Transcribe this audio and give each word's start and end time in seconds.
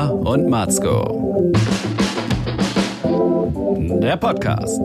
Müller 0.00 0.14
und 0.14 0.48
Matzko. 0.48 1.52
Der 4.00 4.16
Podcast. 4.16 4.80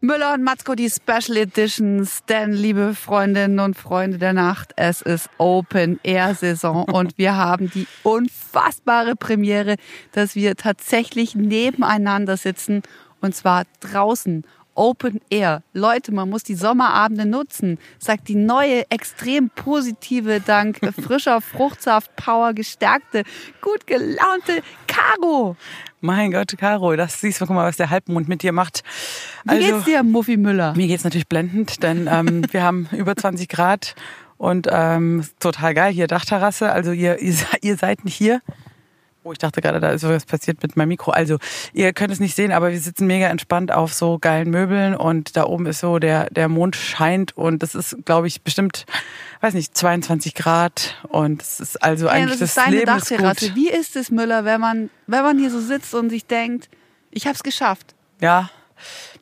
Müller 0.00 0.34
und 0.34 0.42
Matzko, 0.42 0.74
die 0.74 0.90
Special 0.90 1.36
Editions. 1.36 2.24
Denn, 2.28 2.52
liebe 2.52 2.94
Freundinnen 2.94 3.60
und 3.60 3.76
Freunde 3.76 4.18
der 4.18 4.32
Nacht, 4.32 4.72
es 4.74 5.02
ist 5.02 5.30
Open 5.38 6.00
Air 6.02 6.34
Saison 6.34 6.84
und 6.92 7.16
wir 7.16 7.36
haben 7.36 7.70
die 7.70 7.86
unfassbare 8.02 9.14
Premiere, 9.14 9.76
dass 10.10 10.34
wir 10.34 10.56
tatsächlich 10.56 11.36
nebeneinander 11.36 12.36
sitzen 12.36 12.82
und 13.20 13.36
zwar 13.36 13.64
draußen 13.78 14.44
Open 14.74 15.20
Air. 15.30 15.62
Leute, 15.72 16.12
man 16.12 16.30
muss 16.30 16.42
die 16.42 16.54
Sommerabende 16.54 17.26
nutzen, 17.26 17.78
sagt 17.98 18.28
die 18.28 18.34
neue, 18.34 18.90
extrem 18.90 19.50
positive, 19.50 20.40
dank 20.40 20.78
frischer 21.02 21.40
Fruchtsaft, 21.40 22.14
Power 22.16 22.52
gestärkte, 22.52 23.24
gut 23.60 23.86
gelaunte 23.86 24.62
Caro. 24.86 25.56
Mein 26.00 26.32
Gott, 26.32 26.54
Caro, 26.58 26.96
das 26.96 27.20
siehst 27.20 27.40
du, 27.40 27.46
guck 27.46 27.54
mal, 27.56 27.66
was 27.66 27.76
der 27.76 27.90
Halbmond 27.90 28.28
mit 28.28 28.42
dir 28.42 28.52
macht. 28.52 28.82
Wie 29.44 29.58
geht's 29.58 29.84
dir, 29.84 30.02
Muffy 30.02 30.36
Müller? 30.36 30.74
Mir 30.76 30.86
geht's 30.86 31.04
natürlich 31.04 31.28
blendend, 31.28 31.82
denn 31.82 32.08
ähm, 32.10 32.44
wir 32.50 32.62
haben 32.62 32.88
über 32.92 33.16
20 33.16 33.48
Grad 33.48 33.94
und 34.36 34.68
ähm, 34.70 35.24
total 35.40 35.74
geil 35.74 35.92
hier 35.92 36.06
Dachterrasse. 36.06 36.70
Also 36.70 36.92
ihr, 36.92 37.18
ihr, 37.20 37.34
ihr 37.62 37.76
seid 37.76 38.04
nicht 38.04 38.14
hier. 38.14 38.42
Oh, 39.26 39.32
ich 39.32 39.38
dachte 39.38 39.62
gerade, 39.62 39.80
da 39.80 39.88
ist 39.88 40.06
was 40.06 40.26
passiert 40.26 40.62
mit 40.62 40.76
meinem 40.76 40.88
Mikro. 40.88 41.10
Also, 41.10 41.38
ihr 41.72 41.94
könnt 41.94 42.12
es 42.12 42.20
nicht 42.20 42.36
sehen, 42.36 42.52
aber 42.52 42.70
wir 42.70 42.78
sitzen 42.78 43.06
mega 43.06 43.26
entspannt 43.28 43.72
auf 43.72 43.94
so 43.94 44.18
geilen 44.18 44.50
Möbeln 44.50 44.94
und 44.94 45.34
da 45.34 45.44
oben 45.46 45.64
ist 45.64 45.80
so 45.80 45.98
der, 45.98 46.28
der 46.28 46.48
Mond 46.50 46.76
scheint 46.76 47.34
und 47.34 47.62
das 47.62 47.74
ist, 47.74 47.96
glaube 48.04 48.26
ich, 48.26 48.42
bestimmt, 48.42 48.84
weiß 49.40 49.54
nicht, 49.54 49.74
22 49.74 50.34
Grad 50.34 51.02
und 51.08 51.40
es 51.40 51.58
ist 51.58 51.82
also 51.82 52.04
Ja, 52.04 52.12
eigentlich 52.12 52.38
das 52.38 52.40
das, 52.40 52.48
ist 52.50 52.56
deine 52.58 52.76
Leben 52.76 52.96
ist 52.98 53.10
Dachterrasse. 53.10 53.46
gut. 53.48 53.56
Wie 53.56 53.70
ist 53.70 53.96
es, 53.96 54.10
Müller, 54.10 54.44
wenn 54.44 54.60
man, 54.60 54.90
wenn 55.06 55.22
man 55.22 55.38
hier 55.38 55.50
so 55.50 55.58
sitzt 55.60 55.94
und 55.94 56.10
sich 56.10 56.26
denkt, 56.26 56.68
ich 57.10 57.26
hab's 57.26 57.42
geschafft? 57.42 57.94
Ja, 58.20 58.50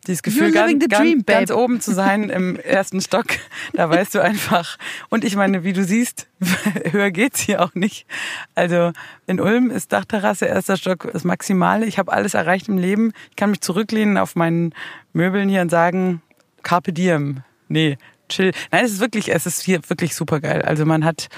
dieses 0.06 0.22
Gefühl, 0.22 0.50
ganz, 0.50 0.84
dream, 0.86 1.25
ganz, 1.25 1.48
ganz 1.48 1.50
oben 1.50 1.81
zu 1.81 1.92
sein 1.92 2.28
im 2.28 2.56
ersten 2.64 3.00
Stock, 3.00 3.27
da 3.72 3.89
weißt 3.89 4.14
du 4.14 4.20
einfach. 4.20 4.77
Und 5.11 5.25
ich 5.25 5.36
meine, 5.36 5.62
wie 5.62 5.72
du 5.72 5.84
siehst, 5.84 6.27
höher 6.91 7.11
geht's 7.11 7.41
hier 7.41 7.62
auch 7.62 7.75
nicht. 7.75 8.06
Also 8.55 8.92
in 9.27 9.41
Ulm 9.41 9.70
ist 9.70 9.92
Dachterrasse, 9.92 10.47
erster 10.47 10.77
Stock 10.77 11.09
das 11.12 11.25
Maximale. 11.25 11.86
Ich 11.86 11.98
habe 11.98 12.12
alles 12.12 12.34
erreicht 12.34 12.69
im 12.69 12.78
Leben. 12.78 13.12
Ich 13.31 13.36
kann 13.36 13.50
mich 13.50 13.61
zurücklehnen 13.61 14.19
auf 14.19 14.34
meinen 14.34 14.75
Möbeln 15.12 15.48
hier 15.48 15.61
und 15.61 15.70
sagen, 15.70 16.20
Carpe 16.62 16.92
Diem. 16.92 17.42
Nee, 17.69 17.97
chill. 18.28 18.53
Nein, 18.70 18.84
es 18.84 18.92
ist 18.92 19.00
wirklich, 19.00 19.33
es 19.33 19.47
ist 19.47 19.62
hier 19.62 19.81
wirklich 19.89 20.14
super 20.14 20.41
geil. 20.41 20.62
Also 20.62 20.84
man 20.84 21.05
hat 21.05 21.28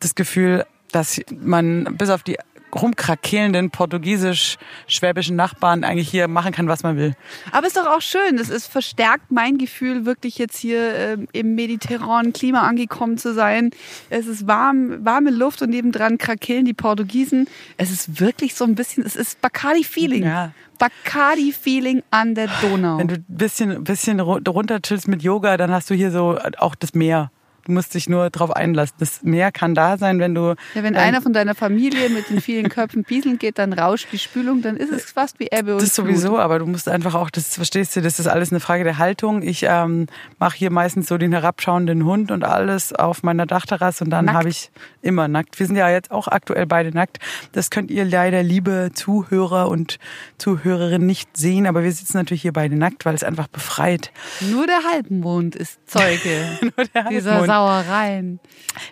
das 0.00 0.14
Gefühl, 0.14 0.66
dass 0.90 1.20
man 1.30 1.96
bis 1.96 2.10
auf 2.10 2.24
die 2.24 2.38
rumkrakelnden 2.74 3.70
portugiesisch-schwäbischen 3.70 5.36
Nachbarn 5.36 5.84
eigentlich 5.84 6.08
hier 6.08 6.28
machen 6.28 6.52
kann, 6.52 6.68
was 6.68 6.82
man 6.82 6.96
will. 6.96 7.14
Aber 7.52 7.66
ist 7.66 7.76
doch 7.76 7.86
auch 7.86 8.02
schön. 8.02 8.38
Es 8.38 8.48
ist 8.48 8.66
verstärkt 8.66 9.30
mein 9.30 9.58
Gefühl, 9.58 10.06
wirklich 10.06 10.38
jetzt 10.38 10.56
hier 10.58 10.94
ähm, 10.94 11.28
im 11.32 11.54
mediterranen 11.54 12.32
Klima 12.32 12.62
angekommen 12.62 13.18
zu 13.18 13.34
sein. 13.34 13.70
Es 14.08 14.26
ist 14.26 14.46
warm, 14.46 15.04
warme 15.04 15.30
Luft 15.30 15.62
und 15.62 15.70
nebendran 15.70 16.18
krakeln 16.18 16.64
die 16.64 16.74
Portugiesen. 16.74 17.48
Es 17.76 17.90
ist 17.90 18.20
wirklich 18.20 18.54
so 18.54 18.64
ein 18.64 18.74
bisschen, 18.74 19.04
es 19.04 19.16
ist 19.16 19.40
Bacardi-Feeling. 19.40 20.24
Ja. 20.24 20.52
Bacardi-Feeling 20.78 22.02
an 22.10 22.34
der 22.34 22.48
Donau. 22.62 22.98
Wenn 22.98 23.08
du 23.08 23.14
ein 23.16 23.24
bisschen, 23.28 23.84
bisschen 23.84 24.20
ru- 24.20 24.48
runter 24.48 24.80
chillst 24.80 25.08
mit 25.08 25.22
Yoga, 25.22 25.56
dann 25.56 25.70
hast 25.70 25.90
du 25.90 25.94
hier 25.94 26.10
so 26.10 26.38
auch 26.58 26.74
das 26.74 26.94
Meer. 26.94 27.30
Du 27.64 27.72
musst 27.72 27.94
dich 27.94 28.08
nur 28.08 28.30
drauf 28.30 28.50
einlassen. 28.50 28.96
Das 28.98 29.22
Meer 29.22 29.52
kann 29.52 29.74
da 29.74 29.98
sein, 29.98 30.18
wenn 30.18 30.34
du. 30.34 30.54
Ja, 30.74 30.82
wenn 30.82 30.96
einer 30.96 31.22
von 31.22 31.32
deiner 31.32 31.54
Familie 31.54 32.08
mit 32.10 32.30
den 32.30 32.40
vielen 32.40 32.68
Köpfen 32.68 33.04
pieseln 33.04 33.38
geht, 33.38 33.58
dann 33.58 33.72
rauscht 33.72 34.08
die 34.12 34.18
Spülung, 34.18 34.62
dann 34.62 34.76
ist 34.76 34.92
es 34.92 35.10
fast 35.10 35.38
wie 35.40 35.48
Ebbe 35.50 35.74
und 35.74 35.82
Das 35.82 35.94
sowieso, 35.94 36.38
aber 36.38 36.58
du 36.58 36.66
musst 36.66 36.88
einfach 36.88 37.14
auch, 37.14 37.30
das 37.30 37.56
verstehst 37.56 37.96
du, 37.96 38.00
das 38.00 38.18
ist 38.18 38.26
alles 38.26 38.50
eine 38.50 38.60
Frage 38.60 38.84
der 38.84 38.98
Haltung. 38.98 39.42
Ich 39.42 39.64
ähm, 39.68 40.06
mache 40.38 40.56
hier 40.56 40.70
meistens 40.70 41.08
so 41.08 41.18
den 41.18 41.32
herabschauenden 41.32 42.04
Hund 42.04 42.30
und 42.30 42.44
alles 42.44 42.92
auf 42.92 43.22
meiner 43.22 43.46
Dachterrasse 43.46 44.04
und 44.04 44.10
dann 44.10 44.32
habe 44.32 44.48
ich 44.48 44.70
immer 45.02 45.28
nackt. 45.28 45.58
Wir 45.58 45.66
sind 45.66 45.76
ja 45.76 45.88
jetzt 45.90 46.10
auch 46.10 46.28
aktuell 46.28 46.66
beide 46.66 46.90
nackt. 46.90 47.18
Das 47.52 47.70
könnt 47.70 47.90
ihr 47.90 48.04
leider, 48.04 48.42
liebe 48.42 48.90
Zuhörer 48.94 49.68
und 49.68 49.98
Zuhörerinnen, 50.38 51.06
nicht 51.06 51.36
sehen, 51.36 51.66
aber 51.66 51.82
wir 51.82 51.92
sitzen 51.92 52.16
natürlich 52.16 52.42
hier 52.42 52.52
beide 52.52 52.76
nackt, 52.76 53.04
weil 53.04 53.14
es 53.14 53.24
einfach 53.24 53.48
befreit. 53.48 54.12
Nur 54.40 54.66
der 54.66 54.80
Halbmond 54.90 55.56
ist 55.56 55.78
Zeuge 55.86 56.30
Nur 56.60 56.86
der 56.94 57.04
dieser 57.04 57.30
Halbmond. 57.30 57.48
Sauereien. 57.60 58.40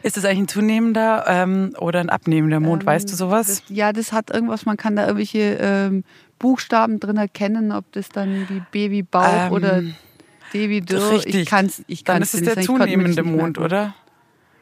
Ist 0.03 0.17
das 0.17 0.25
eigentlich 0.25 0.39
ein 0.41 0.49
zunehmender 0.49 1.25
ähm, 1.27 1.75
oder 1.79 2.01
ein 2.01 2.11
abnehmender 2.11 2.61
Mond? 2.61 2.85
weißt 2.85 3.11
du 3.11 3.17
sowas? 3.17 3.47
Das, 3.47 3.63
ja, 3.69 3.93
das 3.93 4.13
hat 4.13 4.31
irgendwas, 4.31 4.67
man 4.67 4.77
kann 4.77 4.97
da 4.97 5.03
irgendwelche 5.07 5.59
ähm, 5.61 6.05
Buchstaben 6.39 7.01
drin 7.01 7.17
erkennen, 7.17 7.73
ob 7.73 7.91
das 7.93 8.09
dann 8.09 8.47
wie 8.49 8.63
Baby 8.71 9.03
Bauch 9.03 9.47
Ähm, 9.47 9.53
oder 9.53 9.83
Baby 10.53 10.81
Dürr. 10.81 11.13
Richtig. 11.13 11.35
Ich 11.35 11.47
kann's, 11.49 11.83
ich 11.87 12.05
Dann 12.05 12.17
kann's 12.19 12.35
ist 12.35 12.41
es 12.41 12.47
der 12.47 12.55
das 12.57 12.65
zunehmende 12.67 13.23
Mond, 13.23 13.59
oder? 13.59 13.95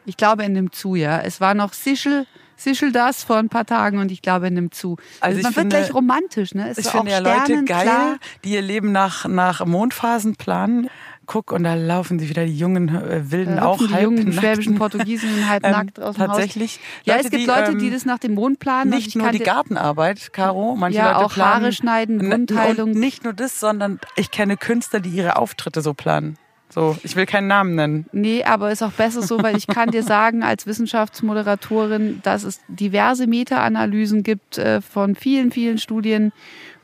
Ich 0.04 0.16
glaube, 0.16 0.44
er 0.44 0.48
nimmt 0.48 0.74
zu, 0.74 0.94
ja. 0.94 1.20
Es 1.20 1.40
war 1.40 1.54
noch 1.54 1.72
Sichel, 1.72 2.26
Sichel 2.56 2.92
das 2.92 3.24
vor 3.24 3.36
ein 3.36 3.48
paar 3.48 3.66
Tagen 3.66 3.98
und 3.98 4.10
ich 4.12 4.22
glaube, 4.22 4.50
nimmt 4.50 4.74
zu. 4.74 4.96
Also 5.20 5.36
Also 5.38 5.42
man 5.42 5.44
wird 5.44 5.54
finde- 5.54 5.76
gleich 5.76 5.94
romantisch, 5.94 6.54
ne? 6.54 6.68
Es 6.70 6.78
Ich 6.78 6.86
finde 6.88 7.10
ja 7.10 7.18
Leute 7.18 7.64
geil, 7.64 8.16
die 8.44 8.50
ihr 8.52 8.62
Leben 8.62 8.92
nach, 8.92 9.26
nach 9.26 9.64
Mondphasen 9.66 10.36
planen. 10.36 10.88
Guck, 11.26 11.52
und 11.52 11.64
da 11.64 11.74
laufen 11.74 12.18
sie 12.18 12.28
wieder, 12.28 12.46
die 12.46 12.56
jungen 12.56 12.88
äh, 12.88 13.30
Wilden 13.30 13.58
auch 13.58 13.78
die 13.78 13.84
jungen 13.84 13.94
halbnackten. 13.94 14.32
schwäbischen 14.32 14.74
Portugiesen 14.76 15.48
halb 15.48 15.64
Ähm, 15.66 15.72
nackt 15.72 16.00
aus 16.00 16.16
dem 16.16 16.26
tatsächlich. 16.26 16.74
Haus. 16.74 16.80
Ja, 17.04 17.14
Leute, 17.14 17.24
es 17.26 17.30
gibt 17.30 17.42
die, 17.42 17.46
Leute, 17.46 17.76
die 17.76 17.86
ähm, 17.86 17.92
das 17.92 18.04
nach 18.04 18.18
dem 18.18 18.34
Mond 18.34 18.58
planen. 18.60 18.90
Nicht 18.90 19.08
ich 19.08 19.14
nur 19.16 19.30
die 19.32 19.40
Gartenarbeit, 19.40 20.32
Caro. 20.32 20.76
Manche 20.76 20.98
Ja, 20.98 21.12
Leute 21.12 21.24
auch 21.26 21.32
planen, 21.32 21.62
Haare 21.62 21.72
schneiden, 21.72 22.30
Wundheilung. 22.30 22.90
Und 22.90 22.98
nicht 23.00 23.24
nur 23.24 23.32
das, 23.32 23.58
sondern 23.58 23.98
ich 24.14 24.30
kenne 24.30 24.56
Künstler, 24.56 25.00
die 25.00 25.10
ihre 25.10 25.36
Auftritte 25.36 25.80
so 25.82 25.94
planen. 25.94 26.38
So, 26.68 26.96
ich 27.02 27.16
will 27.16 27.26
keinen 27.26 27.46
Namen 27.46 27.74
nennen. 27.74 28.06
Nee, 28.12 28.44
aber 28.44 28.70
ist 28.70 28.82
auch 28.82 28.92
besser 28.92 29.22
so, 29.22 29.42
weil 29.42 29.56
ich 29.56 29.66
kann 29.66 29.90
dir 29.90 30.02
sagen, 30.04 30.42
als 30.42 30.66
Wissenschaftsmoderatorin, 30.66 32.20
dass 32.22 32.42
es 32.42 32.60
diverse 32.68 33.26
Meta-Analysen 33.26 34.22
gibt 34.22 34.58
äh, 34.58 34.80
von 34.80 35.14
vielen, 35.14 35.50
vielen 35.52 35.78
Studien. 35.78 36.32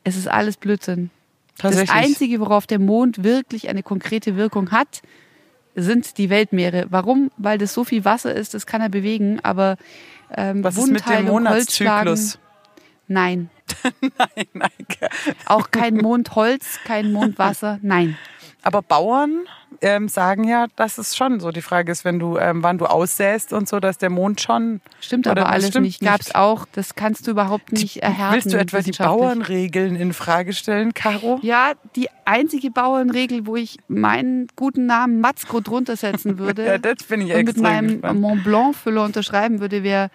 Es 0.05 0.17
ist 0.17 0.29
alles 0.29 0.57
Blödsinn. 0.57 1.11
Das. 1.59 1.91
Einzige, 1.91 2.41
worauf 2.41 2.67
der 2.67 2.79
Mond 2.79 3.23
wirklich 3.23 3.69
eine 3.69 3.83
konkrete 3.83 4.37
Wirkung 4.37 4.71
hat, 4.71 5.03
sind 5.75 6.19
die 6.19 6.31
Weltmeere. 6.31 6.87
Warum? 6.91 7.31
Weil 7.37 7.59
das 7.59 7.73
so 7.75 7.85
viel 7.85 8.05
Wasser 8.05 8.35
ist, 8.35 8.55
das 8.55 8.67
kann 8.67 8.81
er 8.81 8.89
bewegen, 8.89 9.41
aber 9.43 9.77
ähm, 10.35 10.65
Was 10.65 10.77
ist 10.77 10.91
mit 10.91 11.09
dem 11.09 11.27
Monatszyklus? 11.27 12.39
nein. 13.07 13.51
Nein, 14.01 14.47
nein. 14.53 14.71
Auch 15.47 15.71
kein 15.71 15.97
Mondholz, 15.97 16.79
kein 16.85 17.11
Mondwasser, 17.11 17.79
nein. 17.81 18.19
Aber 18.63 18.83
Bauern 18.83 19.47
ähm, 19.81 20.09
sagen 20.09 20.45
ja, 20.45 20.67
dass 20.77 20.99
es 20.99 21.17
schon 21.17 21.41
so 21.41 21.51
die 21.51 21.63
Frage 21.63 21.91
ist, 21.91 22.05
wenn 22.05 22.19
du, 22.19 22.39
ähm, 22.39 22.63
wann 22.63 22.79
du 22.79 22.87
aussäst 22.87 23.53
und 23.53 23.69
so, 23.69 23.81
dass 23.81 23.99
der 23.99 24.11
Mond 24.11 24.41
schon. 24.41 24.81
Stimmt 25.01 25.27
aber 25.27 25.49
alles 25.49 25.69
stimmt 25.69 25.87
nicht. 25.87 26.01
Gab's 26.01 26.29
nicht. 26.29 26.37
auch. 26.37 26.67
Das 26.73 26.95
kannst 26.95 27.27
du 27.27 27.33
überhaupt 27.33 27.73
nicht 27.73 27.99
erhärten. 27.99 28.35
Willst 28.35 28.53
du 28.53 28.59
etwa 28.59 28.81
die. 28.81 28.93
Bauernregeln 28.93 29.97
in 29.97 30.13
Frage 30.13 30.53
stellen, 30.53 30.95
Caro? 30.95 31.41
Ja, 31.43 31.73
die 31.97 32.09
einzige 32.25 32.71
Bauernregel, 32.71 33.47
wo 33.47 33.57
ich 33.57 33.79
meinen 33.89 34.47
guten 34.55 34.87
Namen 34.87 35.21
Matzko 35.21 35.61
drunter 35.61 35.97
setzen 35.97 36.39
würde 36.39 36.65
Ja, 36.65 36.79
das 36.79 37.03
bin 37.09 37.23
ich 37.23 37.31
und 37.33 37.39
mit 37.39 37.49
extrem 37.49 38.01
meinem. 38.01 38.21
Mont 38.21 38.45
Blanc 38.45 38.77
Füller 38.77 39.05
unterschreiben 39.05 39.61
würde, 39.61 39.83
wäre, 39.83 40.11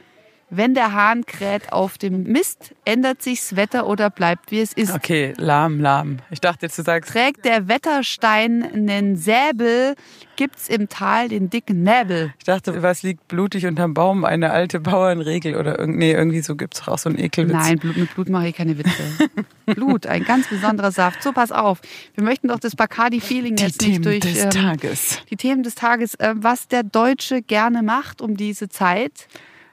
wenn 0.49 0.73
der 0.73 0.93
Hahn 0.93 1.25
kräht 1.25 1.73
auf 1.73 1.97
dem 1.97 2.23
Mist, 2.23 2.73
ändert 2.85 3.21
sich's 3.21 3.57
Wetter 3.57 3.85
oder 3.85 4.09
bleibt 4.09 4.51
wie 4.51 4.61
es 4.61 4.71
ist. 4.71 4.93
Okay, 4.93 5.33
lahm, 5.37 5.81
lahm. 5.81 6.17
Ich 6.29 6.39
dachte 6.39 6.65
jetzt, 6.67 6.77
du 6.77 6.83
sagst, 6.83 7.11
Trägt 7.11 7.43
der 7.43 7.67
Wetterstein 7.67 8.59
nen 8.73 9.17
Säbel, 9.17 9.95
gibt's 10.37 10.69
im 10.69 10.87
Tal 10.87 11.27
den 11.27 11.49
dicken 11.49 11.83
Näbel. 11.83 12.33
ich 12.37 12.45
dachte, 12.45 12.81
was 12.81 13.03
liegt 13.03 13.27
blutig 13.27 13.65
unterm 13.65 13.93
Baum? 13.93 14.23
Eine 14.23 14.51
alte 14.51 14.79
Bauernregel 14.79 15.55
oder 15.55 15.79
irgend, 15.79 15.97
nee, 15.97 16.13
irgendwie 16.13 16.41
so 16.41 16.55
gibt's 16.55 16.79
doch 16.79 16.93
auch 16.93 16.97
so 16.97 17.09
einen 17.09 17.19
Ekelwitz. 17.19 17.53
Nein, 17.53 17.79
Blut, 17.79 17.97
mit 17.97 18.13
Blut 18.13 18.29
mache 18.29 18.47
ich 18.47 18.55
keine 18.55 18.77
Witze. 18.77 19.03
Blut, 19.65 20.07
ein 20.07 20.23
ganz 20.23 20.47
besonderer 20.47 20.91
Saft. 20.91 21.23
So, 21.23 21.33
pass 21.33 21.51
auf. 21.51 21.81
Wir 22.15 22.23
möchten 22.23 22.47
doch 22.47 22.59
das 22.59 22.75
Bacardi-Feeling 22.75 23.57
Die 23.57 23.63
jetzt 23.63 23.79
Themen 23.79 23.95
nicht 23.95 24.05
durch... 24.05 24.19
des 24.19 24.43
ähm, 24.45 24.49
Tages. 24.51 25.19
die 25.29 25.35
Themen 25.35 25.63
des 25.63 25.75
Tages, 25.75 26.15
äh, 26.15 26.35
was 26.37 26.69
der 26.69 26.83
Deutsche 26.83 27.41
gerne 27.41 27.83
macht 27.83 28.21
um 28.21 28.37
diese 28.37 28.69
Zeit, 28.69 29.27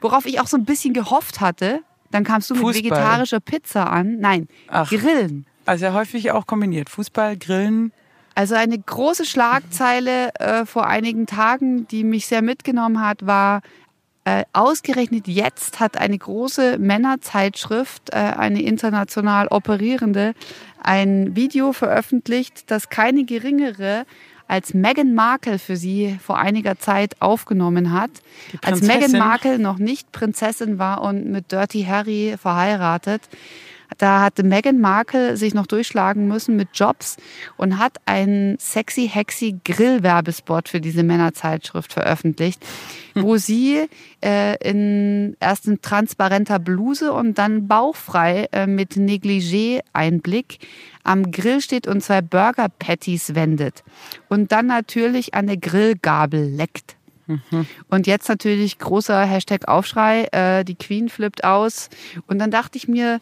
worauf 0.04 0.26
ich 0.26 0.38
auch 0.38 0.46
so 0.46 0.56
ein 0.56 0.64
bisschen 0.64 0.92
gehofft 0.92 1.40
hatte. 1.40 1.80
Dann 2.10 2.22
kamst 2.22 2.50
du 2.50 2.54
mit 2.54 2.62
Fußball. 2.62 2.84
vegetarischer 2.84 3.40
Pizza 3.40 3.90
an. 3.90 4.18
Nein, 4.20 4.46
Ach. 4.68 4.88
Grillen. 4.88 5.46
Also 5.66 5.86
ja 5.86 5.94
häufig 5.94 6.30
auch 6.30 6.46
kombiniert. 6.46 6.90
Fußball, 6.90 7.36
Grillen. 7.36 7.92
Also 8.36 8.54
eine 8.54 8.78
große 8.78 9.24
Schlagzeile 9.24 10.34
äh, 10.34 10.66
vor 10.66 10.86
einigen 10.86 11.26
Tagen, 11.26 11.88
die 11.88 12.04
mich 12.04 12.26
sehr 12.26 12.42
mitgenommen 12.42 13.00
hat, 13.00 13.26
war 13.26 13.62
äh, 14.24 14.44
ausgerechnet 14.52 15.28
jetzt 15.28 15.80
hat 15.80 15.98
eine 15.98 16.16
große 16.18 16.78
Männerzeitschrift, 16.78 18.10
äh, 18.10 18.16
eine 18.16 18.62
international 18.62 19.48
operierende, 19.48 20.34
ein 20.82 21.36
Video 21.36 21.72
veröffentlicht, 21.72 22.70
das 22.70 22.88
keine 22.88 23.24
geringere 23.24 24.04
als 24.46 24.74
Meghan 24.74 25.14
Markle 25.14 25.58
für 25.58 25.76
sie 25.76 26.18
vor 26.22 26.38
einiger 26.38 26.78
Zeit 26.78 27.20
aufgenommen 27.20 27.92
hat. 27.92 28.10
Als 28.62 28.82
Meghan 28.82 29.12
Markle 29.12 29.58
noch 29.58 29.78
nicht 29.78 30.12
Prinzessin 30.12 30.78
war 30.78 31.02
und 31.02 31.30
mit 31.30 31.50
Dirty 31.52 31.84
Harry 31.84 32.36
verheiratet. 32.40 33.22
Da 33.98 34.22
hatte 34.22 34.42
Meghan 34.42 34.80
Markle 34.80 35.36
sich 35.36 35.54
noch 35.54 35.66
durchschlagen 35.66 36.26
müssen 36.26 36.56
mit 36.56 36.68
Jobs 36.74 37.16
und 37.56 37.78
hat 37.78 37.98
einen 38.06 38.58
sexy 38.58 39.08
hexy 39.12 39.58
Grillwerbespot 39.64 40.68
für 40.68 40.80
diese 40.80 41.02
Männerzeitschrift 41.02 41.92
veröffentlicht, 41.92 42.64
wo 43.14 43.36
sie 43.36 43.86
äh, 44.22 44.56
in 44.68 45.36
erst 45.40 45.66
in 45.66 45.80
transparenter 45.80 46.58
Bluse 46.58 47.12
und 47.12 47.38
dann 47.38 47.68
bauchfrei 47.68 48.48
äh, 48.52 48.66
mit 48.66 48.92
Negligé 48.92 49.80
Einblick 49.92 50.58
am 51.02 51.30
Grill 51.30 51.60
steht 51.60 51.86
und 51.86 52.02
zwei 52.02 52.22
Burger 52.22 52.68
Patties 52.68 53.34
wendet 53.34 53.84
und 54.28 54.52
dann 54.52 54.66
natürlich 54.66 55.34
an 55.34 55.46
der 55.46 55.58
Grillgabel 55.58 56.44
leckt. 56.44 56.96
Und 57.88 58.06
jetzt 58.06 58.28
natürlich 58.28 58.78
großer 58.78 59.24
Hashtag 59.24 59.66
Aufschrei, 59.68 60.24
äh, 60.32 60.64
die 60.64 60.74
Queen 60.74 61.08
flippt 61.08 61.44
aus. 61.44 61.88
Und 62.26 62.38
dann 62.38 62.50
dachte 62.50 62.76
ich 62.76 62.88
mir, 62.88 63.20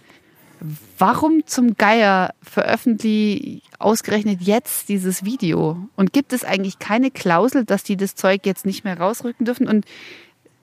warum 0.98 1.46
zum 1.46 1.76
Geier 1.76 2.34
veröffentlicht 2.42 3.62
ausgerechnet 3.78 4.40
jetzt 4.40 4.88
dieses 4.88 5.24
Video? 5.24 5.88
Und 5.96 6.12
gibt 6.12 6.32
es 6.32 6.44
eigentlich 6.44 6.78
keine 6.78 7.10
Klausel, 7.10 7.64
dass 7.64 7.82
die 7.82 7.96
das 7.96 8.14
Zeug 8.14 8.44
jetzt 8.44 8.66
nicht 8.66 8.84
mehr 8.84 8.98
rausrücken 8.98 9.46
dürfen? 9.46 9.68
Und 9.68 9.84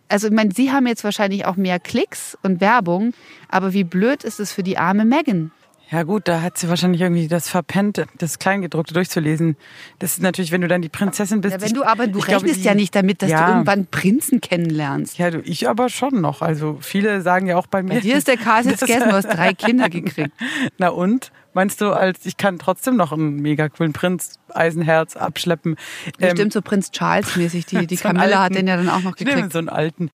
also 0.08 0.28
ich 0.28 0.34
meine, 0.34 0.52
sie 0.54 0.72
haben 0.72 0.88
jetzt 0.88 1.04
wahrscheinlich 1.04 1.46
auch 1.46 1.56
mehr 1.56 1.80
Klicks 1.80 2.38
und 2.42 2.62
Werbung, 2.62 3.14
aber 3.48 3.74
wie 3.74 3.84
blöd 3.84 4.24
ist 4.24 4.40
es 4.40 4.52
für 4.52 4.64
die 4.64 4.78
arme 4.78 5.06
Megan? 5.06 5.52
Ja 5.92 6.04
gut, 6.04 6.28
da 6.28 6.42
hat 6.42 6.58
sie 6.58 6.70
wahrscheinlich 6.70 7.02
irgendwie 7.02 7.28
das 7.28 7.50
verpennt, 7.50 8.06
das 8.18 8.38
Kleingedruckte 8.38 8.94
durchzulesen. 8.94 9.58
Das 9.98 10.14
ist 10.14 10.22
natürlich, 10.22 10.52
wenn 10.52 10.62
du 10.62 10.68
dann 10.68 10.84
die 10.84 10.90
Prinzessin 10.90 11.42
bist. 11.42 11.56
Ja, 11.56 11.62
wenn 11.62 11.74
du 11.74 11.84
aber, 11.84 12.06
du 12.06 12.20
rechnest 12.20 12.28
glaube, 12.28 12.54
die, 12.54 12.62
ja 12.62 12.76
nicht 12.76 12.94
damit, 12.94 13.24
dass 13.24 13.32
ja, 13.32 13.46
du 13.46 13.52
irgendwann 13.54 13.88
Prinzen 13.88 14.40
kennenlernst. 14.40 15.18
Ja, 15.18 15.32
du, 15.32 15.40
ich 15.40 15.68
aber 15.68 15.90
schon 15.90 16.22
noch. 16.22 16.44
Also 16.44 16.78
viele 16.80 17.22
sagen 17.22 17.48
ja 17.48 17.58
auch 17.58 17.66
bei 17.66 17.82
mir. 17.82 17.96
Bei 17.96 18.00
dir 18.02 18.18
ist 18.18 18.28
der 18.28 18.38
Kas 18.38 18.66
jetzt 18.66 18.82
gegessen, 18.86 19.10
du 19.10 19.16
hast 19.16 19.28
drei 19.28 19.54
Kinder 19.54 19.90
gekriegt. 19.90 20.32
Na 20.78 20.90
und? 20.90 21.32
Meinst 21.54 21.82
du, 21.82 21.92
als 21.92 22.24
ich 22.28 22.38
kann 22.38 22.60
trotzdem 22.60 22.96
noch 22.96 23.12
einen 23.12 23.38
mega 23.38 23.70
coolen 23.70 23.92
Prinz 23.92 24.36
Eisenherz 24.54 25.18
abschleppen? 25.18 25.78
Bestimmt 26.20 26.40
ähm, 26.40 26.52
so 26.52 26.62
Prinz 26.62 26.92
Charles 26.92 27.36
mäßig. 27.36 27.66
Die, 27.66 27.88
die 27.88 27.96
so 27.96 28.04
Camilla 28.04 28.44
hat 28.44 28.54
den 28.54 28.68
ja 28.68 28.78
dann 28.78 28.90
auch 28.90 29.02
noch 29.02 29.16
gekriegt. 29.16 29.32
Stimmt, 29.32 29.54
so 29.54 29.60
einen 29.60 29.70
alten. 29.70 30.12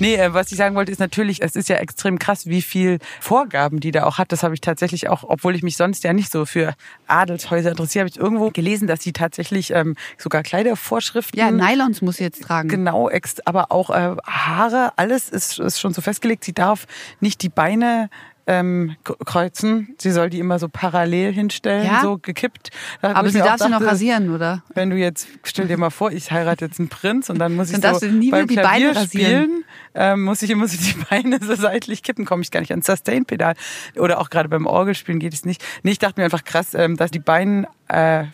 Nee, 0.00 0.16
äh, 0.16 0.34
was 0.34 0.50
ich 0.50 0.58
sagen 0.58 0.74
wollte, 0.74 0.90
ist 0.90 0.98
natürlich, 0.98 1.42
es 1.42 1.54
ist 1.54 1.68
ja 1.68 1.76
extrem 1.76 2.18
krass, 2.18 2.46
wie 2.46 2.62
viel 2.62 2.98
Vorgaben 3.20 3.80
die 3.80 3.90
da 3.90 4.04
auch 4.04 4.18
hat. 4.18 4.32
Das 4.32 4.42
habe 4.42 4.54
ich 4.54 4.60
tatsächlich 4.60 5.08
auch, 5.08 5.24
obwohl 5.24 5.54
ich 5.54 5.62
mich 5.62 5.76
sonst 5.76 6.02
ja 6.04 6.12
nicht 6.12 6.32
so 6.32 6.46
für 6.46 6.74
Adelshäuser 7.06 7.70
interessiere, 7.70 8.02
habe 8.04 8.10
ich 8.10 8.18
irgendwo 8.18 8.50
gelesen, 8.50 8.88
dass 8.88 9.02
sie 9.02 9.12
tatsächlich 9.12 9.72
ähm, 9.72 9.96
sogar 10.18 10.42
Kleidervorschriften. 10.42 11.38
Ja, 11.38 11.50
Nylons 11.50 12.02
muss 12.02 12.16
sie 12.16 12.24
jetzt 12.24 12.42
tragen. 12.42 12.68
Genau, 12.68 13.10
aber 13.44 13.70
auch 13.70 13.90
äh, 13.90 14.16
Haare, 14.26 14.92
alles 14.96 15.28
ist, 15.28 15.58
ist 15.58 15.78
schon 15.78 15.92
so 15.92 16.00
festgelegt. 16.00 16.44
Sie 16.44 16.54
darf 16.54 16.86
nicht 17.20 17.42
die 17.42 17.48
Beine 17.48 18.08
ähm, 18.50 18.96
kreuzen. 19.04 19.94
Sie 19.98 20.10
soll 20.10 20.28
die 20.28 20.40
immer 20.40 20.58
so 20.58 20.68
parallel 20.68 21.32
hinstellen, 21.32 21.86
ja? 21.86 22.00
so 22.02 22.18
gekippt. 22.18 22.70
Da 23.00 23.12
Aber 23.14 23.30
sie 23.30 23.38
darf 23.38 23.58
dachte, 23.58 23.64
sie 23.64 23.70
noch 23.70 23.82
rasieren, 23.82 24.34
oder? 24.34 24.62
Wenn 24.74 24.90
du 24.90 24.96
jetzt, 24.96 25.28
stell 25.44 25.68
dir 25.68 25.76
mal 25.76 25.90
vor, 25.90 26.10
ich 26.10 26.32
heirate 26.32 26.64
jetzt 26.64 26.80
einen 26.80 26.88
Prinz 26.88 27.30
und 27.30 27.38
dann 27.38 27.54
muss 27.54 27.70
dann 27.70 27.94
ich 27.94 28.00
so 28.00 28.06
nie 28.06 28.30
beim 28.30 28.48
die 28.48 28.56
Klavier 28.56 28.92
Beine 28.92 29.06
spielen, 29.06 29.64
ähm, 29.94 30.22
muss 30.22 30.42
ich 30.42 30.50
immer 30.50 30.68
so 30.68 30.76
die 30.76 31.04
Beine 31.08 31.38
so 31.40 31.54
seitlich 31.54 32.02
kippen, 32.02 32.24
komme 32.24 32.42
ich 32.42 32.50
gar 32.50 32.60
nicht 32.60 32.70
ans 32.70 32.86
Sustain-Pedal. 32.86 33.54
Oder 33.96 34.20
auch 34.20 34.30
gerade 34.30 34.48
beim 34.48 34.66
Orgelspielen 34.66 35.18
geht 35.18 35.34
es 35.34 35.44
nicht. 35.44 35.62
Nee, 35.82 35.92
ich 35.92 35.98
dachte 35.98 36.20
mir 36.20 36.24
einfach 36.24 36.44
krass, 36.44 36.74
ähm, 36.74 36.96
dass 36.96 37.10
die 37.10 37.18
Beine 37.18 37.66
äh, 37.88 38.24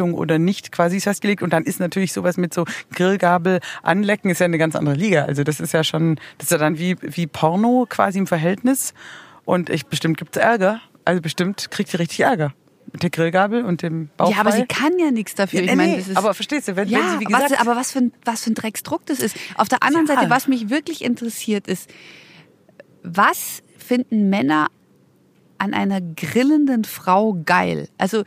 oder 0.00 0.38
nicht 0.38 0.72
quasi 0.72 1.00
festgelegt. 1.00 1.42
Und 1.42 1.52
dann 1.52 1.64
ist 1.64 1.80
natürlich 1.80 2.12
sowas 2.12 2.36
mit 2.36 2.52
so 2.52 2.64
Grillgabel 2.94 3.60
anlecken, 3.82 4.30
ist 4.30 4.40
ja 4.40 4.46
eine 4.46 4.58
ganz 4.58 4.76
andere 4.76 4.94
Liga. 4.94 5.24
Also 5.24 5.44
das 5.44 5.60
ist 5.60 5.72
ja 5.72 5.84
schon, 5.84 6.16
das 6.38 6.46
ist 6.46 6.50
ja 6.50 6.58
dann 6.58 6.78
wie, 6.78 6.96
wie 7.00 7.26
Porno 7.26 7.86
quasi 7.88 8.18
im 8.18 8.26
Verhältnis. 8.26 8.94
Und 9.44 9.70
ich 9.70 9.86
bestimmt 9.86 10.18
gibt's 10.18 10.36
Ärger. 10.36 10.80
Also 11.04 11.20
bestimmt 11.20 11.70
kriegt 11.70 11.90
sie 11.90 11.98
richtig 11.98 12.20
Ärger. 12.20 12.52
Mit 12.92 13.02
der 13.02 13.10
Grillgabel 13.10 13.64
und 13.64 13.82
dem 13.82 14.08
Bauch. 14.16 14.30
Ja, 14.30 14.38
aber 14.38 14.52
sie 14.52 14.66
kann 14.66 14.98
ja 14.98 15.10
nichts 15.10 15.34
dafür. 15.34 15.62
Ja, 15.62 15.72
ich 15.72 15.76
meine, 15.76 15.96
das 15.96 16.08
ist, 16.08 16.16
aber 16.16 16.34
verstehst 16.34 16.68
du, 16.68 16.76
wenn, 16.76 16.88
ja, 16.88 16.98
wenn 16.98 17.10
sie 17.10 17.20
wie 17.20 17.24
gesagt. 17.24 17.50
Was, 17.50 17.60
aber 17.60 17.76
was 17.76 17.92
für, 17.92 17.98
ein, 18.00 18.12
was 18.24 18.44
für 18.44 18.50
ein 18.50 18.54
Drecksdruck 18.54 19.04
das 19.06 19.18
ist. 19.18 19.36
Auf 19.56 19.68
der 19.68 19.82
anderen 19.82 20.06
ja. 20.06 20.14
Seite, 20.14 20.30
was 20.30 20.46
mich 20.46 20.70
wirklich 20.70 21.02
interessiert, 21.04 21.66
ist, 21.66 21.90
was 23.02 23.62
finden 23.76 24.30
Männer 24.30 24.68
an 25.58 25.74
einer 25.74 26.00
grillenden 26.00 26.84
Frau 26.84 27.36
geil? 27.44 27.88
Also 27.98 28.24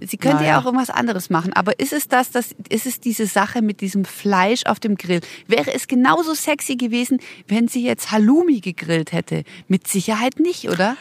sie 0.00 0.16
könnte 0.16 0.38
naja. 0.38 0.48
ja 0.48 0.60
auch 0.60 0.64
irgendwas 0.64 0.90
anderes 0.90 1.30
machen, 1.30 1.52
aber 1.52 1.78
ist 1.80 1.92
es 1.92 2.08
das, 2.08 2.30
das, 2.30 2.54
ist 2.68 2.86
es 2.86 3.00
diese 3.00 3.26
Sache 3.26 3.62
mit 3.62 3.80
diesem 3.80 4.04
Fleisch 4.04 4.64
auf 4.66 4.80
dem 4.80 4.96
Grill? 4.96 5.20
Wäre 5.46 5.72
es 5.74 5.88
genauso 5.88 6.34
sexy 6.34 6.76
gewesen, 6.76 7.18
wenn 7.46 7.68
sie 7.68 7.84
jetzt 7.84 8.10
Halloumi 8.10 8.60
gegrillt 8.60 9.12
hätte? 9.12 9.44
Mit 9.66 9.88
Sicherheit 9.88 10.40
nicht, 10.40 10.68
oder? 10.68 10.96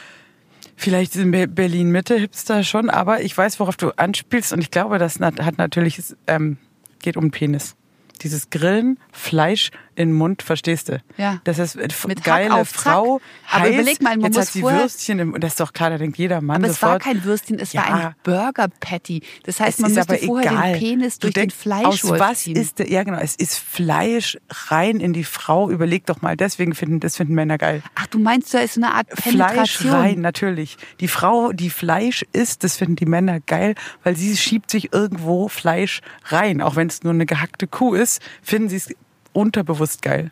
Vielleicht 0.80 1.16
in 1.16 1.32
Berlin 1.32 1.90
Mitte 1.90 2.18
Hipster 2.20 2.64
schon, 2.64 2.92
aber 2.92 3.22
ich 3.22 3.36
weiß, 3.36 3.60
worauf 3.60 3.78
du 3.78 3.90
anspielst 3.98 4.54
und 4.54 4.62
ich 4.62 4.70
glaube, 4.70 5.00
das 5.00 5.20
hat 5.20 5.58
natürlich 5.58 6.02
ähm, 6.28 6.58
geht 7.00 7.18
um 7.18 7.32
Penis. 7.32 7.76
Dieses 8.22 8.52
Grillen, 8.52 9.00
Fleisch 9.12 9.72
in 9.98 10.10
den 10.10 10.16
Mund, 10.16 10.44
verstehst 10.44 10.90
du? 10.90 11.02
Ja. 11.18 11.42
Das 11.44 11.58
ist 11.58 11.76
Mit 12.08 12.24
geile 12.24 12.54
auf, 12.54 12.70
Frau. 12.70 13.20
Aber 13.50 13.64
heiß, 13.64 13.74
überleg 13.74 14.02
mal, 14.02 14.16
man 14.16 14.26
jetzt 14.26 14.36
muss 14.36 14.46
hat 14.46 14.54
sie 14.54 14.62
Würstchen 14.62 15.20
im, 15.20 15.40
das 15.40 15.54
ist 15.54 15.60
doch 15.60 15.74
klar, 15.74 15.90
da 15.90 15.98
denkt 15.98 16.18
jeder 16.20 16.40
Mann 16.40 16.64
Aber 16.64 16.72
sofort. 16.72 17.02
es 17.02 17.06
war 17.08 17.14
kein 17.14 17.24
Würstchen, 17.24 17.60
es 17.60 17.74
ja. 17.74 17.82
war 17.82 17.94
ein 17.94 18.16
Burger 18.24 18.68
Patty. 18.80 19.24
Das 19.44 19.60
heißt, 19.60 19.80
es 19.80 19.82
man 19.82 19.94
müsste 19.94 20.18
vorher 20.20 20.52
egal. 20.52 20.74
den 20.74 20.80
Penis 20.80 21.18
durch 21.18 21.34
denk, 21.34 21.50
den 21.50 21.58
Fleisch 21.58 21.86
Aus 21.86 22.04
was 22.04 22.40
ziehen. 22.42 22.56
ist 22.56 22.78
der, 22.78 22.92
ja 22.92 23.02
genau, 23.04 23.18
es 23.18 23.36
ist 23.36 23.58
Fleisch 23.58 24.38
rein 24.70 25.00
in 25.00 25.14
die 25.14 25.24
Frau. 25.24 25.72
Überleg 25.72 26.06
doch 26.06 26.22
mal, 26.22 26.38
deswegen 26.38 26.76
finden, 26.76 27.00
das 27.00 27.18
finden 27.18 27.34
Männer 27.34 27.58
geil. 27.58 27.82
Ach, 27.96 28.06
du 28.06 28.20
meinst, 28.20 28.54
da 28.54 28.60
ist 28.60 28.76
so 28.76 28.82
eine 28.82 28.94
Art 28.94 29.10
Penetration. 29.10 29.92
Fleisch 29.92 29.94
rein, 29.94 30.22
natürlich. 30.22 30.78
Die 31.00 31.08
Frau, 31.08 31.54
die 31.54 31.72
Fleisch 31.72 32.24
isst, 32.34 32.64
das 32.64 32.78
finden 32.78 32.98
die 32.98 33.08
Männer 33.08 33.40
geil, 33.40 33.74
weil 34.04 34.16
sie 34.16 34.38
schiebt 34.38 34.70
sich 34.70 34.94
irgendwo 34.94 35.48
Fleisch 35.48 36.02
rein. 36.26 36.62
Auch 36.62 36.76
wenn 36.76 36.88
es 36.88 37.02
nur 37.02 37.14
eine 37.14 37.26
gehackte 37.26 37.66
Kuh 37.66 37.96
ist, 37.96 38.22
finden 38.44 38.70
sie 38.70 38.76
es 38.76 38.94
unterbewusst 39.38 40.02
geil. 40.02 40.32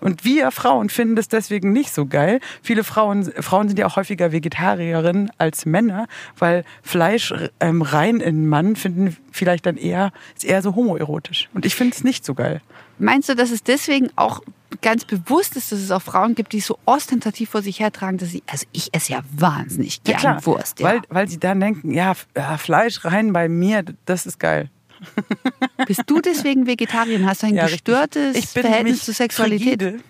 Und 0.00 0.24
wir 0.24 0.50
Frauen 0.50 0.88
finden 0.88 1.16
das 1.16 1.28
deswegen 1.28 1.72
nicht 1.72 1.92
so 1.92 2.06
geil. 2.06 2.40
Viele 2.62 2.84
Frauen, 2.84 3.24
Frauen 3.24 3.68
sind 3.68 3.78
ja 3.78 3.86
auch 3.86 3.96
häufiger 3.96 4.32
Vegetarierinnen 4.32 5.30
als 5.38 5.66
Männer, 5.66 6.06
weil 6.38 6.64
Fleisch 6.82 7.34
ähm, 7.60 7.82
rein 7.82 8.20
in 8.20 8.48
Mann 8.48 8.76
finden 8.76 9.16
vielleicht 9.30 9.66
dann 9.66 9.76
eher, 9.76 10.12
ist 10.34 10.44
eher 10.44 10.62
so 10.62 10.74
homoerotisch. 10.74 11.50
Und 11.52 11.66
ich 11.66 11.74
finde 11.74 11.94
es 11.94 12.02
nicht 12.02 12.24
so 12.24 12.34
geil. 12.34 12.62
Meinst 12.98 13.28
du, 13.28 13.34
dass 13.34 13.50
es 13.50 13.62
deswegen 13.62 14.10
auch 14.16 14.42
ganz 14.82 15.04
bewusst 15.04 15.56
ist, 15.56 15.72
dass 15.72 15.80
es 15.80 15.90
auch 15.90 16.02
Frauen 16.02 16.34
gibt, 16.34 16.52
die 16.52 16.60
so 16.60 16.78
ostentativ 16.86 17.50
vor 17.50 17.62
sich 17.62 17.80
hertragen, 17.80 18.18
dass 18.18 18.30
sie, 18.30 18.42
also 18.46 18.66
ich 18.72 18.94
esse 18.94 19.12
ja 19.12 19.20
wahnsinnig 19.32 20.02
gern 20.04 20.22
ja, 20.22 20.46
Wurst. 20.46 20.80
Ja. 20.80 20.86
Weil, 20.86 21.00
weil 21.08 21.28
sie 21.28 21.38
dann 21.38 21.60
denken, 21.60 21.92
ja, 21.92 22.14
Fleisch 22.56 23.04
rein 23.04 23.32
bei 23.32 23.48
mir, 23.48 23.84
das 24.06 24.26
ist 24.26 24.38
geil. 24.38 24.70
Bist 25.86 26.02
du 26.06 26.20
deswegen 26.20 26.66
Vegetarierin? 26.66 27.26
Hast 27.26 27.42
du 27.42 27.48
ein 27.48 27.54
ja, 27.54 27.66
gestörtes 27.66 28.52
Verhältnis 28.52 29.04
zur 29.04 29.14
Sexualität? 29.14 29.82
Frigide. 29.82 30.00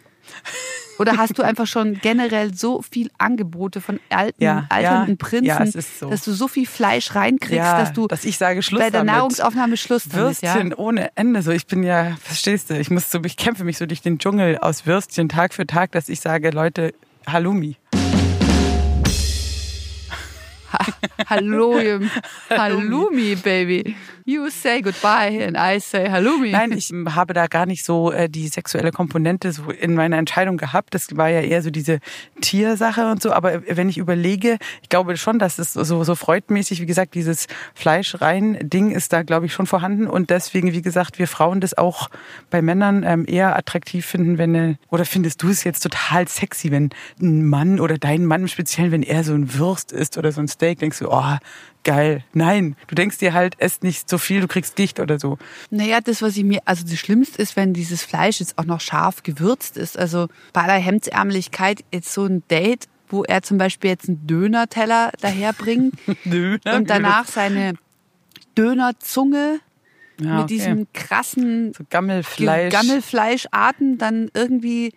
Oder 0.99 1.17
hast 1.17 1.39
du 1.39 1.43
einfach 1.43 1.67
schon 1.67 1.95
generell 1.95 2.53
so 2.53 2.83
viel 2.83 3.11
Angebote 3.17 3.81
von 3.81 4.01
alten, 4.11 4.45
ja, 4.45 4.67
alternden 4.69 5.17
ja, 5.19 5.27
Prinzen, 5.29 5.47
ja, 5.47 5.67
so. 5.67 6.11
dass 6.11 6.25
du 6.25 6.33
so 6.33 6.47
viel 6.47 6.67
Fleisch 6.67 7.15
reinkriegst, 7.15 7.65
dass 7.65 7.93
du 7.95 8.07
dass 8.07 8.27
ich 8.27 8.37
sage, 8.37 8.63
Schluss 8.63 8.81
bei 8.81 8.91
der 8.91 9.01
damit. 9.01 9.15
Nahrungsaufnahme 9.15 9.79
Schluss 9.79 10.05
damit, 10.05 10.43
Würstchen 10.43 10.75
ohne 10.75 11.11
Ende. 11.17 11.41
So, 11.41 11.53
ich 11.53 11.67
bin 11.67 11.83
ja, 11.83 12.17
verstehst 12.23 12.69
du, 12.69 12.79
ich 12.79 12.91
muss 12.91 13.11
so, 13.11 13.19
ich 13.25 13.39
kämpfe 13.39 13.65
mich 13.65 13.79
so 13.79 13.87
durch 13.87 14.03
den 14.03 14.19
Dschungel 14.19 14.59
aus 14.59 14.85
Würstchen 14.85 15.31
Tag 15.31 15.55
für 15.55 15.67
Tag, 15.67 15.93
dass 15.93 16.11
ich 16.11 16.21
sage, 16.21 16.51
Leute, 16.51 16.93
Halloumi. 17.27 17.77
Hallo, 21.27 21.75
Halloumi, 22.49 23.37
Baby. 23.43 23.97
You 24.25 24.49
say 24.51 24.81
goodbye 24.81 25.43
and 25.43 25.57
I 25.57 25.81
say 25.81 26.09
Halloumi. 26.09 26.53
Nein, 26.53 26.73
ich 26.73 26.93
habe 27.17 27.35
da 27.35 27.47
gar 27.47 27.67
nicht 27.67 27.85
so 27.85 28.13
äh, 28.13 28.29
die 28.29 28.47
sexuelle 28.49 28.93
Komponente 28.93 29.51
so 29.51 29.71
in 29.71 29.95
meiner 29.95 30.19
Entscheidung 30.19 30.57
gehabt. 30.57 30.95
Das 30.95 31.17
war 31.17 31.29
ja 31.29 31.41
eher 31.41 31.63
so 31.63 31.71
diese 31.71 31.99
Tiersache 32.41 33.11
und 33.11 33.23
so. 33.23 33.33
Aber 33.33 33.63
wenn 33.67 33.89
ich 33.89 33.99
überlege, 33.99 34.59
ich 34.83 34.89
glaube 34.89 35.17
schon, 35.17 35.39
dass 35.39 35.59
es 35.59 35.73
so, 35.73 36.05
so 36.05 36.15
freudmäßig, 36.15 36.81
wie 36.81 36.87
gesagt, 36.87 37.15
dieses 37.15 37.47
Fleisch 37.75 38.21
rein 38.21 38.59
Ding 38.63 38.93
ist 38.93 39.13
da, 39.13 39.23
glaube 39.23 39.47
ich, 39.47 39.53
schon 39.53 39.67
vorhanden. 39.67 40.07
Und 40.07 40.31
deswegen, 40.31 40.73
wie 40.73 40.83
gesagt, 40.83 41.19
wir 41.19 41.27
Frauen 41.27 41.61
das 41.61 41.77
auch 41.77 42.09
bei 42.51 42.63
Männern 42.63 43.03
ähm, 43.05 43.25
eher 43.27 43.57
attraktiv 43.57 44.07
finden, 44.07 44.39
wenn, 44.39 44.79
oder 44.91 45.05
findest 45.05 45.43
du 45.43 45.49
es 45.49 45.65
jetzt 45.65 45.81
total 45.81 46.29
sexy, 46.29 46.71
wenn 46.71 46.91
ein 47.21 47.47
Mann 47.47 47.81
oder 47.81 47.99
dein 47.99 48.27
Mann 48.27 48.47
speziell, 48.47 48.93
wenn 48.93 49.03
er 49.03 49.25
so 49.25 49.33
ein 49.33 49.55
Würst 49.55 49.91
ist 49.91 50.19
oder 50.19 50.31
so 50.31 50.41
ein 50.41 50.49
Steak, 50.61 50.79
denkst 50.79 50.99
du, 50.99 51.09
oh, 51.11 51.39
geil. 51.85 52.23
Nein, 52.35 52.77
du 52.89 52.95
denkst 52.95 53.17
dir 53.17 53.33
halt, 53.33 53.59
ess 53.59 53.81
nicht 53.81 54.11
so 54.11 54.19
viel, 54.19 54.43
du 54.43 54.47
kriegst 54.47 54.77
Gicht 54.77 55.01
oder 55.01 55.19
so. 55.19 55.39
Naja, 55.71 56.01
das, 56.03 56.21
was 56.21 56.37
ich 56.37 56.45
mir, 56.45 56.61
also 56.67 56.85
das 56.87 56.99
Schlimmste 56.99 57.41
ist, 57.41 57.57
wenn 57.57 57.73
dieses 57.73 58.03
Fleisch 58.03 58.41
jetzt 58.41 58.59
auch 58.59 58.67
noch 58.67 58.83
scharf 58.83 59.23
gewürzt 59.23 59.79
ist. 59.79 59.99
Also 59.99 60.29
bei 60.53 60.61
aller 60.65 60.75
Hemdsärmlichkeit 60.75 61.83
jetzt 61.95 62.13
so 62.13 62.27
ein 62.27 62.43
Date, 62.51 62.89
wo 63.09 63.25
er 63.25 63.41
zum 63.41 63.57
Beispiel 63.57 63.89
jetzt 63.89 64.07
einen 64.07 64.27
Döner-Teller 64.27 65.13
daherbringt 65.23 65.95
Döner, 66.27 66.77
und 66.77 66.91
danach 66.91 67.27
seine 67.27 67.73
Dönerzunge 68.59 69.61
Ja, 70.21 70.35
mit 70.35 70.45
okay. 70.45 70.47
diesem 70.55 70.87
krassen 70.93 71.73
so 71.73 71.85
Gammelfleisch. 71.89 72.71
Gammelfleischarten 72.71 73.97
dann 73.97 74.31
irgendwie 74.35 74.93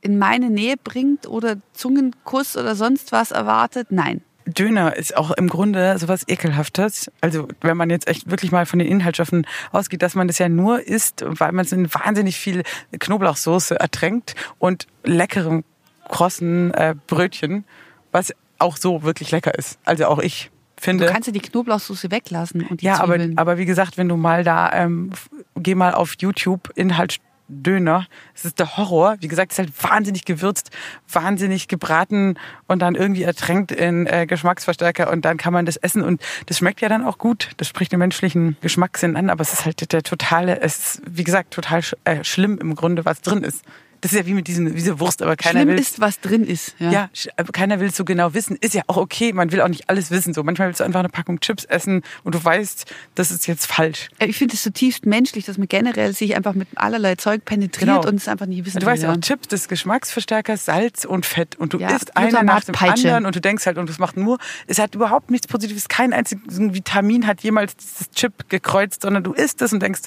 in 0.00 0.18
meine 0.18 0.48
Nähe 0.48 0.76
bringt 0.82 1.26
oder 1.26 1.56
Zungenkuss 1.74 2.56
oder 2.56 2.74
sonst 2.74 3.12
was 3.12 3.32
erwartet. 3.32 3.88
Nein. 3.90 4.22
Döner 4.48 4.96
ist 4.96 5.16
auch 5.16 5.30
im 5.32 5.48
Grunde 5.48 5.98
sowas 5.98 6.22
Ekelhaftes. 6.26 7.10
Also 7.20 7.48
wenn 7.60 7.76
man 7.76 7.90
jetzt 7.90 8.08
echt 8.08 8.30
wirklich 8.30 8.50
mal 8.52 8.66
von 8.66 8.78
den 8.78 8.88
Inhaltsstoffen 8.88 9.46
ausgeht, 9.72 10.02
dass 10.02 10.14
man 10.14 10.26
das 10.26 10.38
ja 10.38 10.48
nur 10.48 10.86
isst, 10.86 11.24
weil 11.26 11.52
man 11.52 11.64
es 11.64 11.72
in 11.72 11.92
wahnsinnig 11.92 12.36
viel 12.38 12.62
Knoblauchsoße 12.98 13.78
ertränkt 13.78 14.34
und 14.58 14.86
leckerem 15.04 15.64
krossen 16.08 16.72
äh, 16.74 16.94
Brötchen, 17.06 17.64
was 18.12 18.32
auch 18.58 18.76
so 18.76 19.02
wirklich 19.02 19.30
lecker 19.30 19.54
ist. 19.56 19.78
Also 19.84 20.06
auch 20.06 20.18
ich 20.18 20.50
Du 20.76 20.84
finde. 20.84 21.06
kannst 21.06 21.26
ja 21.26 21.32
die 21.32 21.40
Knoblauchsoße 21.40 22.12
weglassen 22.12 22.64
und 22.64 22.80
die 22.82 22.86
ja, 22.86 23.00
aber, 23.00 23.14
Zwiebeln. 23.14 23.36
aber 23.36 23.58
wie 23.58 23.64
gesagt, 23.64 23.98
wenn 23.98 24.08
du 24.08 24.16
mal 24.16 24.44
da, 24.44 24.72
ähm, 24.72 25.10
geh 25.56 25.74
mal 25.74 25.92
auf 25.92 26.14
YouTube, 26.20 26.70
Inhalt 26.76 27.16
Döner. 27.48 28.06
Es 28.34 28.44
ist 28.44 28.58
der 28.58 28.76
Horror. 28.76 29.16
Wie 29.20 29.28
gesagt, 29.28 29.52
es 29.52 29.58
ist 29.58 29.64
halt 29.64 29.90
wahnsinnig 29.90 30.24
gewürzt, 30.24 30.70
wahnsinnig 31.10 31.68
gebraten 31.68 32.38
und 32.66 32.80
dann 32.80 32.94
irgendwie 32.94 33.22
ertränkt 33.22 33.72
in 33.72 34.06
äh, 34.06 34.26
Geschmacksverstärker 34.26 35.10
und 35.10 35.24
dann 35.24 35.36
kann 35.36 35.52
man 35.52 35.66
das 35.66 35.76
essen 35.76 36.02
und 36.02 36.22
das 36.46 36.58
schmeckt 36.58 36.80
ja 36.80 36.88
dann 36.88 37.04
auch 37.04 37.18
gut. 37.18 37.50
Das 37.56 37.68
spricht 37.68 37.92
den 37.92 37.98
menschlichen 37.98 38.56
Geschmackssinn 38.60 39.16
an, 39.16 39.30
aber 39.30 39.42
es 39.42 39.52
ist 39.52 39.64
halt 39.64 39.92
der 39.92 40.02
totale, 40.02 40.60
es 40.60 40.78
ist, 40.78 41.02
wie 41.06 41.24
gesagt, 41.24 41.52
total 41.52 41.82
sch 41.82 41.94
äh, 42.04 42.22
schlimm 42.22 42.58
im 42.58 42.74
Grunde, 42.74 43.04
was 43.04 43.20
drin 43.20 43.42
ist. 43.42 43.64
Das 44.00 44.12
ist 44.12 44.18
ja 44.18 44.26
wie 44.26 44.34
mit 44.34 44.46
diesen, 44.46 44.72
diese 44.74 45.00
Wurst, 45.00 45.22
aber 45.22 45.34
keiner 45.36 45.60
Schlimm 45.62 45.68
will 45.70 45.78
ist, 45.80 46.00
was 46.00 46.20
drin 46.20 46.44
ist. 46.44 46.74
Ja. 46.78 46.90
ja, 46.92 47.10
keiner 47.52 47.80
will 47.80 47.88
es 47.88 47.96
so 47.96 48.04
genau 48.04 48.32
wissen. 48.32 48.56
Ist 48.60 48.74
ja 48.74 48.82
auch 48.86 48.96
okay. 48.96 49.32
Man 49.32 49.50
will 49.50 49.60
auch 49.60 49.68
nicht 49.68 49.90
alles 49.90 50.10
wissen. 50.12 50.34
So 50.34 50.44
manchmal 50.44 50.68
willst 50.68 50.78
du 50.80 50.84
einfach 50.84 51.00
eine 51.00 51.08
Packung 51.08 51.40
Chips 51.40 51.64
essen 51.64 52.02
und 52.22 52.34
du 52.34 52.44
weißt, 52.44 52.84
das 53.16 53.30
ist 53.32 53.46
jetzt 53.48 53.66
falsch. 53.66 54.08
Ich 54.20 54.36
finde 54.38 54.54
es 54.54 54.62
zutiefst 54.62 55.04
menschlich, 55.04 55.46
dass 55.46 55.58
man 55.58 55.66
generell 55.66 56.12
sich 56.14 56.36
einfach 56.36 56.54
mit 56.54 56.68
allerlei 56.76 57.16
Zeug 57.16 57.44
penetriert 57.44 57.88
Genau. 57.88 58.06
und 58.08 58.14
es 58.16 58.28
einfach 58.28 58.46
nicht 58.46 58.64
wissen 58.64 58.78
Du 58.80 58.86
weißt 58.86 59.02
ja 59.02 59.12
auch, 59.12 59.16
Chips, 59.20 59.48
das 59.48 59.66
Geschmacksverstärker, 59.68 60.56
Salz 60.56 61.04
und 61.04 61.26
Fett. 61.26 61.56
Und 61.56 61.72
du 61.72 61.78
Ja, 61.78 61.90
isst 61.96 62.16
eine 62.16 62.28
Glutamat, 62.28 62.54
nach 62.54 62.64
dem 62.64 62.74
Peitsche. 62.74 63.08
anderen 63.08 63.26
und 63.26 63.34
du 63.34 63.40
denkst 63.40 63.66
halt, 63.66 63.78
und 63.78 63.88
das 63.88 63.98
macht 63.98 64.16
nur, 64.16 64.38
es 64.68 64.78
hat 64.78 64.94
überhaupt 64.94 65.30
nichts 65.32 65.46
Positives. 65.48 65.88
Kein 65.88 66.12
einziges 66.12 66.42
Vitamin 66.58 67.26
hat 67.26 67.40
jemals 67.42 67.76
dieses 67.76 68.10
Chip 68.12 68.48
gekreuzt, 68.48 69.02
sondern 69.02 69.24
du 69.24 69.32
isst 69.32 69.60
es 69.62 69.72
und 69.72 69.80
denkst, 69.82 70.02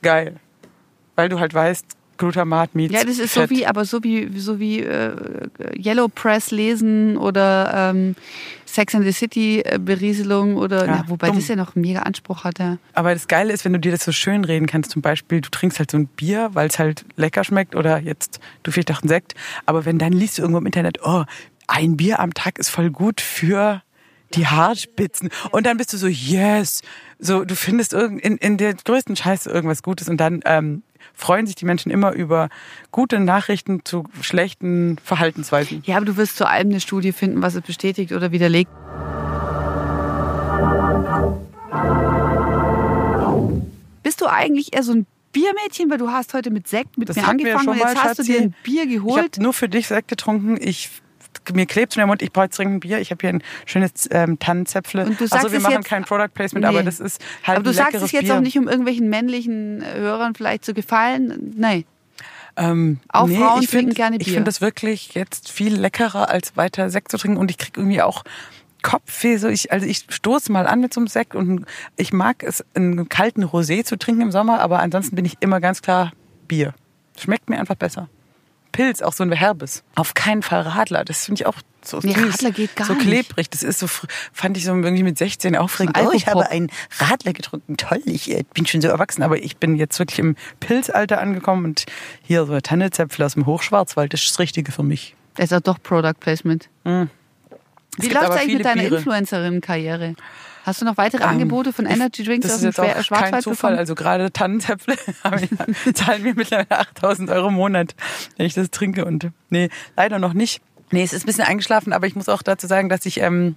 geil. 0.00 0.36
Weil 1.16 1.28
du 1.28 1.38
halt 1.40 1.52
weißt, 1.54 1.84
Glutamat, 2.18 2.74
Meat, 2.74 2.90
Ja, 2.92 3.04
das 3.04 3.18
ist 3.18 3.32
Fett. 3.32 3.48
so 3.48 3.54
wie, 3.54 3.66
aber 3.66 3.84
so 3.84 4.02
wie, 4.02 4.38
so 4.38 4.58
wie 4.60 4.80
äh, 4.80 5.14
Yellow 5.76 6.08
Press 6.08 6.50
lesen 6.50 7.16
oder 7.16 7.90
ähm, 7.94 8.14
Sex 8.64 8.94
and 8.94 9.04
the 9.04 9.12
City 9.12 9.60
äh, 9.60 9.78
Berieselung 9.78 10.56
oder, 10.56 10.86
Ja, 10.86 10.96
na, 11.02 11.04
wobei 11.08 11.28
dumm. 11.28 11.36
das 11.36 11.48
ja 11.48 11.56
noch 11.56 11.74
mega 11.74 12.00
Anspruch 12.00 12.44
hat. 12.44 12.58
Ja. 12.58 12.78
Aber 12.94 13.12
das 13.12 13.28
Geile 13.28 13.52
ist, 13.52 13.64
wenn 13.64 13.72
du 13.72 13.78
dir 13.80 13.92
das 13.92 14.04
so 14.04 14.12
schön 14.12 14.44
reden 14.44 14.66
kannst, 14.66 14.90
zum 14.90 15.02
Beispiel, 15.02 15.40
du 15.40 15.50
trinkst 15.50 15.78
halt 15.78 15.90
so 15.90 15.96
ein 15.98 16.06
Bier, 16.06 16.50
weil 16.52 16.68
es 16.68 16.78
halt 16.78 17.04
lecker 17.16 17.44
schmeckt 17.44 17.74
oder 17.74 17.98
jetzt, 17.98 18.40
du 18.62 18.70
vielleicht 18.70 18.92
auch 18.92 19.02
einen 19.02 19.08
Sekt, 19.08 19.34
aber 19.64 19.84
wenn 19.84 19.98
dann 19.98 20.12
liest 20.12 20.38
du 20.38 20.42
irgendwo 20.42 20.58
im 20.58 20.66
Internet, 20.66 20.98
oh, 21.04 21.24
ein 21.68 21.96
Bier 21.96 22.20
am 22.20 22.32
Tag 22.34 22.58
ist 22.58 22.68
voll 22.68 22.90
gut 22.90 23.20
für 23.20 23.82
die 24.34 24.46
Haarspitzen. 24.46 25.30
Und 25.52 25.66
dann 25.66 25.76
bist 25.76 25.92
du 25.92 25.96
so, 25.96 26.08
yes. 26.08 26.82
So, 27.18 27.44
du 27.44 27.54
findest 27.54 27.92
irgend, 27.92 28.20
in, 28.22 28.36
in 28.38 28.56
der 28.56 28.74
größten 28.74 29.14
Scheiße 29.16 29.48
irgendwas 29.48 29.82
Gutes 29.82 30.08
und 30.08 30.16
dann 30.18 30.40
ähm, 30.44 30.82
freuen 31.14 31.46
sich 31.46 31.54
die 31.56 31.64
Menschen 31.64 31.90
immer 31.90 32.12
über 32.12 32.48
gute 32.90 33.20
Nachrichten 33.20 33.84
zu 33.84 34.04
schlechten 34.20 34.98
Verhaltensweisen. 35.04 35.82
ja, 35.86 35.96
aber 35.96 36.06
du 36.06 36.16
wirst 36.16 36.36
zu 36.36 36.46
allem 36.48 36.68
eine 36.70 36.80
Studie 36.80 37.12
finden, 37.12 37.42
was 37.42 37.54
es 37.54 37.62
bestätigt 37.62 38.12
oder 38.12 38.32
widerlegt. 38.32 38.70
Bist 44.02 44.20
du 44.20 44.26
eigentlich 44.26 44.72
eher 44.74 44.82
so 44.82 44.92
ein 44.92 45.06
Biermädchen, 45.32 45.90
weil 45.90 45.98
du 45.98 46.08
hast 46.10 46.32
heute 46.34 46.50
mit 46.50 46.68
Sekt 46.68 46.96
mit 46.96 47.08
Das 47.08 47.16
mir 47.16 47.26
angefangen 47.26 47.64
schon 47.64 47.72
und 47.74 47.78
jetzt 47.78 47.96
hast 48.02 48.18
du 48.18 48.22
Schatzi. 48.24 48.32
dir 48.32 48.40
ein 48.42 48.54
Bier 48.62 48.84
Ich 48.84 48.90
geholt? 48.90 49.22
habe 49.34 49.42
nur 49.42 49.52
für 49.52 49.68
dich 49.68 49.88
Sekt 49.88 50.08
getrunken. 50.08 50.56
Ich 50.60 50.90
mir 51.54 51.66
klebt 51.66 51.94
schon 51.94 52.00
der 52.00 52.06
Mund, 52.06 52.22
ich 52.22 52.32
brauche 52.32 52.44
jetzt 52.46 52.58
dringend 52.58 52.76
ein 52.76 52.80
Bier. 52.80 52.98
Ich 53.00 53.10
habe 53.10 53.20
hier 53.20 53.30
ein 53.30 53.42
schönes 53.66 54.08
ähm, 54.10 54.38
Tannenzäpfle. 54.38 55.04
Und 55.06 55.20
du 55.20 55.24
also 55.24 55.34
sagst 55.36 55.50
wir 55.52 55.56
es 55.58 55.62
machen 55.62 55.72
jetzt- 55.74 55.88
kein 55.88 56.04
Product 56.04 56.28
Placement, 56.34 56.64
Nee. 56.64 56.68
aber 56.68 56.82
das 56.82 57.00
ist 57.00 57.20
halt 57.44 57.58
aber 57.58 57.64
du 57.64 57.72
sagst 57.72 57.94
es 58.02 58.12
jetzt 58.12 58.24
Bier. 58.24 58.36
auch 58.36 58.40
nicht, 58.40 58.58
um 58.58 58.68
irgendwelchen 58.68 59.08
männlichen 59.08 59.84
Hörern 59.84 60.34
vielleicht 60.34 60.64
zu 60.64 60.74
gefallen. 60.74 61.54
Nein. 61.56 61.84
Ähm, 62.58 63.00
Auch 63.08 63.28
Frauen 63.28 63.62
ich 63.62 63.68
trinken 63.70 63.86
find- 63.88 63.94
gerne 63.96 64.16
Ich 64.16 64.24
Bier. 64.24 64.34
finde 64.34 64.44
das 64.48 64.60
wirklich 64.62 65.12
jetzt 65.14 65.50
viel 65.50 65.74
leckerer, 65.78 66.30
als 66.30 66.56
weiter 66.56 66.88
Sekt 66.90 67.10
zu 67.10 67.18
trinken. 67.18 67.36
Und 67.36 67.50
ich 67.50 67.58
kriege 67.58 67.78
irgendwie 67.80 68.00
auch 68.00 68.24
Kopfweh. 68.82 69.36
So 69.36 69.48
ich, 69.48 69.72
also 69.72 69.84
ich 69.86 70.06
stoße 70.08 70.50
mal 70.50 70.66
an 70.66 70.80
mit 70.80 70.94
so 70.94 71.00
einem 71.00 71.08
Sekt 71.08 71.34
und 71.34 71.66
ich 71.96 72.12
mag 72.14 72.42
es, 72.42 72.64
einen 72.74 73.08
kalten 73.08 73.44
Rosé 73.44 73.84
zu 73.84 73.98
trinken 73.98 74.22
im 74.22 74.30
Sommer, 74.32 74.60
aber 74.60 74.78
ansonsten 74.80 75.16
bin 75.16 75.24
ich 75.24 75.36
immer 75.40 75.60
ganz 75.60 75.82
klar 75.82 76.12
Bier. 76.48 76.72
Schmeckt 77.18 77.50
mir 77.50 77.58
einfach 77.58 77.74
besser. 77.74 78.08
Pilz, 78.72 79.02
auch 79.02 79.12
so 79.12 79.22
ein 79.22 79.32
Herbes. 79.32 79.82
Auf 79.94 80.14
keinen 80.14 80.42
Fall 80.42 80.62
Radler. 80.62 81.04
Das 81.04 81.26
finde 81.26 81.42
ich 81.42 81.46
auch 81.46 81.56
so 81.82 82.00
Nee, 82.02 82.14
süß. 82.14 82.34
Radler 82.34 82.50
geht 82.50 82.76
gar 82.76 82.86
So 82.86 82.94
klebrig. 82.94 83.48
Das 83.50 83.62
ist 83.62 83.78
so, 83.78 83.86
fand 84.32 84.56
ich 84.56 84.64
so 84.64 84.74
irgendwie 84.74 85.02
mit 85.02 85.18
16 85.18 85.56
aufregend. 85.56 85.98
Oh, 85.98 86.10
ich 86.12 86.26
habe 86.26 86.48
einen 86.50 86.70
Radler 86.98 87.32
getrunken. 87.32 87.76
Toll, 87.76 88.02
ich 88.04 88.30
äh, 88.30 88.44
bin 88.54 88.66
schon 88.66 88.80
so 88.80 88.88
erwachsen. 88.88 89.22
Aber 89.22 89.38
ich 89.38 89.56
bin 89.56 89.76
jetzt 89.76 89.98
wirklich 89.98 90.18
im 90.18 90.36
Pilzalter 90.60 91.20
angekommen 91.20 91.64
und 91.64 91.86
hier 92.22 92.44
so 92.46 92.60
Tannezäpfel 92.60 93.24
aus 93.24 93.34
dem 93.34 93.46
Hochschwarzwald, 93.46 94.12
das 94.12 94.22
ist 94.22 94.32
das 94.32 94.38
Richtige 94.38 94.72
für 94.72 94.82
mich. 94.82 95.14
Das 95.36 95.44
ist 95.44 95.50
ja 95.52 95.60
doch 95.60 95.82
Product 95.82 96.14
Placement. 96.18 96.68
Es 96.84 97.08
Wie 97.98 98.08
läuft 98.08 98.26
aber 98.26 98.34
eigentlich 98.36 98.56
mit 98.56 98.64
deiner. 98.64 98.82
Influencerin-Karriere? 98.84 100.14
Hast 100.66 100.80
du 100.80 100.84
noch 100.84 100.96
weitere 100.96 101.22
Ähm, 101.22 101.28
Angebote 101.30 101.72
von 101.72 101.86
Energy 101.86 102.24
Drinks 102.24 102.46
Das 102.46 102.56
aus 102.56 102.62
ist 102.64 102.76
dem 102.78 102.84
jetzt 102.84 103.12
auch 103.12 103.18
kein 103.20 103.40
Zufall. 103.40 103.54
bekommen? 103.70 103.78
Also 103.78 103.94
gerade 103.94 104.32
Tannenzäpfle 104.32 104.96
zahlen 105.94 106.22
mir 106.24 106.34
mittlerweile 106.34 106.70
8000 106.70 107.30
Euro 107.30 107.48
im 107.48 107.54
Monat, 107.54 107.94
wenn 108.36 108.46
ich 108.46 108.54
das 108.54 108.70
trinke. 108.70 109.04
Und 109.04 109.30
nee, 109.48 109.68
leider 109.96 110.18
noch 110.18 110.32
nicht. 110.34 110.60
Nee, 110.92 111.02
es 111.02 111.12
ist 111.12 111.24
ein 111.24 111.26
bisschen 111.26 111.44
eingeschlafen, 111.44 111.92
aber 111.92 112.06
ich 112.06 112.14
muss 112.14 112.28
auch 112.28 112.42
dazu 112.42 112.68
sagen, 112.68 112.88
dass 112.88 113.06
ich, 113.06 113.20
ähm, 113.20 113.56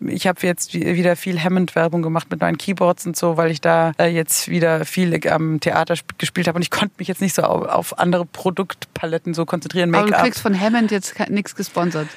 ich 0.00 0.26
habe 0.26 0.44
jetzt 0.44 0.74
wie- 0.74 0.96
wieder 0.96 1.14
viel 1.14 1.40
Hammond-Werbung 1.40 2.02
gemacht 2.02 2.28
mit 2.32 2.40
meinen 2.40 2.58
Keyboards 2.58 3.06
und 3.06 3.16
so, 3.16 3.36
weil 3.36 3.52
ich 3.52 3.60
da 3.60 3.92
äh, 3.96 4.06
jetzt 4.06 4.48
wieder 4.48 4.84
viel 4.84 5.20
am 5.28 5.60
Theater 5.60 5.94
sp- 5.94 6.18
gespielt 6.18 6.48
habe 6.48 6.56
und 6.56 6.62
ich 6.62 6.70
konnte 6.72 6.94
mich 6.98 7.06
jetzt 7.06 7.20
nicht 7.20 7.34
so 7.36 7.42
auf, 7.42 7.66
auf 7.68 7.98
andere 8.00 8.26
Produktpaletten 8.26 9.34
so 9.34 9.44
konzentrieren. 9.46 9.94
Aber 9.94 10.06
du 10.06 10.12
kriegst 10.14 10.40
von 10.40 10.58
Hammond 10.60 10.90
jetzt 10.90 11.14
nichts 11.28 11.54
gesponsert. 11.54 12.08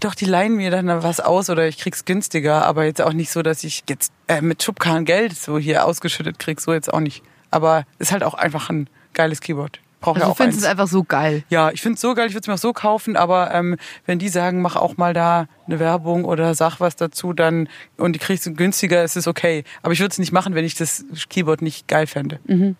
Doch, 0.00 0.14
die 0.14 0.24
leihen 0.24 0.56
mir 0.56 0.70
dann 0.70 0.86
was 1.02 1.20
aus 1.20 1.50
oder 1.50 1.66
ich 1.68 1.78
krieg's 1.78 2.04
günstiger, 2.04 2.64
aber 2.64 2.84
jetzt 2.84 3.02
auch 3.02 3.12
nicht 3.12 3.30
so, 3.30 3.42
dass 3.42 3.64
ich 3.64 3.84
jetzt 3.88 4.12
äh, 4.28 4.40
mit 4.40 4.62
Schubkarren 4.62 5.04
Geld 5.04 5.36
so 5.36 5.58
hier 5.58 5.84
ausgeschüttet 5.86 6.38
krieg, 6.38 6.60
so 6.60 6.72
jetzt 6.72 6.92
auch 6.92 7.00
nicht. 7.00 7.22
Aber 7.50 7.84
ist 7.98 8.12
halt 8.12 8.22
auch 8.22 8.34
einfach 8.34 8.70
ein 8.70 8.88
geiles 9.12 9.40
Keyboard. 9.40 9.80
Brauche 10.00 10.16
Also 10.16 10.20
ja 10.20 10.26
du 10.28 10.32
auch 10.32 10.36
findest 10.38 10.58
eins. 10.58 10.64
es 10.64 10.70
einfach 10.70 10.88
so 10.88 11.04
geil. 11.04 11.44
Ja, 11.50 11.70
ich 11.72 11.82
find's 11.82 12.00
so 12.00 12.14
geil, 12.14 12.28
ich 12.28 12.32
würde 12.32 12.40
es 12.40 12.46
mir 12.46 12.54
auch 12.54 12.58
so 12.58 12.72
kaufen, 12.72 13.16
aber 13.16 13.52
ähm, 13.52 13.76
wenn 14.06 14.18
die 14.18 14.30
sagen, 14.30 14.62
mach 14.62 14.76
auch 14.76 14.96
mal 14.96 15.12
da 15.12 15.46
eine 15.66 15.78
Werbung 15.78 16.24
oder 16.24 16.54
sag 16.54 16.80
was 16.80 16.96
dazu, 16.96 17.34
dann 17.34 17.68
und 17.98 18.14
die 18.14 18.18
kriegst 18.18 18.46
du 18.46 18.54
günstiger, 18.54 19.04
ist 19.04 19.16
es 19.16 19.26
okay. 19.26 19.64
Aber 19.82 19.92
ich 19.92 20.00
würde 20.00 20.12
es 20.12 20.18
nicht 20.18 20.32
machen, 20.32 20.54
wenn 20.54 20.64
ich 20.64 20.74
das 20.74 21.04
Keyboard 21.28 21.60
nicht 21.60 21.86
geil 21.86 22.06
fände. 22.06 22.40
Also 22.48 22.74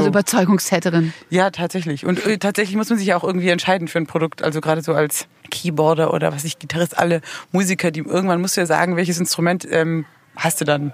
So. 0.00 0.06
Überzeugungstäterin. 0.06 1.12
Ja, 1.30 1.50
tatsächlich. 1.50 2.06
Und 2.06 2.24
äh, 2.26 2.38
tatsächlich 2.38 2.76
muss 2.76 2.88
man 2.88 2.98
sich 2.98 3.08
ja 3.08 3.16
auch 3.16 3.24
irgendwie 3.24 3.48
entscheiden 3.48 3.88
für 3.88 3.98
ein 3.98 4.06
Produkt. 4.06 4.42
Also 4.42 4.60
gerade 4.60 4.82
so 4.82 4.94
als 4.94 5.26
Keyboarder 5.50 6.14
oder 6.14 6.32
was 6.32 6.44
ich, 6.44 6.58
Gitarrist, 6.58 6.98
alle 6.98 7.20
Musiker, 7.52 7.90
die 7.90 8.00
irgendwann 8.00 8.40
musst 8.40 8.56
du 8.56 8.62
ja 8.62 8.66
sagen, 8.66 8.96
welches 8.96 9.18
Instrument 9.18 9.66
ähm, 9.70 10.04
hast 10.36 10.60
du 10.60 10.64
dann. 10.64 10.92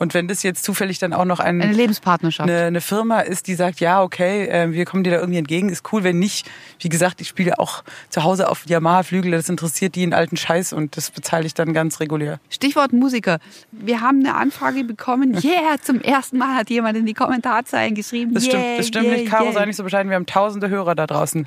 Und 0.00 0.14
wenn 0.14 0.28
das 0.28 0.42
jetzt 0.42 0.64
zufällig 0.64 0.98
dann 0.98 1.12
auch 1.12 1.26
noch 1.26 1.40
ein, 1.40 1.60
Eine 1.60 1.74
Lebenspartnerschaft. 1.74 2.48
eine, 2.48 2.62
eine 2.62 2.80
Firma 2.80 3.20
ist, 3.20 3.46
die 3.48 3.54
sagt, 3.54 3.80
ja, 3.80 4.02
okay, 4.02 4.46
äh, 4.46 4.72
wir 4.72 4.86
kommen 4.86 5.04
dir 5.04 5.10
da 5.10 5.18
irgendwie 5.18 5.38
entgegen, 5.38 5.68
ist 5.68 5.92
cool. 5.92 6.02
Wenn 6.04 6.18
nicht, 6.18 6.50
wie 6.78 6.88
gesagt, 6.88 7.20
ich 7.20 7.28
spiele 7.28 7.58
auch 7.58 7.84
zu 8.08 8.24
Hause 8.24 8.48
auf 8.48 8.64
Yamaha-Flügel, 8.66 9.32
das 9.32 9.50
interessiert 9.50 9.96
die 9.96 10.02
einen 10.02 10.14
alten 10.14 10.38
Scheiß 10.38 10.72
und 10.72 10.96
das 10.96 11.10
bezahle 11.10 11.44
ich 11.44 11.52
dann 11.52 11.74
ganz 11.74 12.00
regulär. 12.00 12.40
Stichwort 12.48 12.94
Musiker. 12.94 13.40
Wir 13.72 14.00
haben 14.00 14.20
eine 14.20 14.36
Anfrage 14.36 14.84
bekommen. 14.84 15.38
Yeah, 15.50 15.76
zum 15.82 16.00
ersten 16.00 16.38
Mal 16.38 16.54
hat 16.54 16.70
jemand 16.70 16.96
in 16.96 17.04
die 17.04 17.14
Kommentarzeilen 17.14 17.94
geschrieben. 17.94 18.32
Das 18.32 18.44
yeah, 18.44 18.52
stimmt, 18.52 18.78
das 18.78 18.86
stimmt 18.86 19.06
yeah, 19.06 19.16
nicht, 19.16 19.30
Caro, 19.30 19.44
yeah. 19.44 19.52
sei 19.52 19.66
nicht 19.66 19.76
so 19.76 19.84
bescheiden, 19.84 20.08
wir 20.08 20.16
haben 20.16 20.26
tausende 20.26 20.70
Hörer 20.70 20.94
da 20.94 21.06
draußen. 21.06 21.46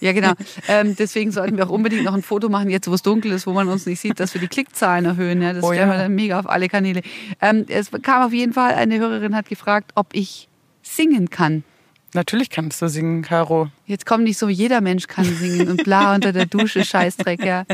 Ja, 0.00 0.12
genau. 0.12 0.32
ähm, 0.68 0.96
deswegen 0.96 1.30
sollten 1.32 1.56
wir 1.56 1.66
auch 1.66 1.70
unbedingt 1.70 2.04
noch 2.04 2.14
ein 2.14 2.22
Foto 2.22 2.48
machen, 2.48 2.70
jetzt 2.70 2.88
wo 2.88 2.94
es 2.94 3.02
dunkel 3.02 3.32
ist, 3.32 3.46
wo 3.46 3.52
man 3.52 3.68
uns 3.68 3.86
nicht 3.86 4.00
sieht, 4.00 4.20
dass 4.20 4.34
wir 4.34 4.40
die 4.40 4.48
Klickzahlen 4.48 5.04
erhöhen. 5.04 5.42
Ja, 5.42 5.52
das 5.52 5.64
Oh 5.64 5.72
stellen 5.72 5.88
ja. 5.88 5.94
wir 5.94 6.02
dann 6.02 6.14
mega 6.14 6.38
auf 6.38 6.48
alle 6.48 6.68
Kanäle. 6.68 7.02
Ähm, 7.40 7.64
es 7.68 7.90
kam 8.02 8.22
auf 8.22 8.32
jeden 8.32 8.52
Fall, 8.52 8.74
eine 8.74 8.98
Hörerin 8.98 9.34
hat 9.34 9.48
gefragt, 9.48 9.92
ob 9.94 10.08
ich 10.12 10.48
singen 10.82 11.30
kann. 11.30 11.64
Natürlich 12.14 12.50
kannst 12.50 12.82
du 12.82 12.88
singen, 12.88 13.22
Caro. 13.22 13.68
Jetzt 13.86 14.04
kommt 14.04 14.24
nicht 14.24 14.36
so, 14.36 14.48
jeder 14.48 14.82
Mensch 14.82 15.06
kann 15.06 15.24
singen 15.24 15.70
und 15.70 15.82
bla 15.84 16.14
unter 16.14 16.32
der 16.32 16.44
Dusche, 16.44 16.84
Scheißdreck, 16.84 17.42
ja. 17.42 17.64